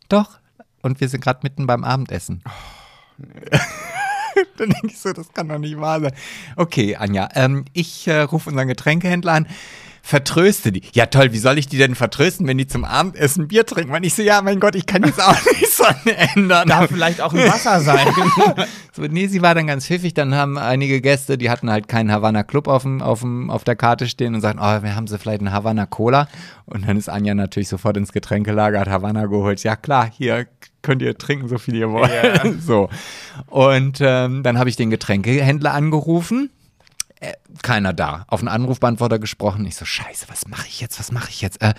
[0.10, 0.40] Doch.
[0.82, 2.44] Und wir sind gerade mitten beim Abendessen.
[4.58, 6.14] Dann denke ich so, das kann doch nicht wahr sein.
[6.56, 9.48] Okay, Anja, ähm, ich äh, rufe unseren Getränkehändler an.
[10.04, 10.82] Vertröste die.
[10.94, 13.94] Ja, toll, wie soll ich die denn vertrösten, wenn die zum Abendessen Bier trinken?
[13.94, 15.96] Wenn ich so, ja, mein Gott, ich kann jetzt auch nichts dran
[16.36, 16.68] ändern.
[16.68, 18.08] Darf vielleicht auch ein Wasser sein.
[18.94, 20.14] So, nee, sie war dann ganz pfiffig.
[20.14, 23.64] Dann haben einige Gäste, die hatten halt keinen Havana Club auf, dem, auf, dem, auf
[23.64, 26.28] der Karte stehen und sagten, oh, wir haben sie vielleicht einen Havana Cola.
[26.66, 29.64] Und dann ist Anja natürlich sofort ins Getränkelager, hat Havana geholt.
[29.64, 30.46] Ja klar, hier
[30.82, 32.12] könnt ihr trinken, so viel ihr wollt.
[32.12, 32.42] Ja.
[32.62, 32.90] So.
[33.48, 36.50] Und ähm, dann habe ich den Getränkehändler angerufen.
[37.22, 38.26] Äh, keiner da.
[38.28, 39.64] Auf einen Anrufbeantworter gesprochen.
[39.66, 41.00] Ich so, scheiße, was mache ich jetzt?
[41.00, 41.62] Was mache ich jetzt?
[41.62, 41.76] Äh,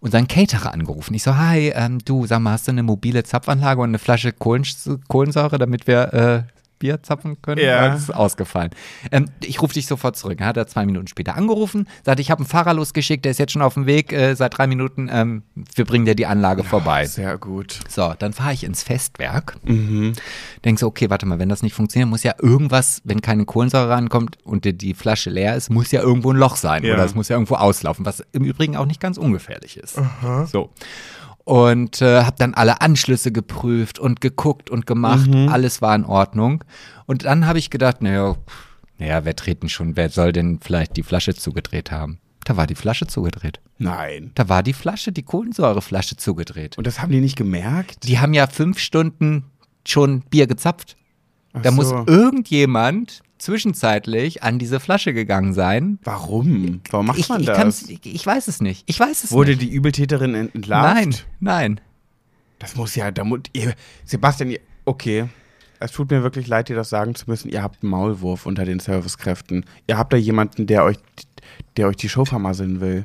[0.00, 1.14] unseren Caterer angerufen.
[1.14, 4.32] Ich so, hi, ähm, du, sag mal, hast du eine mobile Zapfanlage und eine Flasche
[4.32, 4.66] Kohlen
[5.08, 6.42] Kohlensäure, damit wir äh,
[6.82, 7.60] Bier zapfen können?
[7.64, 7.88] Ja.
[7.90, 8.70] Das ist ausgefallen.
[9.12, 10.40] Ähm, ich rufe dich sofort zurück.
[10.40, 13.52] Hat er zwei Minuten später angerufen, sagte, ich habe einen Fahrer losgeschickt, der ist jetzt
[13.52, 15.44] schon auf dem Weg, äh, seit drei Minuten, ähm,
[15.76, 17.06] wir bringen dir die Anlage vorbei.
[17.06, 17.78] Sehr gut.
[17.88, 19.56] So, dann fahre ich ins Festwerk.
[19.62, 20.14] Mhm.
[20.64, 23.88] Denk so, okay, warte mal, wenn das nicht funktioniert, muss ja irgendwas, wenn keine Kohlensäure
[23.90, 26.94] rankommt und die, die Flasche leer ist, muss ja irgendwo ein Loch sein Ja.
[26.94, 30.00] oder es muss ja irgendwo auslaufen, was im Übrigen auch nicht ganz ungefährlich ist.
[30.50, 30.70] So.
[31.44, 35.28] Und äh, habe dann alle Anschlüsse geprüft und geguckt und gemacht.
[35.48, 36.62] Alles war in Ordnung.
[37.06, 38.36] Und dann habe ich gedacht, naja,
[38.98, 42.18] naja, wer treten schon, wer soll denn vielleicht die Flasche zugedreht haben?
[42.44, 43.60] Da war die Flasche zugedreht.
[43.78, 44.30] Nein.
[44.34, 46.78] Da war die Flasche, die Kohlensäureflasche zugedreht.
[46.78, 48.08] Und das haben die nicht gemerkt?
[48.08, 49.44] Die haben ja fünf Stunden
[49.86, 50.96] schon Bier gezapft.
[51.52, 52.04] Ach Da muss so.
[52.06, 55.98] irgendjemand zwischenzeitlich an diese Flasche gegangen sein.
[56.04, 56.80] Warum?
[56.90, 57.82] Warum macht Ich, man ich, das?
[57.88, 58.84] ich, ich weiß es nicht.
[58.86, 59.62] Ich weiß es Wurde nicht.
[59.62, 60.94] die Übeltäterin ent- entlarvt?
[60.94, 61.80] Nein, nein.
[62.58, 63.74] Das muss ja, da muss, ihr,
[64.04, 65.28] Sebastian, ihr, okay.
[65.80, 67.50] Es tut mir wirklich leid, dir das sagen zu müssen.
[67.50, 69.64] Ihr habt einen Maulwurf unter den Servicekräften.
[69.88, 70.96] Ihr habt da jemanden, der euch,
[71.76, 73.04] der euch die Show vermasseln will.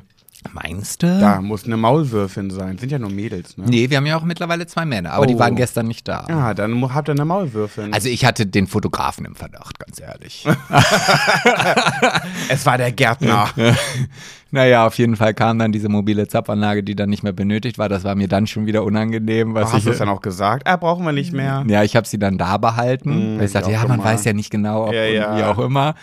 [0.52, 1.18] Meinst du?
[1.20, 2.78] Da muss eine Maulwürfin sein.
[2.78, 3.64] Sind ja nur Mädels, ne?
[3.68, 5.38] Nee, wir haben ja auch mittlerweile zwei Männer, aber die Oh.
[5.40, 6.26] waren gestern nicht da.
[6.28, 7.92] Ja, dann habt ihr eine Maulwürfin.
[7.92, 10.46] Also ich hatte den Fotografen im Verdacht, ganz ehrlich.
[12.48, 13.48] es war der Gärtner.
[14.50, 17.88] naja, auf jeden Fall kam dann diese mobile Zapfanlage, die dann nicht mehr benötigt war.
[17.88, 19.54] Das war mir dann schon wieder unangenehm.
[19.54, 20.66] Was Hast ich, du es dann auch gesagt?
[20.66, 21.64] Ah, brauchen wir nicht mehr.
[21.68, 23.36] Ja, ich habe sie dann da behalten.
[23.36, 24.04] Mm, weil ich sagte, ja, man immer.
[24.04, 25.36] weiß ja nicht genau, ob Ja, und ja.
[25.36, 25.94] wie auch immer.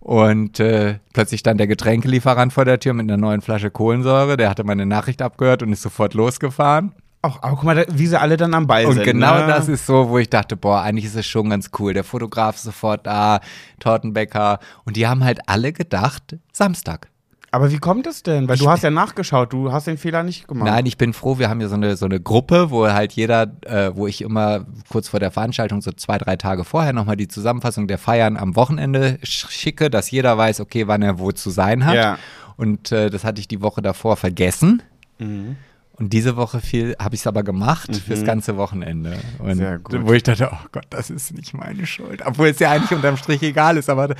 [0.00, 4.36] Und äh, plötzlich stand der Getränkelieferant vor der Tür mit einer neuen Flasche Kohlensäure.
[4.36, 6.94] Der hatte meine Nachricht abgehört und ist sofort losgefahren.
[7.22, 9.04] Ach, aber guck mal, wie sie alle dann am Ball Und sind.
[9.04, 9.46] genau ne?
[9.46, 11.92] das ist so, wo ich dachte, boah, eigentlich ist es schon ganz cool.
[11.92, 13.40] Der Fotograf ist sofort da,
[13.78, 14.58] Tortenbäcker.
[14.86, 17.08] Und die haben halt alle gedacht, Samstag.
[17.52, 18.48] Aber wie kommt es denn?
[18.48, 20.68] Weil du hast ja nachgeschaut, du hast den Fehler nicht gemacht.
[20.68, 23.50] Nein, ich bin froh, wir haben ja so eine, so eine Gruppe, wo halt jeder,
[23.62, 27.26] äh, wo ich immer kurz vor der Veranstaltung, so zwei, drei Tage vorher, nochmal die
[27.26, 31.84] Zusammenfassung der Feiern am Wochenende schicke, dass jeder weiß, okay, wann er wo zu sein
[31.84, 31.94] hat.
[31.94, 32.18] Ja.
[32.56, 34.82] Und äh, das hatte ich die Woche davor vergessen.
[35.18, 35.56] Mhm.
[36.00, 39.18] Und diese Woche viel habe ich es aber gemacht fürs ganze Wochenende.
[39.38, 40.00] Und Sehr gut.
[40.06, 42.22] wo ich dachte, oh Gott, das ist nicht meine Schuld.
[42.24, 44.14] Obwohl es ja eigentlich unterm Strich egal ist, aber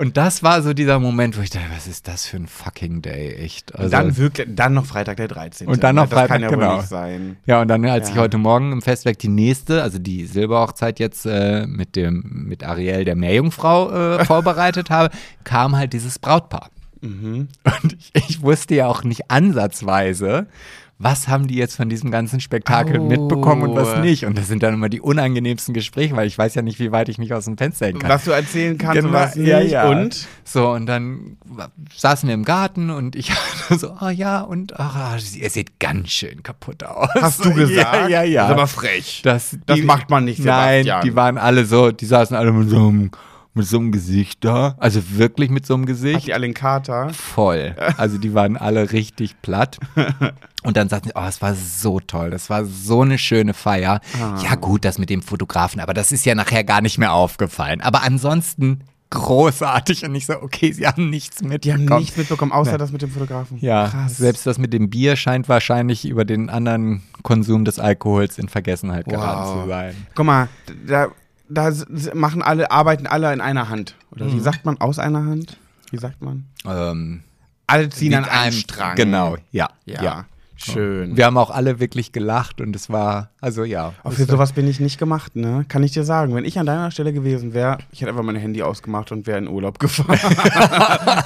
[0.00, 3.02] und das war so dieser Moment, wo ich dachte, was ist das für ein fucking
[3.02, 3.74] Day, echt.
[3.74, 5.68] Also, Und dann wirklich, dann noch Freitag der 13.
[5.68, 6.76] Und dann noch das kann Freitag, ja wohl genau.
[6.78, 7.36] nicht sein.
[7.44, 8.22] ja, und dann, als ich Ja.
[8.22, 13.04] heute Morgen im Festwerk die nächste, also die Silberhochzeit jetzt äh, mit dem, mit Ariel,
[13.04, 16.70] der Meerjungfrau, äh, vorbereitet habe, kam halt dieses Brautpaar.
[17.02, 17.48] Mhm.
[17.82, 20.46] Und ich, ich wusste ja auch nicht ansatzweise,
[21.02, 23.04] was haben die jetzt von diesem ganzen Spektakel Oh.
[23.06, 24.26] mitbekommen und was nicht.
[24.26, 27.08] Und das sind dann immer die unangenehmsten Gespräche, weil ich weiß ja nicht, wie weit
[27.08, 28.10] ich mich aus dem Fenster hängen kann.
[28.10, 29.48] Was du erzählen kannst und Genau, was nicht.
[29.48, 29.88] ja, ja.
[29.88, 30.28] Und?
[30.44, 31.38] So, und dann
[31.96, 33.32] saßen wir im Garten und ich
[33.70, 37.08] so, oh ja, und ach, ihr seht ganz schön kaputt aus.
[37.18, 38.10] Hast du gesagt?
[38.10, 38.42] Ja, ja, ja.
[38.42, 39.22] Das ist aber frech.
[39.24, 41.00] Das, Das macht man nicht, Nein, Sebastian.
[41.04, 43.10] die waren alle so, die saßen alle mit so einem,
[43.60, 44.74] mit so einem Gesicht da.
[44.78, 46.26] Also wirklich mit so einem Hat Gesicht.
[46.26, 47.10] die alle einen Kater?
[47.10, 47.74] Voll.
[47.96, 49.78] Also die waren alle richtig platt.
[50.62, 54.00] Und dann sagten sie, oh, es war so toll, das war so eine schöne Feier.
[54.20, 54.38] Ah.
[54.42, 57.80] Ja gut, das mit dem Fotografen, aber das ist ja nachher gar nicht mehr aufgefallen.
[57.80, 61.90] Aber ansonsten großartig und ich so, okay, sie haben nichts Die mitbekommen.
[61.90, 63.58] haben nichts mitbekommen, außer das mit dem Fotografen.
[63.60, 64.16] ja, Krass.
[64.18, 69.06] selbst das mit dem Bier scheint wahrscheinlich über den anderen Konsum des Alkohols in Vergessenheit
[69.06, 69.62] geraten Wow.
[69.62, 69.94] zu sein.
[70.14, 70.48] Guck mal,
[70.86, 71.08] da,
[71.50, 71.72] da
[72.14, 73.94] machen alle, arbeiten alle in einer Hand.
[74.12, 74.32] Oder Mhm.
[74.34, 75.56] wie sagt man aus einer Hand?
[75.90, 76.46] Wie sagt man?
[76.64, 77.22] Ähm,
[77.66, 78.96] Alle ziehen an einem- Strang.
[78.96, 79.68] Genau, ja.
[79.84, 80.02] Ja.
[80.02, 80.24] ja.
[80.62, 81.16] Schön.
[81.16, 83.94] Wir haben auch alle wirklich gelacht und es war, also ja.
[84.02, 85.64] War- sowas bin ich nicht gemacht, ne?
[85.68, 86.34] Kann ich dir sagen.
[86.34, 89.38] Wenn ich an deiner Stelle gewesen wäre, ich hätte einfach mein Handy ausgemacht und wäre
[89.38, 90.18] in Urlaub gefahren.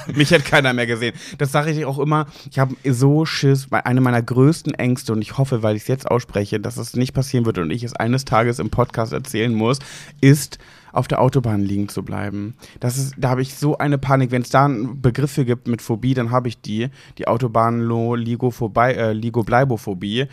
[0.15, 1.15] Mich hätte keiner mehr gesehen.
[1.37, 2.27] Das sage ich auch immer.
[2.49, 5.87] Ich habe so Schiss, weil eine meiner größten Ängste, und ich hoffe, weil ich es
[5.87, 9.53] jetzt ausspreche, dass es nicht passieren wird und ich es eines Tages im Podcast erzählen
[9.53, 9.79] muss,
[10.21, 10.57] ist,
[10.95, 12.55] auf der Autobahn liegen zu bleiben.
[12.79, 14.31] Das ist, da habe ich so eine Panik.
[14.31, 16.89] Wenn es da einen Begriff für gibt mit Phobie, dann habe ich die.
[17.17, 20.27] Die Autobahn-Ligophobie, äh.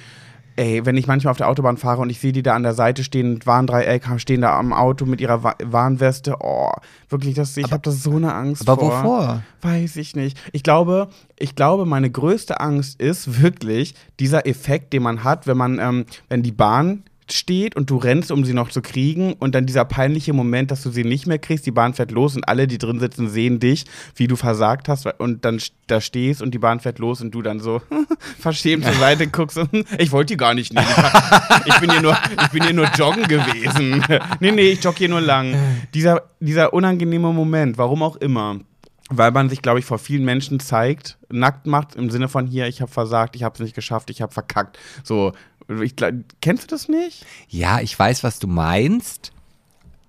[0.54, 2.74] Ey, wenn ich manchmal auf der Autobahn fahre und ich sehe die da an der
[2.74, 6.72] Seite stehen, Warndreieck, stehen da am Auto mit ihrer Wa Warnweste, oh,
[7.08, 9.02] wirklich, das, ich habe da so eine Angst Aber vor.
[9.02, 9.42] wovor?
[9.62, 10.38] Weiß ich nicht.
[10.52, 11.08] Ich glaube,
[11.38, 16.04] ich glaube, meine größte Angst ist wirklich dieser Effekt, den man hat, wenn man, ähm,
[16.28, 17.04] wenn die Bahn
[17.34, 20.82] steht und du rennst, um sie noch zu kriegen und dann dieser peinliche Moment, dass
[20.82, 23.60] du sie nicht mehr kriegst, die Bahn fährt los und alle, die drin sitzen, sehen
[23.60, 23.84] dich,
[24.16, 27.42] wie du versagt hast und dann da stehst und die Bahn fährt los und du
[27.42, 27.82] dann so
[28.38, 30.86] verschämt zur Seite guckst und ich wollte die gar nicht nehmen.
[31.66, 34.04] Ich, bin hier nur, ich bin hier nur joggen gewesen.
[34.40, 35.54] nee, nee, ich jogge hier nur lang.
[35.94, 38.60] Dieser, dieser unangenehme Moment, warum auch immer
[39.16, 42.66] weil man sich, glaube ich, vor vielen Menschen zeigt, nackt macht, im Sinne von hier,
[42.66, 44.78] ich habe versagt, ich habe es nicht geschafft, ich habe verkackt.
[45.02, 45.32] So,
[45.80, 45.94] ich,
[46.40, 47.24] kennst du das nicht?
[47.48, 49.32] Ja, ich weiß, was du meinst.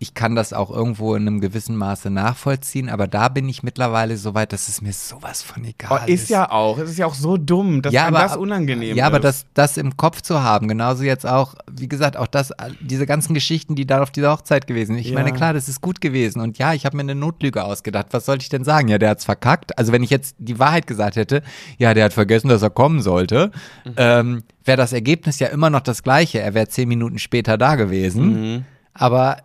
[0.04, 4.18] Ich kann das auch irgendwo in einem gewissen Maße nachvollziehen, aber da bin ich mittlerweile
[4.18, 6.78] so weit, dass es mir sowas von Oh, egal ist ja auch.
[6.78, 9.24] Es ist ja auch so dumm, dass ja, aber, das unangenehm Ja, aber ist.
[9.24, 12.52] das, das im Kopf zu haben, genauso jetzt auch, wie gesagt, auch das,
[12.82, 15.06] diese ganzen Geschichten, die da auf dieser Hochzeit gewesen sind.
[15.06, 15.16] Ich Ja.
[15.16, 16.42] meine, klar, das ist gut gewesen.
[16.42, 18.08] Und ja, ich habe mir eine Notlüge ausgedacht.
[18.12, 18.90] Was sollte ich denn sagen?
[18.90, 19.78] Ja, der hat's verkackt.
[19.78, 21.44] Also wenn ich jetzt die Wahrheit gesagt hätte,
[21.78, 23.52] ja, der hat vergessen, dass er kommen sollte,
[23.86, 23.94] Mhm.
[23.96, 26.40] ähm, wäre das Ergebnis ja immer noch das gleiche.
[26.42, 28.24] Er wäre zehn Minuten später da gewesen.
[28.56, 28.66] Mhm.
[28.94, 29.38] Aber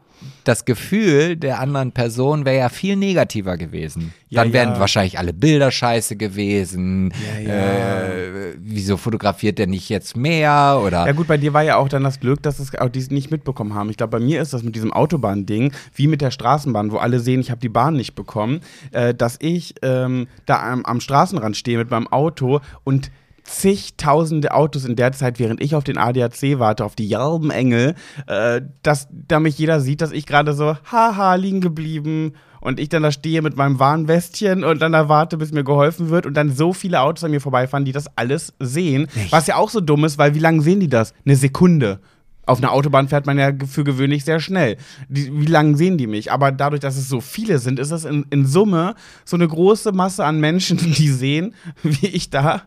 [0.45, 4.13] das Gefühl der anderen Person wäre ja viel negativer gewesen.
[4.29, 4.81] Ja, Dann wären ja.
[4.81, 7.13] wahrscheinlich alle Bilder scheiße gewesen.
[7.45, 8.07] Ja.
[8.07, 10.81] Äh, wieso fotografiert der nicht jetzt mehr?
[10.85, 12.99] Oder Ja gut, bei dir war ja auch dann das Glück, dass es auch die
[12.99, 13.91] es nicht mitbekommen haben.
[13.91, 17.21] Ich glaube, bei mir ist das mit diesem Autobahn-Ding wie mit der Straßenbahn, wo alle
[17.21, 18.61] sehen, ich habe die Bahn nicht bekommen,
[18.93, 23.11] äh, dass ich ähm, da am, am Straßenrand stehe mit meinem Auto und
[23.49, 27.95] zigtausende Autos in der Zeit, während ich auf den ADAC warte, auf die Engel,
[28.27, 33.03] äh, dass damit jeder sieht, dass ich gerade so, haha, liegen geblieben und ich dann
[33.03, 36.55] da stehe mit meinem Warnwestchen und dann da warte, bis mir geholfen wird und dann
[36.55, 39.09] so viele Autos an mir vorbeifahren, die das alles sehen.
[39.31, 41.15] Was ja auch so dumm ist, weil wie lange sehen die das?
[41.25, 42.01] Eine Sekunde.
[42.47, 44.79] Auf einer Autobahn fährt man ja für gewöhnlich sehr schnell.
[45.09, 46.33] Die, wie lange sehen die mich?
[46.33, 48.95] Aber dadurch, dass es so viele sind, ist es in, in Summe
[49.27, 52.63] so eine große Masse an Menschen, die sehen, wie ich da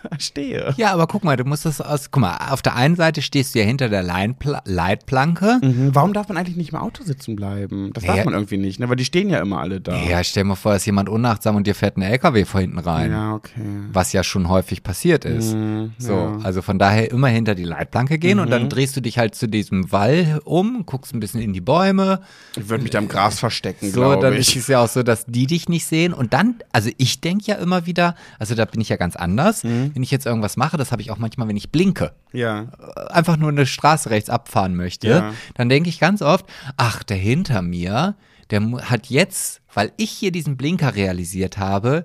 [0.18, 0.74] Stehe.
[0.76, 2.10] Ja, aber guck mal, du musst das aus.
[2.10, 5.58] Guck mal, auf der einen Seite stehst du ja hinter der Leinpla Leitplanke.
[5.62, 5.90] Mhm.
[5.94, 7.90] Warum darf man eigentlich nicht im Auto sitzen bleiben?
[7.92, 8.24] Das darf Ja.
[8.24, 8.88] man irgendwie nicht, ne?
[8.88, 9.96] Weil die stehen ja immer alle da.
[10.04, 12.78] Ja, stell dir mal vor, ist jemand unachtsam und dir fährt ein LKW vor hinten
[12.78, 13.10] rein.
[13.10, 13.60] Ja, okay.
[13.92, 15.54] Was ja schon häufig passiert ist.
[15.54, 16.26] Mhm, so, ja.
[16.30, 16.44] Mhm.
[16.46, 19.48] also von daher immer hinter die Leitplanke gehen und dann drehst du dich halt zu
[19.48, 22.20] diesem Wall um, guckst ein bisschen in die Bäume.
[22.56, 24.40] Ich würde mich da im Gras verstecken, So, glaube dann ich.
[24.40, 26.12] ist es ja auch so, dass die dich nicht sehen.
[26.12, 29.62] Und dann, also ich denke ja immer wieder, also da bin ich ja ganz anders.
[29.96, 32.66] Wenn ich jetzt irgendwas mache, das habe ich auch manchmal, wenn ich blinke, ja.
[32.96, 35.32] äh, einfach nur eine Straße rechts abfahren möchte, Ja.
[35.54, 36.44] dann denke ich ganz oft,
[36.76, 38.14] ach, der hinter mir,
[38.50, 42.04] der hat jetzt, weil ich hier diesen Blinker realisiert habe,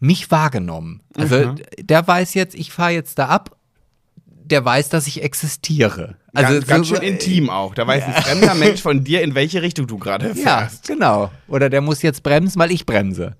[0.00, 1.00] mich wahrgenommen.
[1.16, 1.54] Also Mhm.
[1.78, 3.56] der weiß jetzt, ich fahre jetzt da ab,
[4.26, 6.16] der weiß, dass ich existiere.
[6.34, 7.72] Also ganz, ganz so- schön intim auch.
[7.72, 10.88] Da weiß ein fremder Mensch von dir, in welche Richtung du gerade Ja, fährst.
[10.88, 11.30] genau.
[11.46, 13.36] Oder der muss jetzt bremsen, weil ich bremse.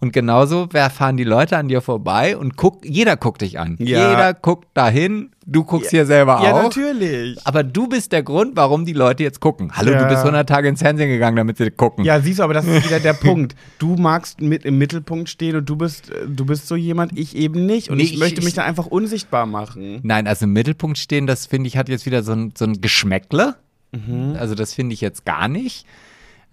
[0.00, 3.76] Und genauso fahren die Leute an dir vorbei und guck, jeder guckt dich an.
[3.78, 4.10] Ja.
[4.10, 6.62] Jeder guckt dahin, du guckst hier selber Ja, auch.
[6.64, 7.38] natürlich.
[7.46, 9.72] Aber du bist der Grund, warum die Leute jetzt gucken.
[9.74, 10.02] Hallo, Ja.
[10.02, 12.04] du bist 100 Tage ins Fernsehen gegangen, damit sie gucken.
[12.04, 13.54] Ja, siehst du, aber das ist wieder der Punkt.
[13.78, 17.34] Du magst mit im Mittelpunkt stehen und du bist, äh, du bist so jemand, ich
[17.34, 17.88] eben nicht.
[17.88, 20.00] Und Nee, ich, ich- möchte mich ich- da einfach unsichtbar machen.
[20.02, 22.80] Nein, also im Mittelpunkt stehen, das finde ich, hat jetzt wieder so ein, so ein
[22.82, 23.54] Geschmäckle.
[23.92, 24.36] Mhm.
[24.38, 25.86] Also das finde ich jetzt gar nicht.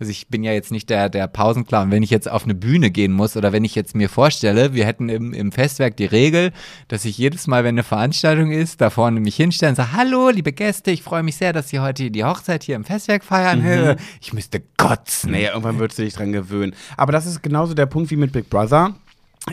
[0.02, 1.92] Also ich bin ja jetzt nicht der, der Pausenclown.
[1.92, 4.88] Wenn ich jetzt auf eine Bühne gehen muss oder wenn ich jetzt mir vorstelle, wir
[4.88, 6.54] hätten im, im Festwerk die Regel,
[6.88, 10.30] dass ich jedes Mal, wenn eine Veranstaltung ist, da vorne mich hinstelle und sage, hallo,
[10.30, 13.62] liebe Gäste, ich freue mich sehr, dass Sie heute die Hochzeit hier im Festwerk feiern.
[13.62, 13.96] Mhm.
[14.22, 15.32] Ich müsste kotzen.
[15.32, 16.74] Naja, irgendwann würdest du dich dran gewöhnen.
[16.98, 18.96] Aber das ist genauso der Punkt wie mit Big Brother.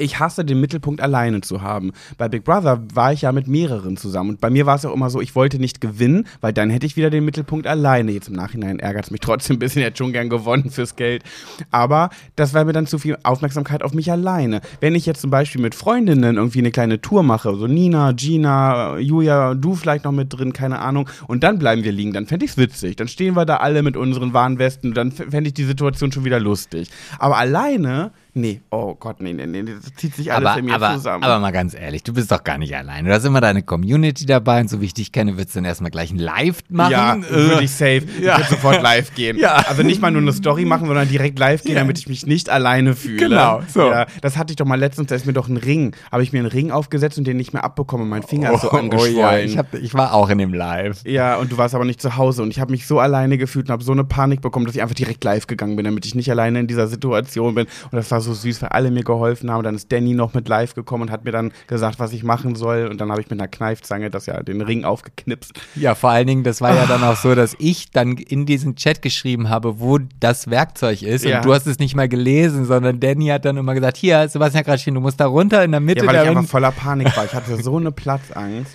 [0.01, 1.93] Ich hasse den Mittelpunkt alleine zu haben.
[2.17, 4.31] Bei Big Brother war ich ja mit mehreren zusammen.
[4.31, 6.87] Und bei mir war es auch immer so, ich wollte nicht gewinnen, weil dann hätte
[6.87, 8.13] ich wieder den Mittelpunkt alleine.
[8.13, 10.97] Jetzt im Nachhinein ärgert es mich trotzdem ein bisschen, ich hätte schon gern gewonnen fürs
[10.97, 11.23] Geld.
[11.71, 14.61] Aber das war mir dann zu viel Aufmerksamkeit auf mich alleine.
[14.81, 18.99] Wenn ich jetzt zum Beispiel mit Freundinnen irgendwie eine kleine Tour mache, so Nina, Gina,
[18.99, 22.45] Julia, du vielleicht noch mit drin, keine Ahnung, und dann bleiben wir liegen, dann fände
[22.45, 22.97] ich es witzig.
[22.97, 26.41] Dann stehen wir da alle mit unseren Warnwesten, dann fände ich die Situation schon wieder
[26.41, 26.91] lustig.
[27.19, 30.74] Aber alleine, nee, oh Gott, nee, nee, nee, das zieht sich alles aber, in mir
[30.74, 31.24] aber, zusammen.
[31.24, 33.05] aber mal ganz ehrlich, du bist doch gar nicht allein.
[33.05, 35.64] Du hast immer deine Community dabei und so wie ich dich kenne, würdest du dann
[35.64, 36.93] erstmal gleich ein Live machen.
[36.93, 38.03] ja, Äh, würde ich safe.
[38.18, 39.39] Ich würde sofort live gehen.
[39.39, 39.55] Ja.
[39.68, 42.51] Also nicht mal nur eine Story machen, sondern direkt live gehen, damit ich mich nicht
[42.51, 43.16] alleine fühle.
[43.29, 43.91] Genau, so.
[43.91, 46.33] Ja, das hatte ich doch mal letztens, da ist mir doch ein Ring, habe ich
[46.33, 48.09] mir einen Ring aufgesetzt und den nicht mehr abbekommen.
[48.09, 49.16] Mein Finger ist so angeschwollen.
[49.16, 51.03] Oh, ja, ich, hab, ich war auch in dem Live.
[51.05, 53.66] Ja, und du warst aber nicht zu Hause und ich habe mich so alleine gefühlt
[53.66, 56.14] und habe so eine Panik bekommen, dass ich einfach direkt live gegangen bin, damit ich
[56.14, 57.66] nicht alleine in dieser Situation bin.
[57.66, 59.62] Und das war so süß, weil alle mir geholfen haben.
[59.62, 62.55] Dann ist Danny noch mit live gekommen und hat mir dann gesagt, was ich machen
[62.55, 62.87] soll.
[62.87, 65.53] Und dann habe ich mit einer Kneifzange das ja den Ring aufgeknipst.
[65.75, 68.77] Ja, vor allen Dingen, das war ja dann auch so, dass ich dann in diesen
[68.77, 71.25] Chat geschrieben habe, wo das Werkzeug ist.
[71.25, 71.39] Ja.
[71.39, 74.64] Und du hast es nicht mal gelesen, sondern Danny hat dann immer gesagt, hier, Sebastian
[74.64, 76.05] Kraschin, du musst da runter in der Mitte.
[76.05, 77.25] Ja, weil ich einfach voller Panik war.
[77.25, 78.73] Ich hatte so eine Platzangst.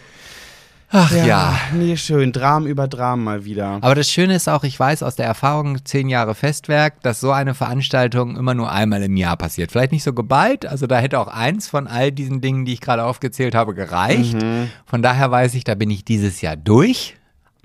[0.95, 1.59] Ach ja.
[1.73, 2.31] Nee, schön.
[2.31, 3.79] Dramen über Dramen mal wieder.
[3.81, 7.31] Aber das Schöne ist auch, ich weiß aus der Erfahrung, zehn Jahre Festwerk, dass so
[7.31, 9.71] eine Veranstaltung immer nur einmal im Jahr passiert.
[9.71, 12.81] Vielleicht nicht so geballt, also da hätte auch eins von all diesen Dingen, die ich
[12.81, 14.35] gerade aufgezählt habe, gereicht.
[14.35, 14.69] Mhm.
[14.85, 17.17] Von daher weiß ich, da bin ich dieses Jahr durch,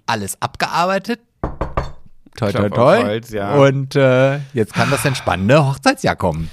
[0.07, 1.21] alles abgearbeitet.
[2.35, 3.03] Toi, toi, auf toi.
[3.03, 3.57] Holz, ja.
[3.57, 6.49] Und äh, jetzt kann das entspannende Hochzeitsjahr kommen.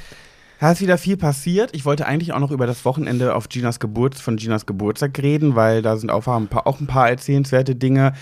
[0.60, 1.72] Da ist wieder viel passiert.
[1.74, 5.56] Ich wollte eigentlich auch noch über das Wochenende auf Ginas Geburts, von Ginas Geburtstag reden,
[5.56, 8.14] weil da sind auch ein paar, auch ein paar erzählenswerte Dinge.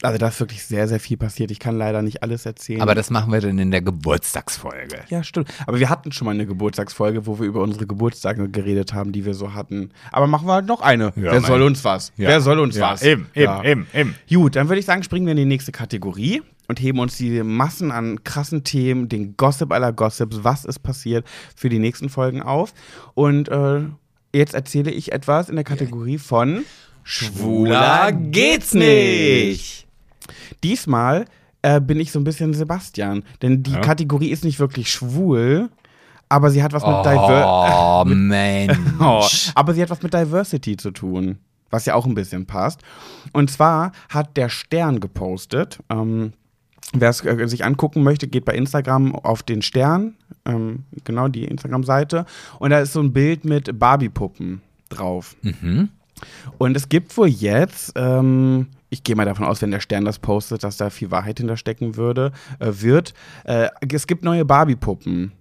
[0.00, 1.50] Also da ist wirklich sehr, sehr viel passiert.
[1.50, 2.80] Ich kann leider nicht alles erzählen.
[2.80, 5.00] Aber das machen wir dann in der Geburtstagsfolge.
[5.08, 5.48] ja, stimmt.
[5.66, 9.24] Aber wir hatten schon mal eine Geburtstagsfolge, wo wir über unsere Geburtstage geredet haben, die
[9.24, 9.90] wir so hatten.
[10.12, 11.10] Aber machen wir halt noch eine.
[11.16, 12.12] Wer mein- soll uns was?
[12.16, 12.28] Ja.
[12.28, 13.02] Wer soll uns Ja, was?
[13.02, 13.64] eben, eben, Ja.
[13.64, 14.14] eben, eben.
[14.32, 17.42] Gut, dann würde ich sagen, springen wir in die nächste Kategorie und heben uns die
[17.42, 22.42] Massen an krassen Themen, den Gossip aller Gossips, was ist passiert, für die nächsten Folgen
[22.42, 22.72] auf.
[23.14, 23.80] Und äh,
[24.34, 26.64] jetzt erzähle ich etwas in der Kategorie von
[27.04, 29.86] Schwuler geht's nicht.
[30.62, 31.24] Diesmal
[31.62, 33.80] äh, bin ich so ein bisschen Sebastian, denn die Ja.
[33.80, 35.70] Kategorie ist nicht wirklich schwul,
[36.28, 38.76] aber sie hat was mit Diver Oh, Mensch.
[39.00, 41.38] Oh, aber sie hat was mit Diversity zu tun,
[41.70, 42.82] was ja auch ein bisschen passt.
[43.32, 45.78] Und zwar hat der Stern gepostet.
[45.88, 46.34] Ähm,
[46.92, 50.14] Wer es äh, sich angucken möchte, geht bei Instagram auf den Stern,
[50.46, 52.24] ähm, genau die Instagram-Seite.
[52.58, 55.36] Und da ist so ein Bild mit Barbie-Puppen drauf.
[55.42, 55.90] Mhm.
[56.56, 60.18] Und es gibt wohl jetzt, ähm, ich gehe mal davon aus, wenn der Stern das
[60.18, 63.14] postet, dass da viel Wahrheit hinterstecken würde, äh, wird.
[63.44, 65.32] Äh, es gibt neue Barbie-Puppen,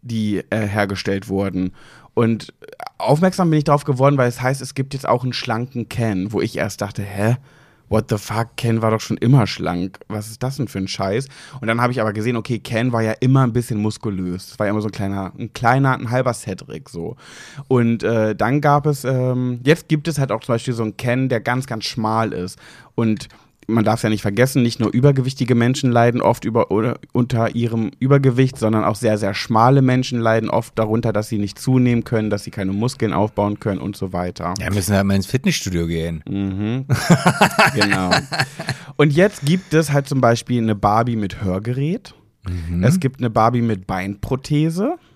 [0.00, 1.72] die äh, hergestellt wurden.
[2.14, 2.52] Und
[2.98, 6.32] aufmerksam bin ich darauf geworden, weil es heißt, es gibt jetzt auch einen schlanken Ken,
[6.32, 7.36] wo ich erst dachte, hä?
[7.92, 10.00] What the fuck, Ken war doch schon immer schlank.
[10.08, 11.28] Was ist das denn für ein Scheiß?
[11.60, 14.48] Und dann habe ich aber gesehen, okay, Ken war ja immer ein bisschen muskulös.
[14.48, 17.16] Das war ja immer so ein kleiner, ein kleiner, ein halber Cedric so.
[17.68, 20.96] Und äh, dann gab es, ähm, jetzt gibt es halt auch zum Beispiel so einen
[20.96, 22.58] Ken, der ganz, ganz schmal ist.
[22.94, 23.28] Und
[23.72, 27.90] man darf ja nicht vergessen, nicht nur übergewichtige Menschen leiden oft über, oder, unter ihrem
[27.98, 32.30] Übergewicht, sondern auch sehr, sehr schmale Menschen leiden oft darunter, dass sie nicht zunehmen können,
[32.30, 34.54] dass sie keine Muskeln aufbauen können und so weiter.
[34.60, 36.22] Ja, müssen halt mal ins Fitnessstudio gehen.
[36.28, 36.86] Mhm.
[37.74, 38.10] genau.
[38.96, 42.14] Und jetzt gibt es halt zum Beispiel eine Barbie mit Hörgerät.
[42.48, 42.84] Mhm.
[42.84, 44.96] Es gibt eine Barbie mit Beinprothese.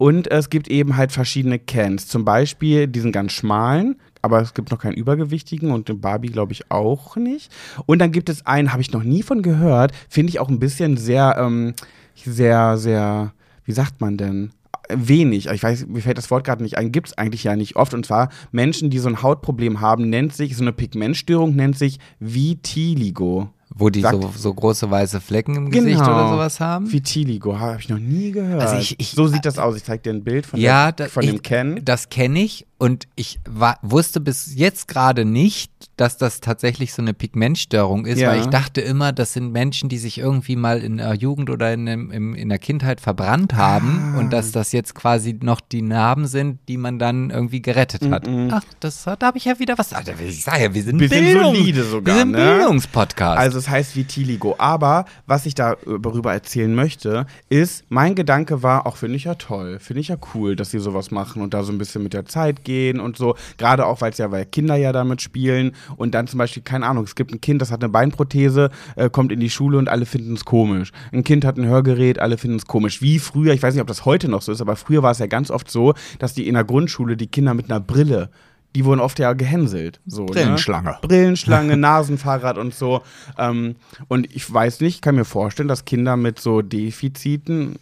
[0.00, 2.08] Und es gibt eben halt verschiedene Cans.
[2.08, 6.52] Zum Beispiel diesen ganz schmalen, aber es gibt noch keinen übergewichtigen und den Barbie glaube
[6.52, 7.50] ich auch nicht.
[7.86, 10.58] Und dann gibt es einen, habe ich noch nie von gehört, finde ich auch ein
[10.58, 11.74] bisschen sehr, ähm,
[12.14, 13.32] sehr, sehr,
[13.64, 14.50] wie sagt man denn?
[14.92, 17.76] Wenig, ich weiß, mir fällt das Wort gerade nicht ein, gibt es eigentlich ja nicht
[17.76, 17.94] oft.
[17.94, 21.98] Und zwar Menschen, die so ein Hautproblem haben, nennt sich, so eine Pigmentstörung nennt sich
[22.18, 23.50] Vitiligo.
[23.72, 26.90] Wo die Sagt- so, so große weiße Flecken im Gesicht oder sowas haben.
[26.90, 28.62] Vitiligo, habe ich noch nie gehört.
[28.62, 29.76] Also ich- ich- so sieht das aus.
[29.76, 31.80] Ich zeige dir ein Bild von, ja, der, da- von ich, dem Ken.
[31.84, 37.02] Das kenne ich und ich war, wusste bis jetzt gerade nicht, dass das tatsächlich so
[37.02, 38.30] eine Pigmentstörung ist, Ja.
[38.30, 41.74] weil ich dachte immer, das sind Menschen, die sich irgendwie mal in der Jugend oder
[41.74, 44.18] in, im, in der Kindheit verbrannt haben Ah.
[44.18, 48.26] und dass das jetzt quasi noch die Narben sind, die man dann irgendwie gerettet hat.
[48.50, 49.92] Ach, das da habe ich ja wieder was.
[49.92, 52.54] Alter, ich sage ja, wir sind Bisschen Bildung, solide sogar, Wir sind ne?
[52.56, 53.38] Bildungspodcast.
[53.38, 54.54] Also es heißt Vitiligo.
[54.56, 59.34] Aber was ich äh, darüber erzählen möchte, ist, mein Gedanke war, auch finde ich ja
[59.34, 62.14] toll, finde ich ja cool, dass sie sowas machen und da so ein bisschen mit
[62.14, 62.69] der Zeit gehen
[63.00, 63.34] und so.
[63.58, 66.86] Gerade auch, weil es ja, weil Kinder ja damit spielen und dann zum Beispiel, keine
[66.86, 69.88] Ahnung, es gibt ein Kind, das hat eine Beinprothese, äh, kommt in die Schule und
[69.88, 70.92] alle finden es komisch.
[71.12, 73.02] Ein Kind hat ein Hörgerät, alle finden es komisch.
[73.02, 75.18] Wie früher, ich weiß nicht, ob das heute noch so ist, aber früher war es
[75.18, 78.30] ja ganz oft so, dass die in der Grundschule die Kinder mit einer Brille
[78.74, 80.00] die wurden oft ja gehänselt.
[80.06, 80.90] So, Brillenschlange.
[80.90, 80.98] Ne?
[81.02, 83.02] Brillenschlange, Nasenfahrrad und so.
[83.36, 83.76] Ähm,
[84.08, 87.76] und ich weiß nicht, kann mir vorstellen, dass Kinder mit so Defiziten,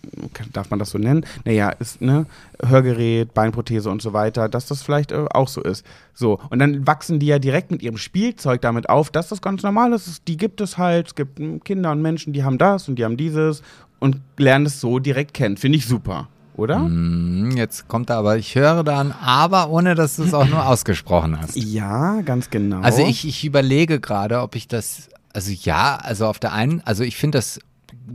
[0.53, 1.27] darf man das so nennen?
[1.45, 2.27] Naja, ist, ne,
[2.65, 5.85] Hörgerät, Beinprothese und so weiter, dass das vielleicht äh, auch so ist.
[6.15, 6.41] So.
[6.51, 9.93] Und dann wachsen die ja direkt mit ihrem Spielzeug damit auf, dass das ganz normal
[9.93, 10.27] ist.
[10.27, 11.09] Die gibt es halt.
[11.09, 13.63] Es gibt mm, Kinder und Menschen, die haben das und die haben dieses
[13.99, 15.57] und lernen es so direkt kennen.
[15.57, 16.29] Finde ich super.
[16.59, 16.77] Oder?
[16.81, 20.47] Hm, Jetzt kommt da aber, ich höre da ein Aber, ohne dass du es auch
[20.49, 21.57] nur ausgesprochen hast.
[21.57, 22.81] Ja, ganz genau.
[22.81, 27.05] Also ich, ich überlege gerade, ob ich das, also ja, also auf der einen, also
[27.05, 27.61] ich finde das,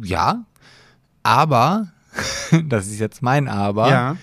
[0.03, 0.43] ja,
[1.23, 1.87] aber,
[2.67, 4.17] das ist jetzt mein Aber, Ja.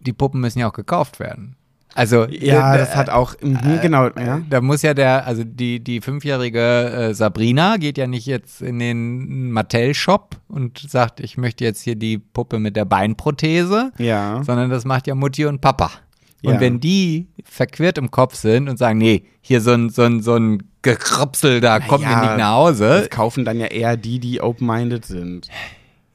[0.00, 1.55] die Puppen müssen ja auch gekauft werden.
[1.96, 4.42] Also Ja, äh, das hat auch, mhm, genau, ja.
[4.50, 6.60] Da muss ja der, also die, die fünfjährige
[7.10, 11.96] äh, Sabrina geht ja nicht jetzt in den Mattel-Shop und sagt, ich möchte jetzt hier
[11.96, 14.42] die Puppe mit der Beinprothese, Ja.
[14.44, 15.90] sondern das macht ja Mutti und Papa.
[16.44, 16.60] Und Ja.
[16.60, 20.34] wenn die verquert im Kopf sind und sagen, nee, hier so ein, so ein, so
[20.36, 22.88] ein Gekrapsel, da kommt mir Ja, nicht nach Hause.
[23.00, 25.48] Das kaufen dann ja eher die, die open-minded sind.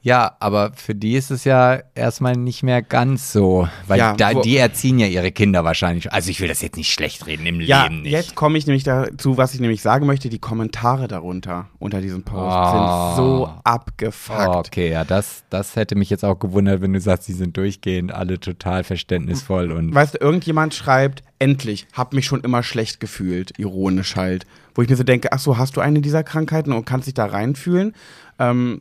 [0.04, 4.34] Ja, aber für die ist es ja erstmal nicht mehr ganz so, weil Ja, da,
[4.34, 6.12] die erziehen ja ihre Kinder wahrscheinlich.
[6.12, 8.10] Also ich will das jetzt nicht schlecht reden im Ja, Leben nicht.
[8.10, 10.28] jetzt komme ich nämlich dazu, was ich nämlich sagen möchte.
[10.28, 12.72] Die Kommentare darunter unter diesem Post Oh.
[12.72, 14.48] sind so abgefuckt.
[14.48, 17.56] Oh, okay, ja, das, das hätte mich jetzt auch gewundert, wenn du sagst, die sind
[17.56, 22.98] durchgehend alle total verständnisvoll und Weißt du, irgendjemand schreibt, endlich, hab mich schon immer schlecht
[22.98, 24.46] gefühlt, ironisch halt.
[24.74, 27.14] Wo ich mir so denke, ach so, hast du eine dieser Krankheiten und kannst dich
[27.14, 27.94] da reinfühlen?
[28.40, 28.80] Ähm,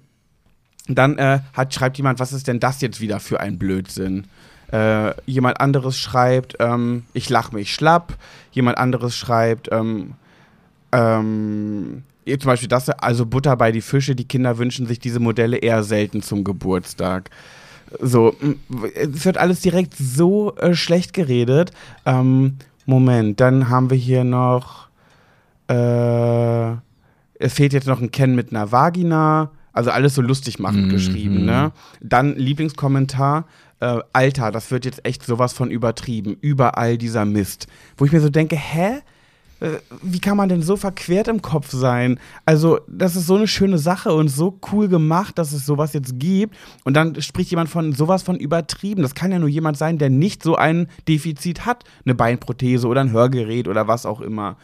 [0.96, 4.26] dann äh, hat, schreibt jemand, was ist denn das jetzt wieder für ein Blödsinn?
[4.72, 8.18] Äh, jemand anderes schreibt, ähm, ich lach mich schlapp.
[8.52, 10.14] Jemand anderes schreibt, ähm,
[10.92, 15.58] ähm, zum Beispiel das, also Butter bei die Fische, die Kinder wünschen sich diese Modelle
[15.58, 17.30] eher selten zum Geburtstag.
[18.00, 18.36] So,
[18.96, 21.72] es wird alles direkt so äh, schlecht geredet.
[22.06, 24.88] Ähm, Moment, dann haben wir hier noch,
[25.68, 26.72] äh,
[27.40, 29.52] es fehlt jetzt noch ein Ken mit einer Vagina.
[29.74, 30.90] Also alles so lustig machend Mhm.
[30.90, 31.72] geschrieben, ne?
[32.02, 33.46] Dann Lieblingskommentar,
[33.80, 36.38] äh, Alter, das wird jetzt echt sowas von übertrieben.
[36.42, 37.68] Überall dieser Mist.
[37.98, 39.00] Wo ich mir so denke, hä?
[39.60, 42.20] Äh, Wie kann man denn so verquert im Kopf sein?
[42.48, 46.18] Also, das ist so eine schöne Sache und so cool gemacht, dass es sowas jetzt
[46.20, 46.56] gibt.
[46.84, 49.04] Und dann spricht jemand von sowas von übertrieben.
[49.04, 51.84] Das kann ja nur jemand sein, der nicht so ein Defizit hat.
[52.06, 54.58] Eine Beinprothese oder ein Hörgerät oder was auch immer.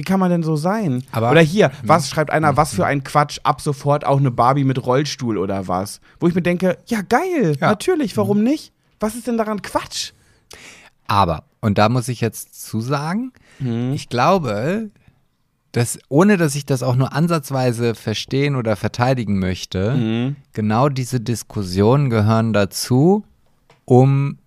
[0.00, 1.04] Wie kann man denn so sein?
[1.12, 4.64] Aber- oder hier, was schreibt einer, was für ein Quatsch, ab sofort auch eine Barbie
[4.64, 6.00] mit Rollstuhl oder was?
[6.18, 7.68] Wo ich mir denke, ja geil, Ja.
[7.68, 8.72] natürlich, warum nicht?
[8.98, 10.12] Was ist denn daran Quatsch?
[11.06, 13.92] Aber, und da muss ich jetzt zusagen, Mhm.
[13.92, 14.88] ich glaube,
[15.72, 20.36] dass, ohne dass ich das auch nur ansatzweise verstehen oder verteidigen möchte, Mhm.
[20.54, 23.22] genau diese Diskussionen gehören dazu,
[23.84, 24.38] um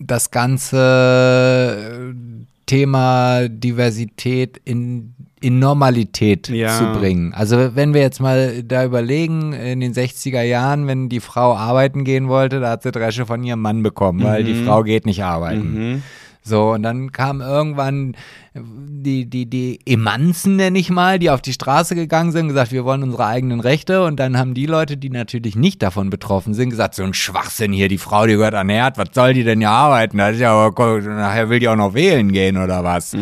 [0.00, 6.76] das Ganze äh, Thema Diversität in, in Normalität Ja.
[6.76, 7.32] zu bringen.
[7.32, 12.04] Also wenn wir jetzt mal da überlegen, in den 60er Jahren, wenn die Frau arbeiten
[12.04, 15.22] gehen wollte, da hat sie Dresche von ihrem Mann bekommen, weil die Frau geht nicht
[15.22, 16.02] arbeiten.
[16.42, 18.14] So, und dann kam irgendwann
[18.62, 22.84] die, die, die Emanzen, nenne ich mal, die auf die Straße gegangen sind, gesagt, wir
[22.84, 24.04] wollen unsere eigenen Rechte.
[24.04, 27.72] Und dann haben die Leute, die natürlich nicht davon betroffen sind, gesagt, so ein Schwachsinn
[27.72, 30.18] hier, die Frau, die gehört ernährt, was soll die denn hier arbeiten?
[30.18, 33.12] Das ist ja, aber- nachher will die auch noch wählen gehen oder was?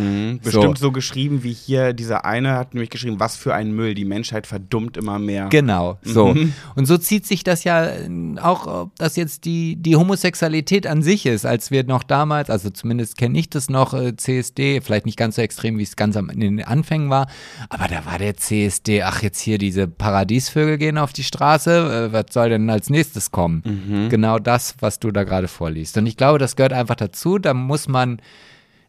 [0.43, 0.93] Bestimmt so.
[0.93, 4.97] geschrieben wie hier, dieser eine hat nämlich geschrieben, was für ein Müll, die Menschheit verdummt
[4.97, 5.49] immer mehr.
[5.49, 6.35] Genau, so.
[6.75, 8.09] Und so zieht sich das ja äh,
[8.41, 12.71] auch, ob das jetzt die, die Homosexualität an sich ist, als wir noch damals, also
[12.71, 16.17] zumindest kenne ich das noch, äh, CSD, vielleicht nicht ganz so extrem, wie es ganz
[16.17, 17.29] am, in den Anfängen war,
[17.69, 22.13] aber da war der CSD, ach jetzt hier diese Paradiesvögel gehen auf die Straße, äh,
[22.13, 23.63] was soll denn als nächstes kommen?
[24.11, 25.97] Genau das, was du da gerade vorliest.
[25.97, 28.21] Und ich glaube, das gehört einfach dazu, da muss man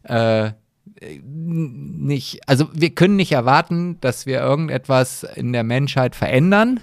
[0.04, 0.50] äh,
[1.02, 6.80] nicht, also wir können nicht erwarten, dass wir irgendetwas in der Menschheit verändern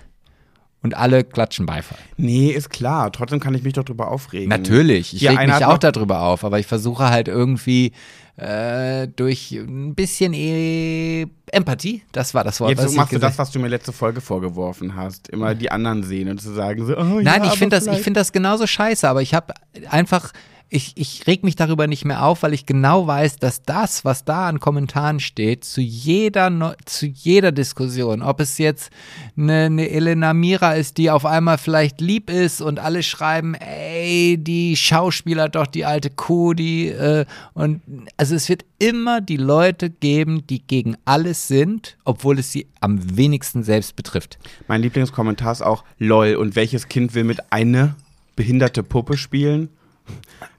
[0.84, 1.98] und alle klatschen Beifall.
[2.18, 3.12] Nee, ist klar.
[3.12, 4.50] Trotzdem kann ich mich doch drüber aufregen.
[4.50, 7.94] Natürlich, ich Hier, reg mich auch darüber auf, aber ich versuche halt irgendwie
[8.36, 13.20] äh, durch ein bisschen e Empathie, das war das Wort, was Jetzt ich machst du
[13.20, 15.30] das, was du mir letzte Folge vorgeworfen hast.
[15.30, 18.02] Immer die anderen sehen und zu sagen so, oh, Nein, ja, ich finde das, ich
[18.02, 19.54] finde das genauso scheiße, aber ich habe
[19.90, 20.32] einfach,
[20.74, 24.26] ich, ich reg mich darüber nicht mehr auf, weil ich genau weiß, dass das, was
[24.26, 28.90] da an Kommentaren steht, zu jeder, zu jeder Diskussion, ob es jetzt
[29.38, 34.40] eine, eine Elena Mira ist, die auf einmal vielleicht lieb ist und alle schreiben, ey,
[34.40, 37.82] die Schauspieler doch die alte Kuh, die, äh, und
[38.18, 43.16] also es wird immer die Leute geben, die gegen alles sind, obwohl es sie am
[43.16, 44.40] wenigsten selbst betrifft.
[44.68, 47.94] Mein Lieblingskommentar ist auch, lol, und welches Kind will mit eine
[48.36, 49.70] behinderte Puppe spielen?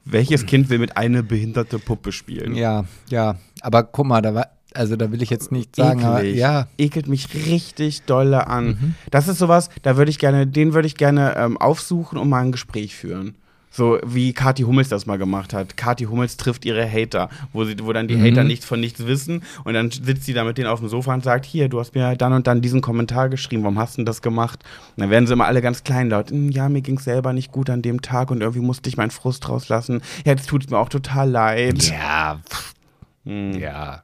[0.05, 2.55] Welches Kind will mit eine behinderte Puppe spielen?
[2.55, 3.37] Ja, ja.
[3.61, 6.37] Aber guck mal, da war, also da will ich jetzt nicht sagen, aber Eklig.
[6.37, 6.67] ja.
[6.77, 8.67] Ekelt mich richtig dolle an.
[8.67, 8.95] Mhm.
[9.11, 12.43] Das ist sowas, da würde ich gerne, den würde ich gerne ähm, aufsuchen und mal
[12.43, 13.37] ein Gespräch führen.
[13.77, 15.77] So wie Kathi Hummels das mal gemacht hat.
[15.77, 18.25] Kathi Hummels trifft ihre Hater, wo, sie, wo dann die Mhm.
[18.25, 21.13] Hater nichts von nichts wissen und dann sitzt sie da mit denen auf dem Sofa
[21.13, 24.03] und sagt, hier, du hast mir dann und dann diesen Kommentar geschrieben, warum hast du
[24.03, 24.61] denn das gemacht?
[24.97, 26.31] Und dann werden sie immer alle ganz kleinlaut.
[26.31, 28.97] "Hm, Ja, mir ging es selber nicht gut an dem Tag und irgendwie musste ich
[28.97, 30.03] meinen Frust rauslassen.
[30.25, 31.83] Ja, jetzt tut es mir auch total leid.
[31.91, 32.41] Ja,
[33.25, 33.59] Hm.
[33.59, 34.03] ja.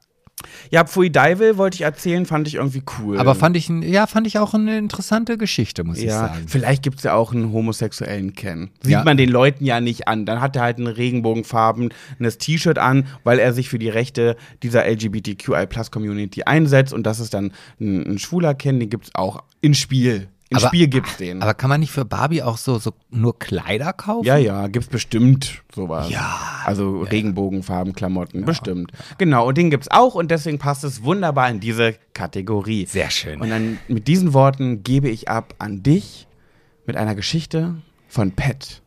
[0.69, 3.17] Ja, Pfui Deivel wollte ich erzählen, fand ich irgendwie cool.
[3.19, 6.45] Aber fand ich, ja, fand ich auch eine interessante Geschichte, muss ich Ja, sagen.
[6.47, 8.69] vielleicht gibt es ja auch einen homosexuellen Ken.
[8.81, 9.03] Sieht Ja.
[9.03, 10.25] man den Leuten ja nicht an.
[10.25, 14.85] Dann hat er halt ein regenbogenfarbenes T-Shirt an, weil er sich für die Rechte dieser
[14.85, 16.93] LGBTQI-Plus-Community einsetzt.
[16.93, 20.27] Und das ist dann ein, ein schwuler Ken, den gibt es auch in Spiel.
[20.51, 21.41] Im Aber- Spiel gibt's den.
[21.41, 24.25] Aber kann man nicht für Barbie auch so, so nur Kleider kaufen?
[24.25, 26.09] ja, ja, gibt's bestimmt sowas.
[26.09, 26.37] Ja.
[26.65, 28.91] Also Regenbogenfarben, Klamotten, bestimmt.
[29.17, 32.85] Genau, und den gibt's auch und deswegen passt es wunderbar in diese Kategorie.
[32.85, 33.39] Sehr schön.
[33.39, 36.27] Und dann mit diesen Worten gebe ich ab an dich
[36.85, 37.75] mit einer Geschichte
[38.09, 38.80] von Pat,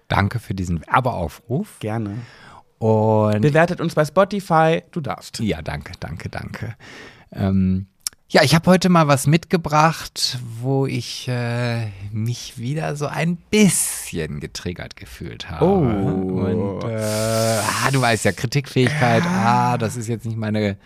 [0.08, 1.80] Danke für diesen Werbeaufruf.
[1.80, 2.18] Gerne.
[2.78, 4.84] Und Bewertet uns bei Spotify.
[4.92, 5.40] Du darfst.
[5.40, 6.76] ja, danke, danke, danke.
[7.32, 7.88] Ähm,
[8.28, 14.40] ja, ich habe heute mal was mitgebracht, wo ich äh, mich wieder so ein bisschen
[14.40, 15.66] getriggert gefühlt habe.
[15.66, 15.78] Oh.
[15.78, 20.78] Und äh, ah, du weißt ja, Kritikfähigkeit, ah, das ist jetzt nicht meine.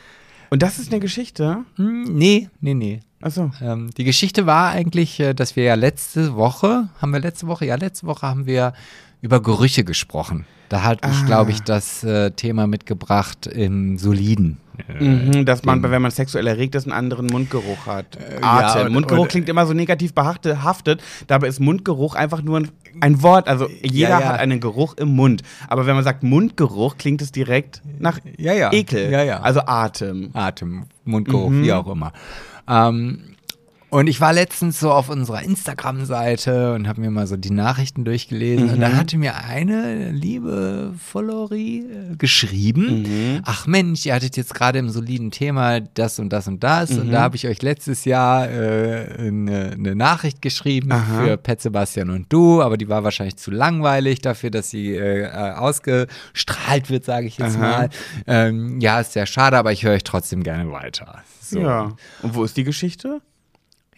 [0.50, 1.66] Und das ist eine Geschichte.
[1.76, 3.02] Hm, nee, nee, nee.
[3.22, 3.52] Achso.
[3.62, 7.66] Ähm, die Geschichte war eigentlich, äh, dass wir ja letzte Woche, haben wir letzte Woche,
[7.66, 8.74] ja, letzte Woche haben wir
[9.22, 10.46] über Gerüche gesprochen.
[10.70, 11.26] Da hat ich, Ah.
[11.26, 14.58] glaube ich, das äh, Thema mitgebracht im Soliden.
[14.98, 18.16] Mhm, dass man, wenn man sexuell erregt ist, einen anderen Mundgeruch hat.
[18.16, 18.88] Äh, ja, Atem.
[18.88, 21.02] und- Mundgeruch und- klingt immer so negativ behaftet.
[21.28, 22.70] Dabei ist Mundgeruch einfach nur ein,
[23.02, 23.50] ein Wort.
[23.50, 24.24] Also jeder ja.
[24.24, 25.42] hat einen Geruch im Mund.
[25.68, 28.72] Aber wenn man sagt Mundgeruch, klingt es direkt nach Ja, ja.
[28.72, 29.12] Ekel.
[29.12, 29.42] Ja, ja.
[29.42, 30.30] Also Atem.
[30.34, 31.64] Atem, Mundgeruch, Mhm.
[31.64, 32.14] wie auch immer.
[32.70, 33.20] Ähm,
[33.92, 38.06] Und ich war letztens so auf unserer Instagram-Seite und habe mir mal so die Nachrichten
[38.06, 38.70] durchgelesen.
[38.70, 44.78] Und da hatte mir eine liebe Followerie äh, geschrieben: Ach Mensch, ihr hattet jetzt gerade
[44.78, 46.92] im soliden Thema das und das und das.
[46.92, 52.12] Und da habe ich euch letztes Jahr äh, eine, eine Nachricht geschrieben für Pet Sebastian
[52.12, 57.06] und du, aber die war wahrscheinlich zu langweilig dafür, dass sie äh, äh, ausgestrahlt wird,
[57.06, 57.60] sage ich jetzt Aha.
[57.60, 57.90] mal.
[58.28, 61.24] Ähm, ja, ist sehr schade, aber ich höre euch trotzdem gerne weiter.
[61.42, 61.60] So.
[61.60, 61.96] Ja.
[62.22, 63.22] Und wo ist die Geschichte?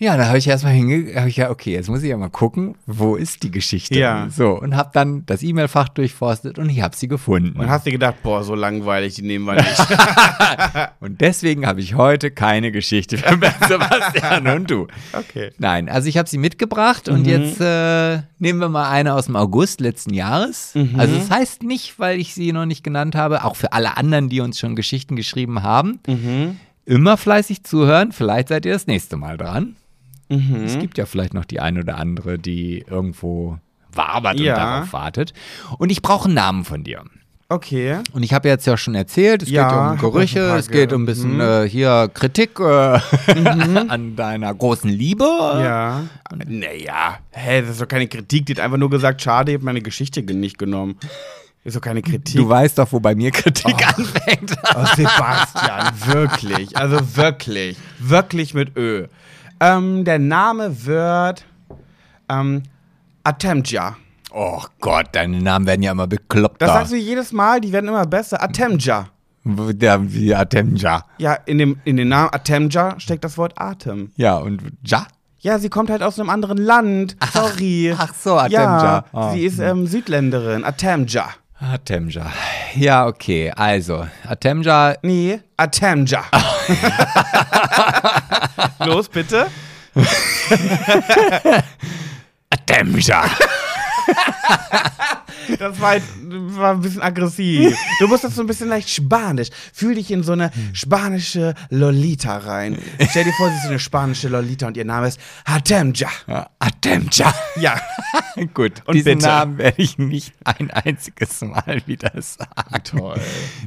[0.01, 2.31] Ja, da habe ich erstmal hinge, habe ich ja, okay, jetzt muss ich ja mal
[2.31, 3.99] gucken, wo ist die Geschichte?
[3.99, 4.29] Ja.
[4.35, 7.59] So, und habe dann das E-Mail-Fach durchforstet und ich habe sie gefunden.
[7.59, 9.77] Und hast dir gedacht, boah, so langweilig, die nehmen wir nicht.
[11.01, 13.29] Und deswegen habe ich heute keine Geschichte für
[13.67, 14.87] Sebastian und du.
[15.13, 15.51] okay.
[15.59, 19.35] Nein, also ich habe sie mitgebracht und jetzt äh, nehmen wir mal eine aus dem
[19.35, 20.73] August letzten Jahres.
[20.97, 24.29] Also das heißt nicht, weil ich sie noch nicht genannt habe, auch für alle anderen,
[24.29, 25.99] die uns schon Geschichten geschrieben haben.
[26.85, 29.75] Immer fleißig zuhören, vielleicht seid ihr das nächste Mal dran.
[30.65, 33.57] Es gibt ja vielleicht noch die ein oder andere, die irgendwo
[33.93, 34.53] wabert Ja.
[34.53, 35.33] und darauf wartet.
[35.77, 37.03] Und ich brauche einen Namen von dir.
[37.49, 37.97] Okay.
[38.13, 40.95] Und ich habe jetzt ja schon erzählt, es Ja, geht um Gerüche, es geht ge-
[40.95, 42.63] um ein bisschen äh, hier Kritik äh,
[43.89, 45.25] an deiner großen Liebe.
[45.25, 46.03] Ja.
[46.47, 47.17] Naja.
[47.31, 48.45] Hä, das ist doch keine Kritik.
[48.45, 50.95] Die hat einfach nur gesagt, schade, ich hab meine Geschichte ge- nicht genommen.
[51.65, 52.37] Ist doch keine Kritik.
[52.37, 54.53] Du weißt doch, wo bei mir Kritik anfängt.
[54.73, 56.75] Oh, Sebastian, wirklich.
[56.77, 57.75] Also wirklich.
[57.99, 59.07] Wirklich mit Ö.
[59.61, 61.45] Ähm, der Name wird
[62.29, 62.63] ähm,
[63.23, 63.95] Atemja.
[64.33, 66.65] Oh Gott, deine Namen werden ja immer bekloppter.
[66.65, 68.41] Das sagst du jedes Mal, die werden immer besser.
[68.41, 69.07] Atemja.
[69.43, 71.03] Der, wie Atemja.
[71.17, 74.11] Ja, in, dem, in den Namen Atemja steckt das Wort Atem.
[74.15, 75.05] Ja, und Ja?
[75.39, 77.17] Ja, sie kommt halt aus einem anderen Land.
[77.33, 77.95] Sorry.
[77.97, 78.83] ach so, Atemja.
[78.83, 79.31] Ja, Ah.
[79.33, 80.63] sie ist ähm, Südländerin.
[80.63, 81.29] Atemja.
[81.59, 82.27] Atemja.
[82.75, 86.23] Ja, okay, also, Atemja, Nee, Atemja.
[88.79, 89.47] Los, bitte.
[92.49, 93.23] Atemja.
[95.57, 97.75] Das war, halt, war ein bisschen aggressiv.
[97.99, 99.49] Du musst das so ein bisschen leicht spanisch.
[99.73, 102.77] Fühl dich in so eine spanische Lolita rein.
[103.09, 106.09] Stell dir vor, sie ist eine spanische Lolita und ihr Name ist Atemja.
[106.27, 107.33] Ja, Atemja.
[107.59, 107.75] Ja.
[108.53, 109.27] Gut, Und diesen bitte.
[109.27, 112.83] Namen werde ich nicht ein einziges Mal wieder sagen.
[112.83, 113.19] Toll.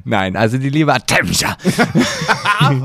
[0.04, 1.56] Nein, also die liebe Atemja.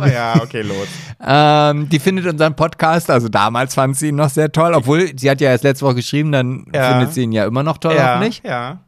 [0.07, 0.87] ja, okay, los.
[1.25, 5.29] ähm, die findet unseren Podcast, also damals fand sie ihn noch sehr toll, obwohl sie
[5.29, 6.91] hat ja erst letzte Woche geschrieben, dann Ja.
[6.91, 8.41] findet sie ihn ja immer noch toll, Ja, hoffentlich.
[8.43, 8.79] ja.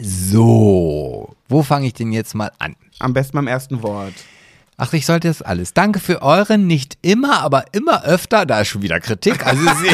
[0.00, 2.76] So, wo fange ich denn jetzt mal an?
[3.00, 4.14] Am besten beim ersten Wort.
[4.76, 5.74] Ach, ich sollte das alles.
[5.74, 9.44] Danke für euren nicht immer, aber immer öfter, da ist schon wieder Kritik.
[9.44, 9.90] Also sie,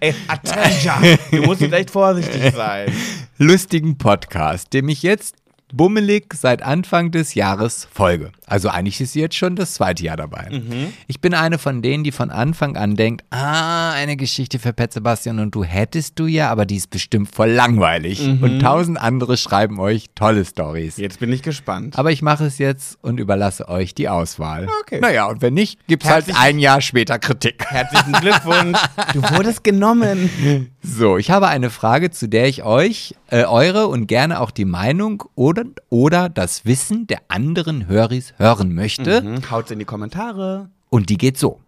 [0.00, 1.00] Ey, Atemja.
[1.30, 2.92] Du musst jetzt echt vorsichtig sein.
[3.38, 5.36] lustigen Podcast, dem ich jetzt
[5.72, 8.32] bummelig seit Anfang des Jahres folge.
[8.46, 10.48] Also eigentlich ist sie jetzt schon das zweite Jahr dabei.
[10.50, 10.92] Mhm.
[11.06, 14.92] Ich bin eine von denen, die von Anfang an denkt, ah, eine Geschichte für Pet
[14.92, 18.26] Sebastian und du hättest du ja, aber die ist bestimmt voll langweilig.
[18.26, 18.42] Mhm.
[18.42, 20.96] Und tausend andere schreiben euch tolle Stories.
[20.96, 21.98] Jetzt bin ich gespannt.
[21.98, 24.68] Aber ich mache es jetzt und überlasse euch die Auswahl.
[24.82, 25.00] Okay.
[25.00, 27.64] Naja, und wenn nicht, gibt es halt ein Jahr später Kritik.
[27.66, 28.78] Herzlichen Glückwunsch.
[29.14, 30.70] Du wurdest genommen.
[30.82, 34.64] So, ich habe eine Frage, zu der ich euch, äh, eure und gerne auch die
[34.64, 39.22] Meinung oder, oder das Wissen der anderen Höris hören möchte.
[39.22, 40.70] Mhm, Haut's in die Kommentare.
[40.88, 41.60] Und die geht so.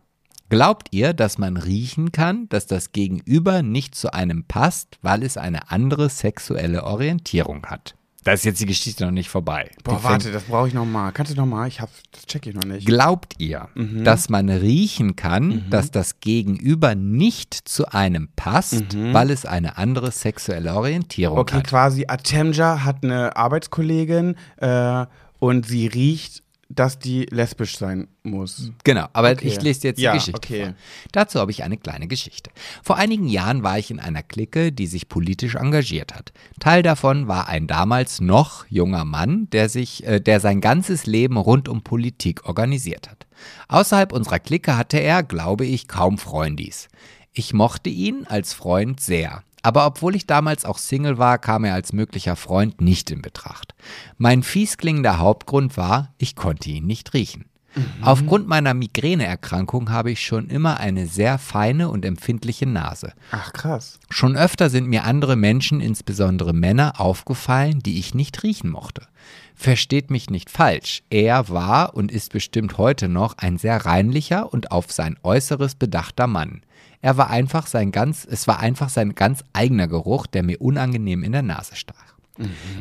[0.48, 5.36] Glaubt ihr, dass man riechen kann, dass das Gegenüber nicht zu einem passt, weil es
[5.36, 7.94] eine andere sexuelle Orientierung hat?
[8.22, 9.70] Da ist jetzt die Geschichte noch nicht vorbei.
[9.78, 11.10] Die Boah, fängt- warte, das brauche ich noch mal.
[11.10, 11.66] Kannst du noch mal?
[11.68, 12.86] Ich hab, das check ich noch nicht.
[12.86, 14.04] Glaubt ihr, Mhm.
[14.04, 20.10] dass man riechen kann, dass das Gegenüber nicht zu einem passt, weil es eine andere
[20.10, 21.40] sexuelle Orientierung Mhm.
[21.40, 21.66] Okay, hat?
[21.66, 25.06] quasi Atemja hat eine Arbeitskollegin äh,
[25.38, 28.70] und sie riecht, dass die lesbisch sein muss.
[28.84, 29.48] Genau, aber Okay.
[29.48, 30.64] ich lese jetzt Ja, die Geschichte okay.
[30.66, 30.74] vor.
[31.12, 32.50] Dazu habe ich eine kleine Geschichte.
[32.82, 36.32] Vor einigen Jahren war ich in einer Clique, die sich politisch engagiert hat.
[36.60, 41.36] Teil davon war ein damals noch junger Mann, der sich, äh, der sein ganzes Leben
[41.36, 43.26] rund um Politik organisiert hat.
[43.68, 46.88] Außerhalb unserer Clique hatte er, glaube ich, kaum Freundis.
[47.32, 49.42] Ich mochte ihn als Freund sehr.
[49.62, 53.74] Aber obwohl ich damals auch Single war, kam er als möglicher Freund nicht in Betracht.
[54.18, 57.44] Mein fies klingender Hauptgrund war, ich konnte ihn nicht riechen.
[58.02, 63.12] Aufgrund meiner Migräneerkrankung habe ich schon immer eine sehr feine und empfindliche Nase.
[63.30, 64.00] Ach, krass.
[64.08, 69.06] Schon öfter sind mir andere Menschen, insbesondere Männer, aufgefallen, die ich nicht riechen mochte.
[69.60, 74.72] Versteht mich nicht falsch, er war und ist bestimmt heute noch ein sehr reinlicher und
[74.72, 76.62] auf sein Äußeres bedachter Mann.
[77.02, 81.22] Er war einfach sein ganz, es war einfach sein ganz eigener Geruch, der mir unangenehm
[81.22, 82.14] in der Nase stach.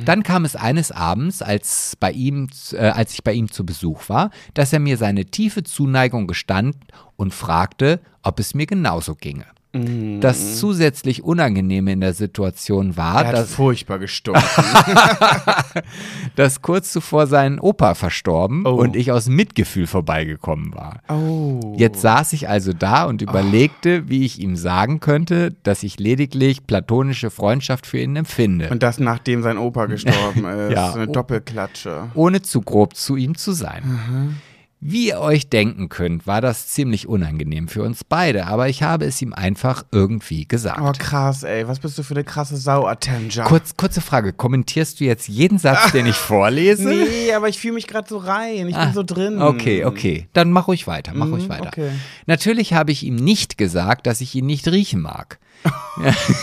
[0.05, 4.07] Dann kam es eines Abends, als, bei ihm, äh, als ich bei ihm zu Besuch
[4.07, 6.77] war, dass er mir seine tiefe Zuneigung gestand
[7.17, 9.47] und fragte, ob es mir genauso ginge.
[9.71, 14.41] Das zusätzlich Unangenehme in der Situation war, Er hat dass, furchtbar gestunken.
[16.35, 18.71] dass kurz zuvor sein Opa verstorben Oh.
[18.71, 21.01] und ich aus Mitgefühl vorbeigekommen war.
[21.09, 21.75] oh.
[21.77, 26.65] Jetzt saß ich also da und überlegte, wie ich ihm sagen könnte, dass ich lediglich
[26.65, 30.73] platonische Freundschaft für ihn empfinde, Und das nachdem sein Opa gestorben ist.
[30.73, 30.93] Ja.
[30.93, 32.09] Eine Doppelklatsche.
[32.15, 34.35] ohne zu grob zu ihm zu sein.
[34.81, 39.03] Wie ihr euch denken könnt, war das ziemlich unangenehm für uns beide, aber ich habe
[39.03, 40.79] es ihm einfach irgendwie gesagt.
[40.81, 41.67] Oh krass, ey.
[41.67, 43.43] Was bist du für eine krasse Sau, Attenja?
[43.43, 46.87] Kurz, kurze Frage, kommentierst du jetzt jeden Satz, den ich vorlese?
[46.87, 48.69] Nee, aber ich fühle mich gerade so rein.
[48.69, 49.41] Ich bin so drin.
[49.41, 50.29] Okay, okay.
[50.31, 51.67] Dann mach ruhig weiter, mach Mhm, ruhig weiter.
[51.67, 51.89] okay.
[52.25, 55.39] Natürlich habe ich ihm nicht gesagt, dass ich ihn nicht riechen mag.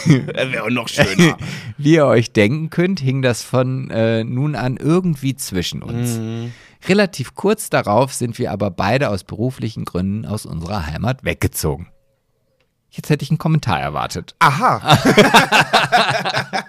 [0.05, 1.39] Wäre auch noch schöner.
[1.79, 6.19] Wie ihr euch denken könnt, hing das von äh, nun an irgendwie zwischen uns.
[6.19, 6.53] Mhm.
[6.89, 11.89] Relativ kurz darauf sind wir aber beide aus beruflichen Gründen aus unserer Heimat weggezogen.
[12.91, 14.35] Jetzt hätte ich einen Kommentar erwartet.
[14.39, 14.97] Aha.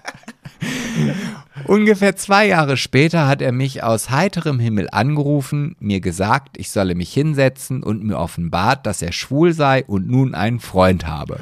[1.68, 6.96] Ungefähr zwei Jahre später hat er mich aus heiterem Himmel angerufen, mir gesagt, ich solle
[6.96, 11.40] mich hinsetzen und mir offenbart, dass er schwul sei und nun einen Freund habe.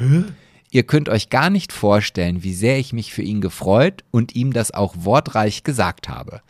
[0.72, 4.52] Ihr könnt euch gar nicht vorstellen, wie sehr ich mich für ihn gefreut und ihm
[4.52, 6.42] das auch wortreich gesagt habe.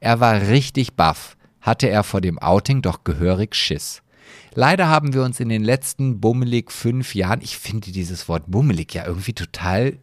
[0.00, 4.02] Er war richtig baff, hatte er vor dem Outing doch gehörig Schiss.
[4.54, 8.94] Leider haben wir uns in den letzten bummelig fünf Jahren, ich finde dieses Wort bummelig
[8.94, 9.98] ja irgendwie total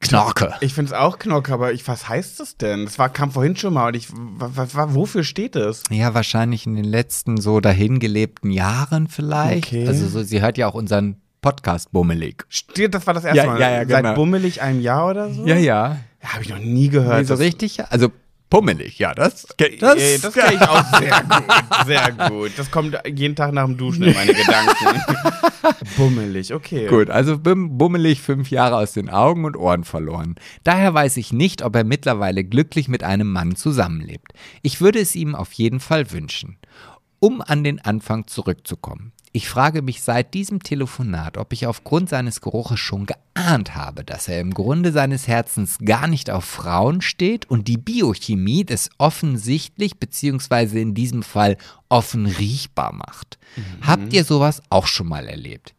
[0.00, 0.54] knorke.
[0.60, 2.84] Ich finde es auch Knock, aber ich, was heißt das denn?
[2.84, 5.84] Das war, kam vorhin schon mal und ich, wofür steht es?
[5.90, 9.68] Ja, wahrscheinlich in den letzten so dahingelebten Jahren vielleicht.
[9.68, 9.86] Okay.
[9.86, 12.44] Also so, sie hört ja auch unseren Podcast bummelig.
[12.48, 13.60] Steht, das war das erste Ja, Mal.
[13.60, 14.02] ja, ja, genau.
[14.02, 15.46] Seit bummelig einem Jahr oder so?
[15.46, 15.56] ja.
[15.56, 17.18] Ja, Habe ich noch nie gehört.
[17.20, 17.84] Nee, so richtig?
[17.90, 18.10] Also
[18.50, 19.46] bummelig, ja, das.
[19.80, 22.52] Das, Ey, das kenne ich auch sehr gut, sehr gut.
[22.56, 25.00] Das kommt jeden Tag nach dem Duschen in meine Gedanken.
[25.96, 26.86] Bummelig, okay.
[26.86, 30.36] Gut, also bum- bummelig fünf Jahre aus den Augen und Ohren verloren.
[30.64, 34.32] Daher weiß ich nicht, ob er mittlerweile glücklich mit einem Mann zusammenlebt.
[34.62, 36.58] Ich würde es ihm auf jeden Fall wünschen.
[37.18, 39.12] Um an den Anfang zurückzukommen.
[39.32, 44.28] Ich frage mich seit diesem Telefonat, ob ich aufgrund seines Geruches schon geahnt habe, dass
[44.28, 49.98] er im Grunde seines Herzens gar nicht auf Frauen steht und die Biochemie des offensichtlich
[49.98, 51.58] beziehungsweise in diesem Fall
[51.88, 53.38] offen riechbar macht.
[53.82, 55.74] Habt ihr sowas auch schon mal erlebt?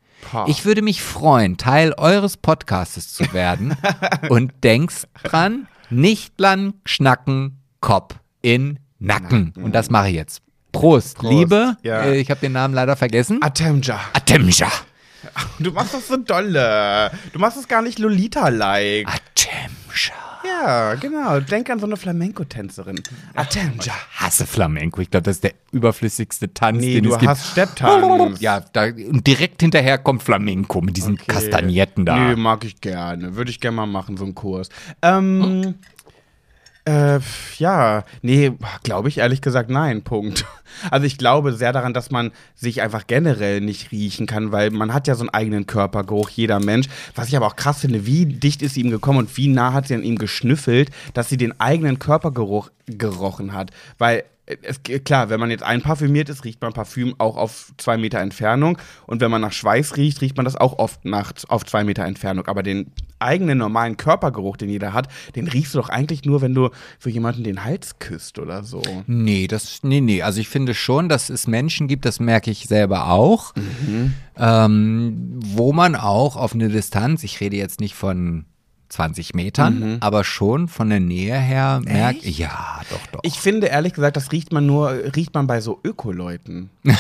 [0.48, 3.76] Ich würde mich freuen, Teil eures Podcastes zu werden
[4.30, 9.54] und denkst dran, nicht lang schnacken, Kopf in Nacken.
[9.58, 10.42] Und das mache ich jetzt.
[10.72, 11.78] Prost, Prost, Liebe.
[11.84, 12.02] ja.
[12.04, 13.40] Äh, ich habe den Namen leider vergessen.
[13.42, 14.00] Atemja.
[14.14, 14.68] Atemja.
[15.60, 17.12] Du machst das so dolle.
[17.34, 19.08] Du machst das gar nicht Lolita-like.
[19.08, 20.14] Atemja.
[20.46, 21.40] Ja, genau.
[21.42, 23.02] Denk an so eine Flamenco-Tänzerin.
[23.36, 23.94] Atemja.
[24.16, 25.02] Hasse Flamenco.
[25.02, 27.30] Ich glaube, das ist der überflüssigste Tanz, Nee, den du es gibt.
[27.30, 28.40] hast Stepptanz.
[28.40, 32.16] Ja, da, und direkt hinterher kommt Flamenco mit diesen Kastagnetten da.
[32.30, 33.36] Nee, mag ich gerne.
[33.36, 34.70] Würde ich gerne mal machen, so einen Kurs.
[35.02, 35.76] Ähm,
[36.88, 37.20] äh,
[37.58, 38.54] ja, nee,
[38.84, 40.46] glaube ich ehrlich gesagt nein, Punkt.
[40.92, 44.94] Also ich glaube sehr daran, dass man sich einfach generell nicht riechen kann, weil man
[44.94, 46.88] hat ja so einen eigenen Körpergeruch, jeder Mensch.
[47.16, 49.74] Was ich aber auch krass finde, wie dicht ist sie ihm gekommen und wie nah
[49.74, 53.72] hat sie an ihm geschnüffelt, dass sie den eigenen Körpergeruch gerochen hat.
[53.98, 54.26] Weil
[54.62, 58.78] es, klar, wenn man jetzt einparfümiert ist, riecht man Parfüm auch auf zwei Meter Entfernung.
[59.06, 62.06] Und wenn man nach Schweiß riecht, riecht man das auch oft nach, auf zwei Meter
[62.06, 62.48] Entfernung.
[62.48, 66.54] Aber den eigenen normalen Körpergeruch, den jeder hat, den riechst du doch eigentlich nur, wenn
[66.54, 68.82] du für jemanden den Hals küsst oder so.
[69.06, 70.22] Nee, das, nee, nee.
[70.22, 73.54] Also ich finde schon, dass es Menschen gibt, das merke ich selber auch,
[74.38, 78.46] ähm, wo man auch auf eine Distanz, ich rede jetzt nicht von
[78.90, 83.20] 20 Metern, aber schon von der Nähe her merkt, ja, doch, doch.
[83.24, 86.70] Ich finde ehrlich gesagt, das riecht man nur, riecht man bei so Öko-Leuten.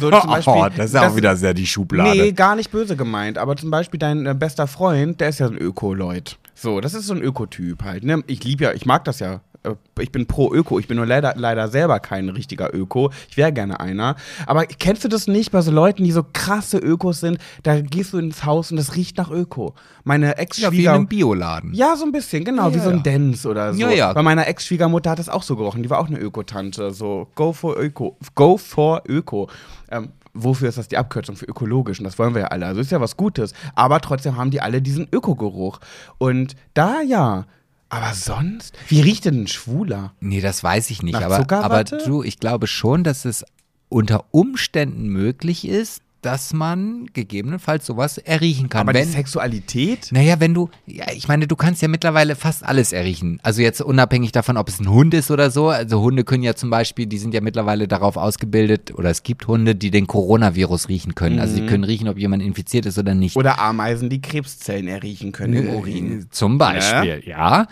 [0.00, 2.10] So zum oh, das ist auch wieder sehr die Schublade.
[2.10, 3.38] Nee, gar nicht böse gemeint.
[3.38, 6.38] Aber zum Beispiel dein äh, bester Freund, der ist ja so ein Öko-Leut.
[6.54, 8.04] So, das ist so ein Ökotyp halt.
[8.04, 8.22] Ne?
[8.26, 9.40] Ich liebe ja, ich mag das ja.
[9.64, 10.78] Äh, Ich bin pro Öko.
[10.78, 13.10] Ich bin nur leider, leider selber kein richtiger Öko.
[13.28, 14.16] Ich wäre gerne einer.
[14.46, 17.38] Aber kennst du das nicht bei so Leuten, die so krasse Ökos sind?
[17.62, 19.74] Da gehst du ins Haus und das riecht nach Öko.
[20.04, 21.72] Meine ja, wie in einem Bioladen.
[21.74, 23.02] Ja, so ein bisschen, genau, Ja, wie so ein ja.
[23.02, 23.80] Dance oder so.
[23.80, 24.12] Ja, ja.
[24.12, 25.82] Bei meiner Ex-Schwiegermutter hat es auch so gerochen.
[25.82, 26.90] Die war auch eine Ökotante.
[26.92, 28.16] So, go for Öko.
[28.34, 29.48] Go for Öko.
[29.90, 31.98] Ähm, wofür ist das die Abkürzung für ökologisch?
[31.98, 32.66] Und das wollen wir ja alle.
[32.66, 33.54] Also ist ja was Gutes.
[33.74, 35.80] Aber trotzdem haben die alle diesen Ökogeruch.
[36.18, 37.46] Und da ja.
[37.94, 38.76] Aber sonst?
[38.88, 40.14] Wie riecht denn ein Schwuler?
[40.20, 41.14] Nee, das weiß ich nicht.
[41.14, 43.44] Nach Aber, aber du, ich glaube schon, dass es
[43.88, 48.82] unter Umständen möglich ist, dass man gegebenenfalls sowas erriechen kann.
[48.82, 50.08] Aber wenn, die Sexualität?
[50.12, 53.38] naja, wenn du, ja, ich meine, du kannst ja mittlerweile fast alles erriechen.
[53.42, 55.68] Also jetzt unabhängig davon, ob es ein Hund ist oder so.
[55.68, 59.46] Also Hunde können ja zum Beispiel, die sind ja mittlerweile darauf ausgebildet, oder es gibt
[59.46, 61.38] Hunde, die den Coronavirus riechen können.
[61.40, 63.36] Also sie können riechen, ob jemand infiziert ist oder nicht.
[63.36, 66.20] Oder Ameisen, die Krebszellen erriechen können im Urin.
[66.22, 67.66] Äh, Zum Beispiel, ja.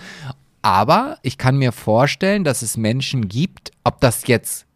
[0.62, 4.66] Aber ich kann mir vorstellen, dass es Menschen gibt, ob das jetzt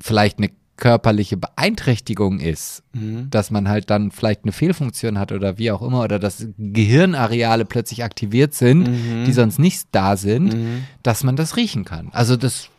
[0.00, 3.28] vielleicht eine körperliche Beeinträchtigung ist, Mhm.
[3.30, 7.64] dass man halt dann vielleicht eine Fehlfunktion hat oder wie auch immer, oder dass Gehirnareale
[7.66, 9.24] plötzlich aktiviert sind, Mhm.
[9.26, 10.56] die sonst nicht da sind,
[11.02, 12.08] dass man das riechen kann.
[12.12, 12.70] Also das,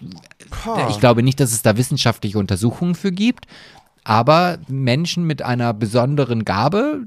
[0.89, 3.45] ich glaube nicht, dass es da wissenschaftliche Untersuchungen für gibt,
[4.03, 7.01] aber Menschen mit einer besonderen Gabe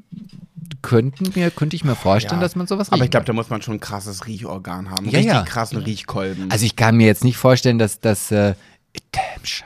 [0.82, 2.46] könnten mir, könnte ich mir vorstellen, Ja.
[2.46, 5.06] dass man sowas riechen Aber ich glaube, da muss man schon ein krasses Riechorgan haben.
[5.06, 5.42] Ja, Richtig ja.
[5.42, 6.50] krassen Riechkolben.
[6.50, 8.54] Also ich kann mir jetzt nicht vorstellen, dass das äh,
[9.10, 9.64] Damscher,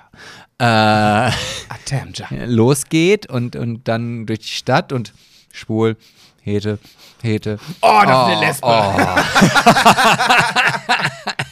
[0.59, 2.29] äh, Atemja.
[2.47, 5.13] losgeht und, und dann durch die Stadt und
[5.53, 5.97] schwul,
[6.43, 6.79] Hete,
[7.23, 7.59] Hete.
[7.83, 8.67] Oh, das ist eine Lesbe.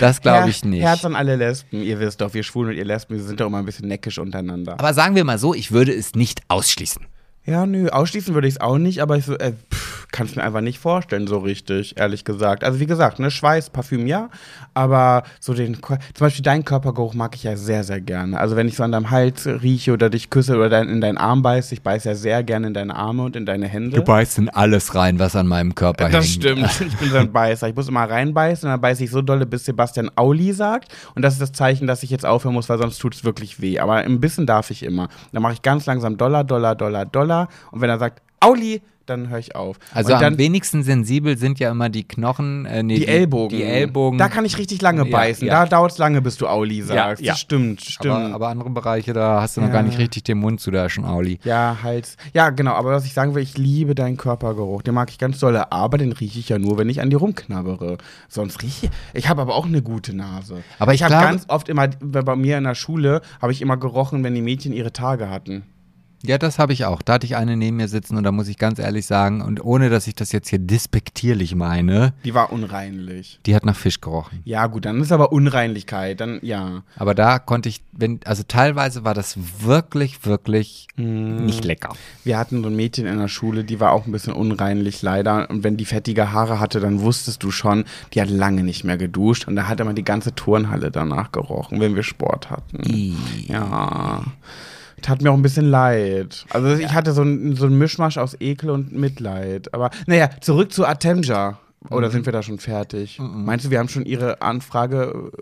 [0.00, 0.82] Das glaube ich nicht.
[0.82, 1.82] Herz an alle Lesben.
[1.82, 4.18] Ihr wisst doch, wir Schwulen und ihr Lesben, wir sind doch immer ein bisschen neckisch
[4.18, 4.72] untereinander.
[4.72, 7.06] Aber sagen wir mal so, ich würde es nicht ausschließen.
[7.44, 9.52] Ja, nö, ausschließen würde ich es auch nicht, aber ich so, äh,
[10.12, 12.64] kann es mir einfach nicht vorstellen, so richtig, ehrlich gesagt.
[12.64, 14.28] Also wie gesagt, ne, Schweiß, Parfüm ja,
[14.74, 18.38] aber so den, zum Beispiel deinen Körpergeruch mag ich ja sehr, sehr gerne.
[18.38, 21.18] Also wenn ich so an deinem Hals rieche oder dich küsse oder dein, in deinen
[21.18, 23.96] Arm beiße, ich beiße ja sehr gerne in deine Arme und in deine Hände.
[23.96, 26.14] Du beißt in alles rein, was an meinem Körper hängt.
[26.14, 26.68] Das stimmt.
[26.92, 27.68] Ich bin so ein Beißer.
[27.68, 30.92] Ich muss immer reinbeißen und dann beiße ich so dolle, bis Sebastian Auli sagt.
[31.14, 33.60] Und das ist das Zeichen, dass ich jetzt aufhören muss, weil sonst tut es wirklich
[33.60, 33.78] weh.
[33.78, 35.08] Aber ein bisschen darf ich immer.
[35.32, 37.48] Dann mache ich ganz langsam Dollar, Dollar, Dollar, Dollar.
[37.70, 39.78] Und wenn er sagt Auli, dann höre ich auf.
[39.92, 43.56] Also und am dann wenigsten sensibel sind ja immer die Knochen, äh, nee, die Ellbogen.
[43.58, 44.18] Die Ellbogen.
[44.18, 45.46] Da kann ich richtig lange Ja, beißen.
[45.46, 45.64] ja.
[45.64, 47.22] Da dauert es lange, bis du Auli sagst.
[47.22, 47.32] ja.
[47.32, 48.14] Das stimmt, stimmt.
[48.14, 49.74] aber, aber andere Bereiche, da hast du noch Ja.
[49.74, 51.38] gar nicht richtig den Mund zu, da schon Auli.
[51.44, 52.16] Ja, Hals.
[52.34, 52.72] Ja, genau.
[52.72, 54.82] Aber was ich sagen will, ich liebe deinen Körpergeruch.
[54.82, 55.56] Den mag ich ganz doll.
[55.70, 57.98] Aber den rieche ich ja nur, wenn ich an dir rumknabbere.
[58.28, 58.90] Sonst rieche ich.
[59.14, 60.62] Ich habe aber auch eine gute Nase.
[60.78, 63.76] Aber ich habe glaube- ganz oft immer, bei mir in der Schule, habe ich immer
[63.76, 65.62] gerochen, wenn die Mädchen ihre Tage hatten.
[66.24, 67.02] Ja, das habe ich auch.
[67.02, 69.64] Da hatte ich eine neben mir sitzen und da muss ich ganz ehrlich sagen, und
[69.64, 73.40] ohne dass ich das jetzt hier despektierlich meine, Die war unreinlich.
[73.46, 74.40] die hat nach Fisch gerochen.
[74.44, 76.20] Ja, gut, dann ist aber Unreinlichkeit.
[76.20, 76.82] Dann, ja.
[76.96, 81.46] Aber da konnte ich, wenn, also teilweise war das wirklich, wirklich Mm.
[81.46, 81.94] nicht lecker.
[82.22, 85.48] Wir hatten so ein Mädchen in der Schule, die war auch ein bisschen unreinlich leider.
[85.48, 88.98] Und wenn die fettige Haare hatte, dann wusstest du schon, die hat lange nicht mehr
[88.98, 89.48] geduscht.
[89.48, 93.16] Und da hat immer die ganze Turnhalle danach gerochen, wenn wir Sport hatten.
[93.46, 94.22] Ja.
[95.02, 96.46] Tat mir auch ein bisschen leid.
[96.50, 99.74] Also ich hatte so ein, so Mischmasch aus Ekel und Mitleid.
[99.74, 101.58] Aber naja, zurück zu Atemja.
[101.90, 103.18] Oder sind wir da schon fertig?
[103.20, 105.32] Meinst du, wir haben schon ihre Anfrage?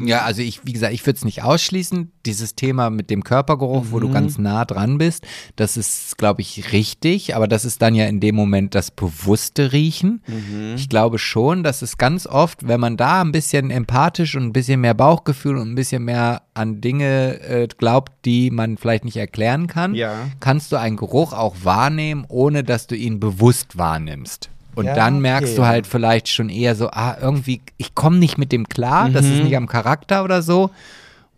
[0.00, 2.12] Ja, also ich, wie gesagt, ich würde es nicht ausschließen.
[2.24, 5.26] Dieses Thema mit dem Körpergeruch, wo du ganz nah dran bist,
[5.56, 7.34] das ist, glaube ich, richtig.
[7.34, 10.22] Aber das ist dann ja in dem Moment das bewusste Riechen.
[10.76, 14.52] Ich glaube schon, dass es ganz oft, wenn man da ein bisschen empathisch und ein
[14.52, 19.16] bisschen mehr Bauchgefühl und ein bisschen mehr an Dinge äh, glaubt, die man vielleicht nicht
[19.16, 20.28] erklären kann, Ja.
[20.40, 24.50] kannst du einen Geruch auch wahrnehmen, ohne dass du ihn bewusst wahrnimmst.
[24.78, 25.56] Und Ja, dann merkst okay.
[25.56, 29.26] du halt vielleicht schon eher so, ah, irgendwie, ich komme nicht mit dem klar, das
[29.26, 29.32] Mhm.
[29.32, 30.70] ist nicht am Charakter oder so.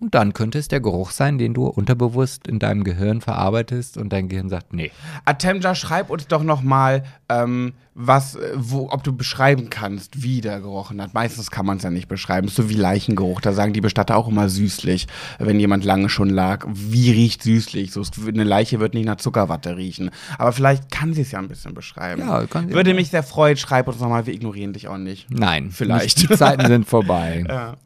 [0.01, 4.11] Und dann könnte es der Geruch sein, den du unterbewusst in deinem Gehirn verarbeitest und
[4.13, 4.91] dein Gehirn sagt, nee.
[5.27, 10.41] Atemja, schreib uns doch noch mal, ähm, was, äh, wo, ob du beschreiben kannst, wie
[10.41, 11.13] der gerochen hat.
[11.13, 12.49] Meistens kann man es ja nicht beschreiben.
[12.49, 13.43] So wie Leichengeruch.
[13.43, 15.07] Da sagen die Bestatter auch immer süßlich,
[15.39, 16.67] wenn jemand lange schon lag.
[16.73, 17.93] Wie riecht süßlich?
[17.93, 20.11] So, eine Leiche wird nicht nach Zuckerwatte riechen.
[20.39, 22.23] Aber vielleicht kann sie es ja ein bisschen beschreiben.
[22.23, 23.59] Ja, kann sie Würde mich sehr freuen.
[23.59, 24.27] Schreib uns noch mal.
[24.27, 25.31] Wir ignorieren dich auch nicht.
[25.31, 26.19] Nein, Vielleicht.
[26.19, 27.45] Nicht, die Zeiten sind vorbei.
[27.51, 27.77] Ja.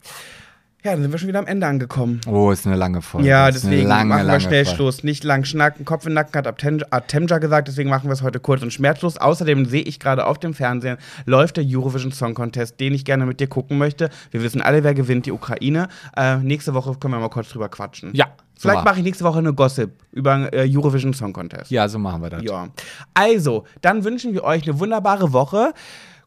[0.84, 2.20] Ja, dann sind wir schon wieder am Ende angekommen.
[2.26, 3.26] Oh, ist eine lange Folge.
[3.26, 4.76] Ja, Ist deswegen lange, machen wir schnell Folge.
[4.76, 5.02] Schluss.
[5.02, 5.86] Nicht lang schnacken.
[5.86, 9.16] Kopf in den Nacken hat Atemja gesagt, deswegen machen wir es heute kurz und schmerzlos.
[9.16, 13.24] Außerdem sehe ich gerade auf dem Fernsehen, läuft der Eurovision Song Contest, den ich gerne
[13.24, 14.10] mit dir gucken möchte.
[14.30, 15.88] Wir wissen alle, wer gewinnt, die Ukraine.
[16.18, 18.10] Äh, nächste Woche können wir mal kurz drüber quatschen.
[18.12, 21.70] Ja, so Vielleicht mache ich nächste Woche eine Gossip über äh, Eurovision Song Contest.
[21.70, 22.42] Ja, so machen wir das.
[22.42, 22.68] Ja.
[23.14, 25.72] Also, dann wünschen wir euch eine wunderbare Woche.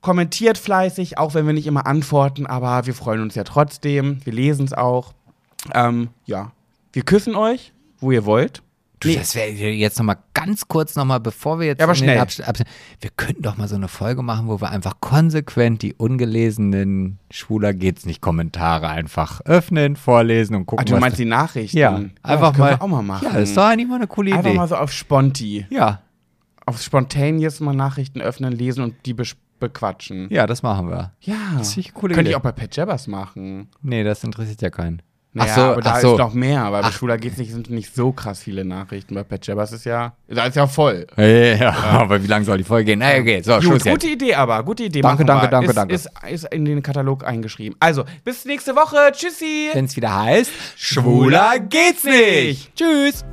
[0.01, 4.19] Kommentiert fleißig, auch wenn wir nicht immer antworten, aber wir freuen uns ja trotzdem.
[4.25, 5.13] Wir lesen es auch.
[5.73, 6.51] Ähm, ja.
[6.93, 8.61] Wir küssen euch, wo ihr wollt.
[8.99, 9.15] Du, Nee.
[9.17, 12.17] das wäre jetzt noch mal ganz kurz noch mal, bevor wir jetzt Ja, aber schnell.
[12.99, 17.73] Wir könnten doch mal so eine Folge machen, wo wir einfach konsequent die ungelesenen Schwuler
[17.73, 21.77] geht's nicht Kommentare einfach öffnen, vorlesen und gucken, Ach, du meinst die Nachrichten?
[21.77, 23.25] ja, das einfach können mal Wir auch mal machen.
[23.27, 24.57] Ja, das ist doch eigentlich mal eine coole Einfach Idee.
[24.57, 25.65] mal so auf Sponti.
[25.69, 26.01] ja,
[26.65, 30.27] Auf Spontaneous mal Nachrichten öffnen, lesen und die bes- bequatschen.
[30.29, 31.11] ja, das machen wir.
[31.21, 31.35] Ja.
[31.57, 33.69] Das ist coole Könnte ich auch bei Pat Jabbers machen.
[33.81, 35.01] Nee, das interessiert ja keinen.
[35.33, 36.11] Naja, Ach so, aber da ach so.
[36.13, 36.63] ist noch mehr.
[36.63, 39.13] Aber bei Schwuler geht's nicht, sind nicht so krass viele Nachrichten.
[39.13, 41.05] Bei Pet Jabbers ist ja, da ist ja voll.
[41.15, 42.99] Ja, aber wie lange soll die Folge gehen?
[42.99, 43.93] Na, okay, so, Gut, Schluss jetzt.
[43.93, 45.01] gute Idee aber, gute Idee.
[45.01, 45.93] Danke, danke, danke, ist, danke.
[45.93, 47.77] Ist, ist in den Katalog eingeschrieben.
[47.79, 49.11] Also, bis nächste Woche.
[49.11, 49.69] Tschüssi.
[49.73, 52.75] Wenn es wieder heißt, Schwuler geht's nicht.
[52.75, 53.23] Tschüss.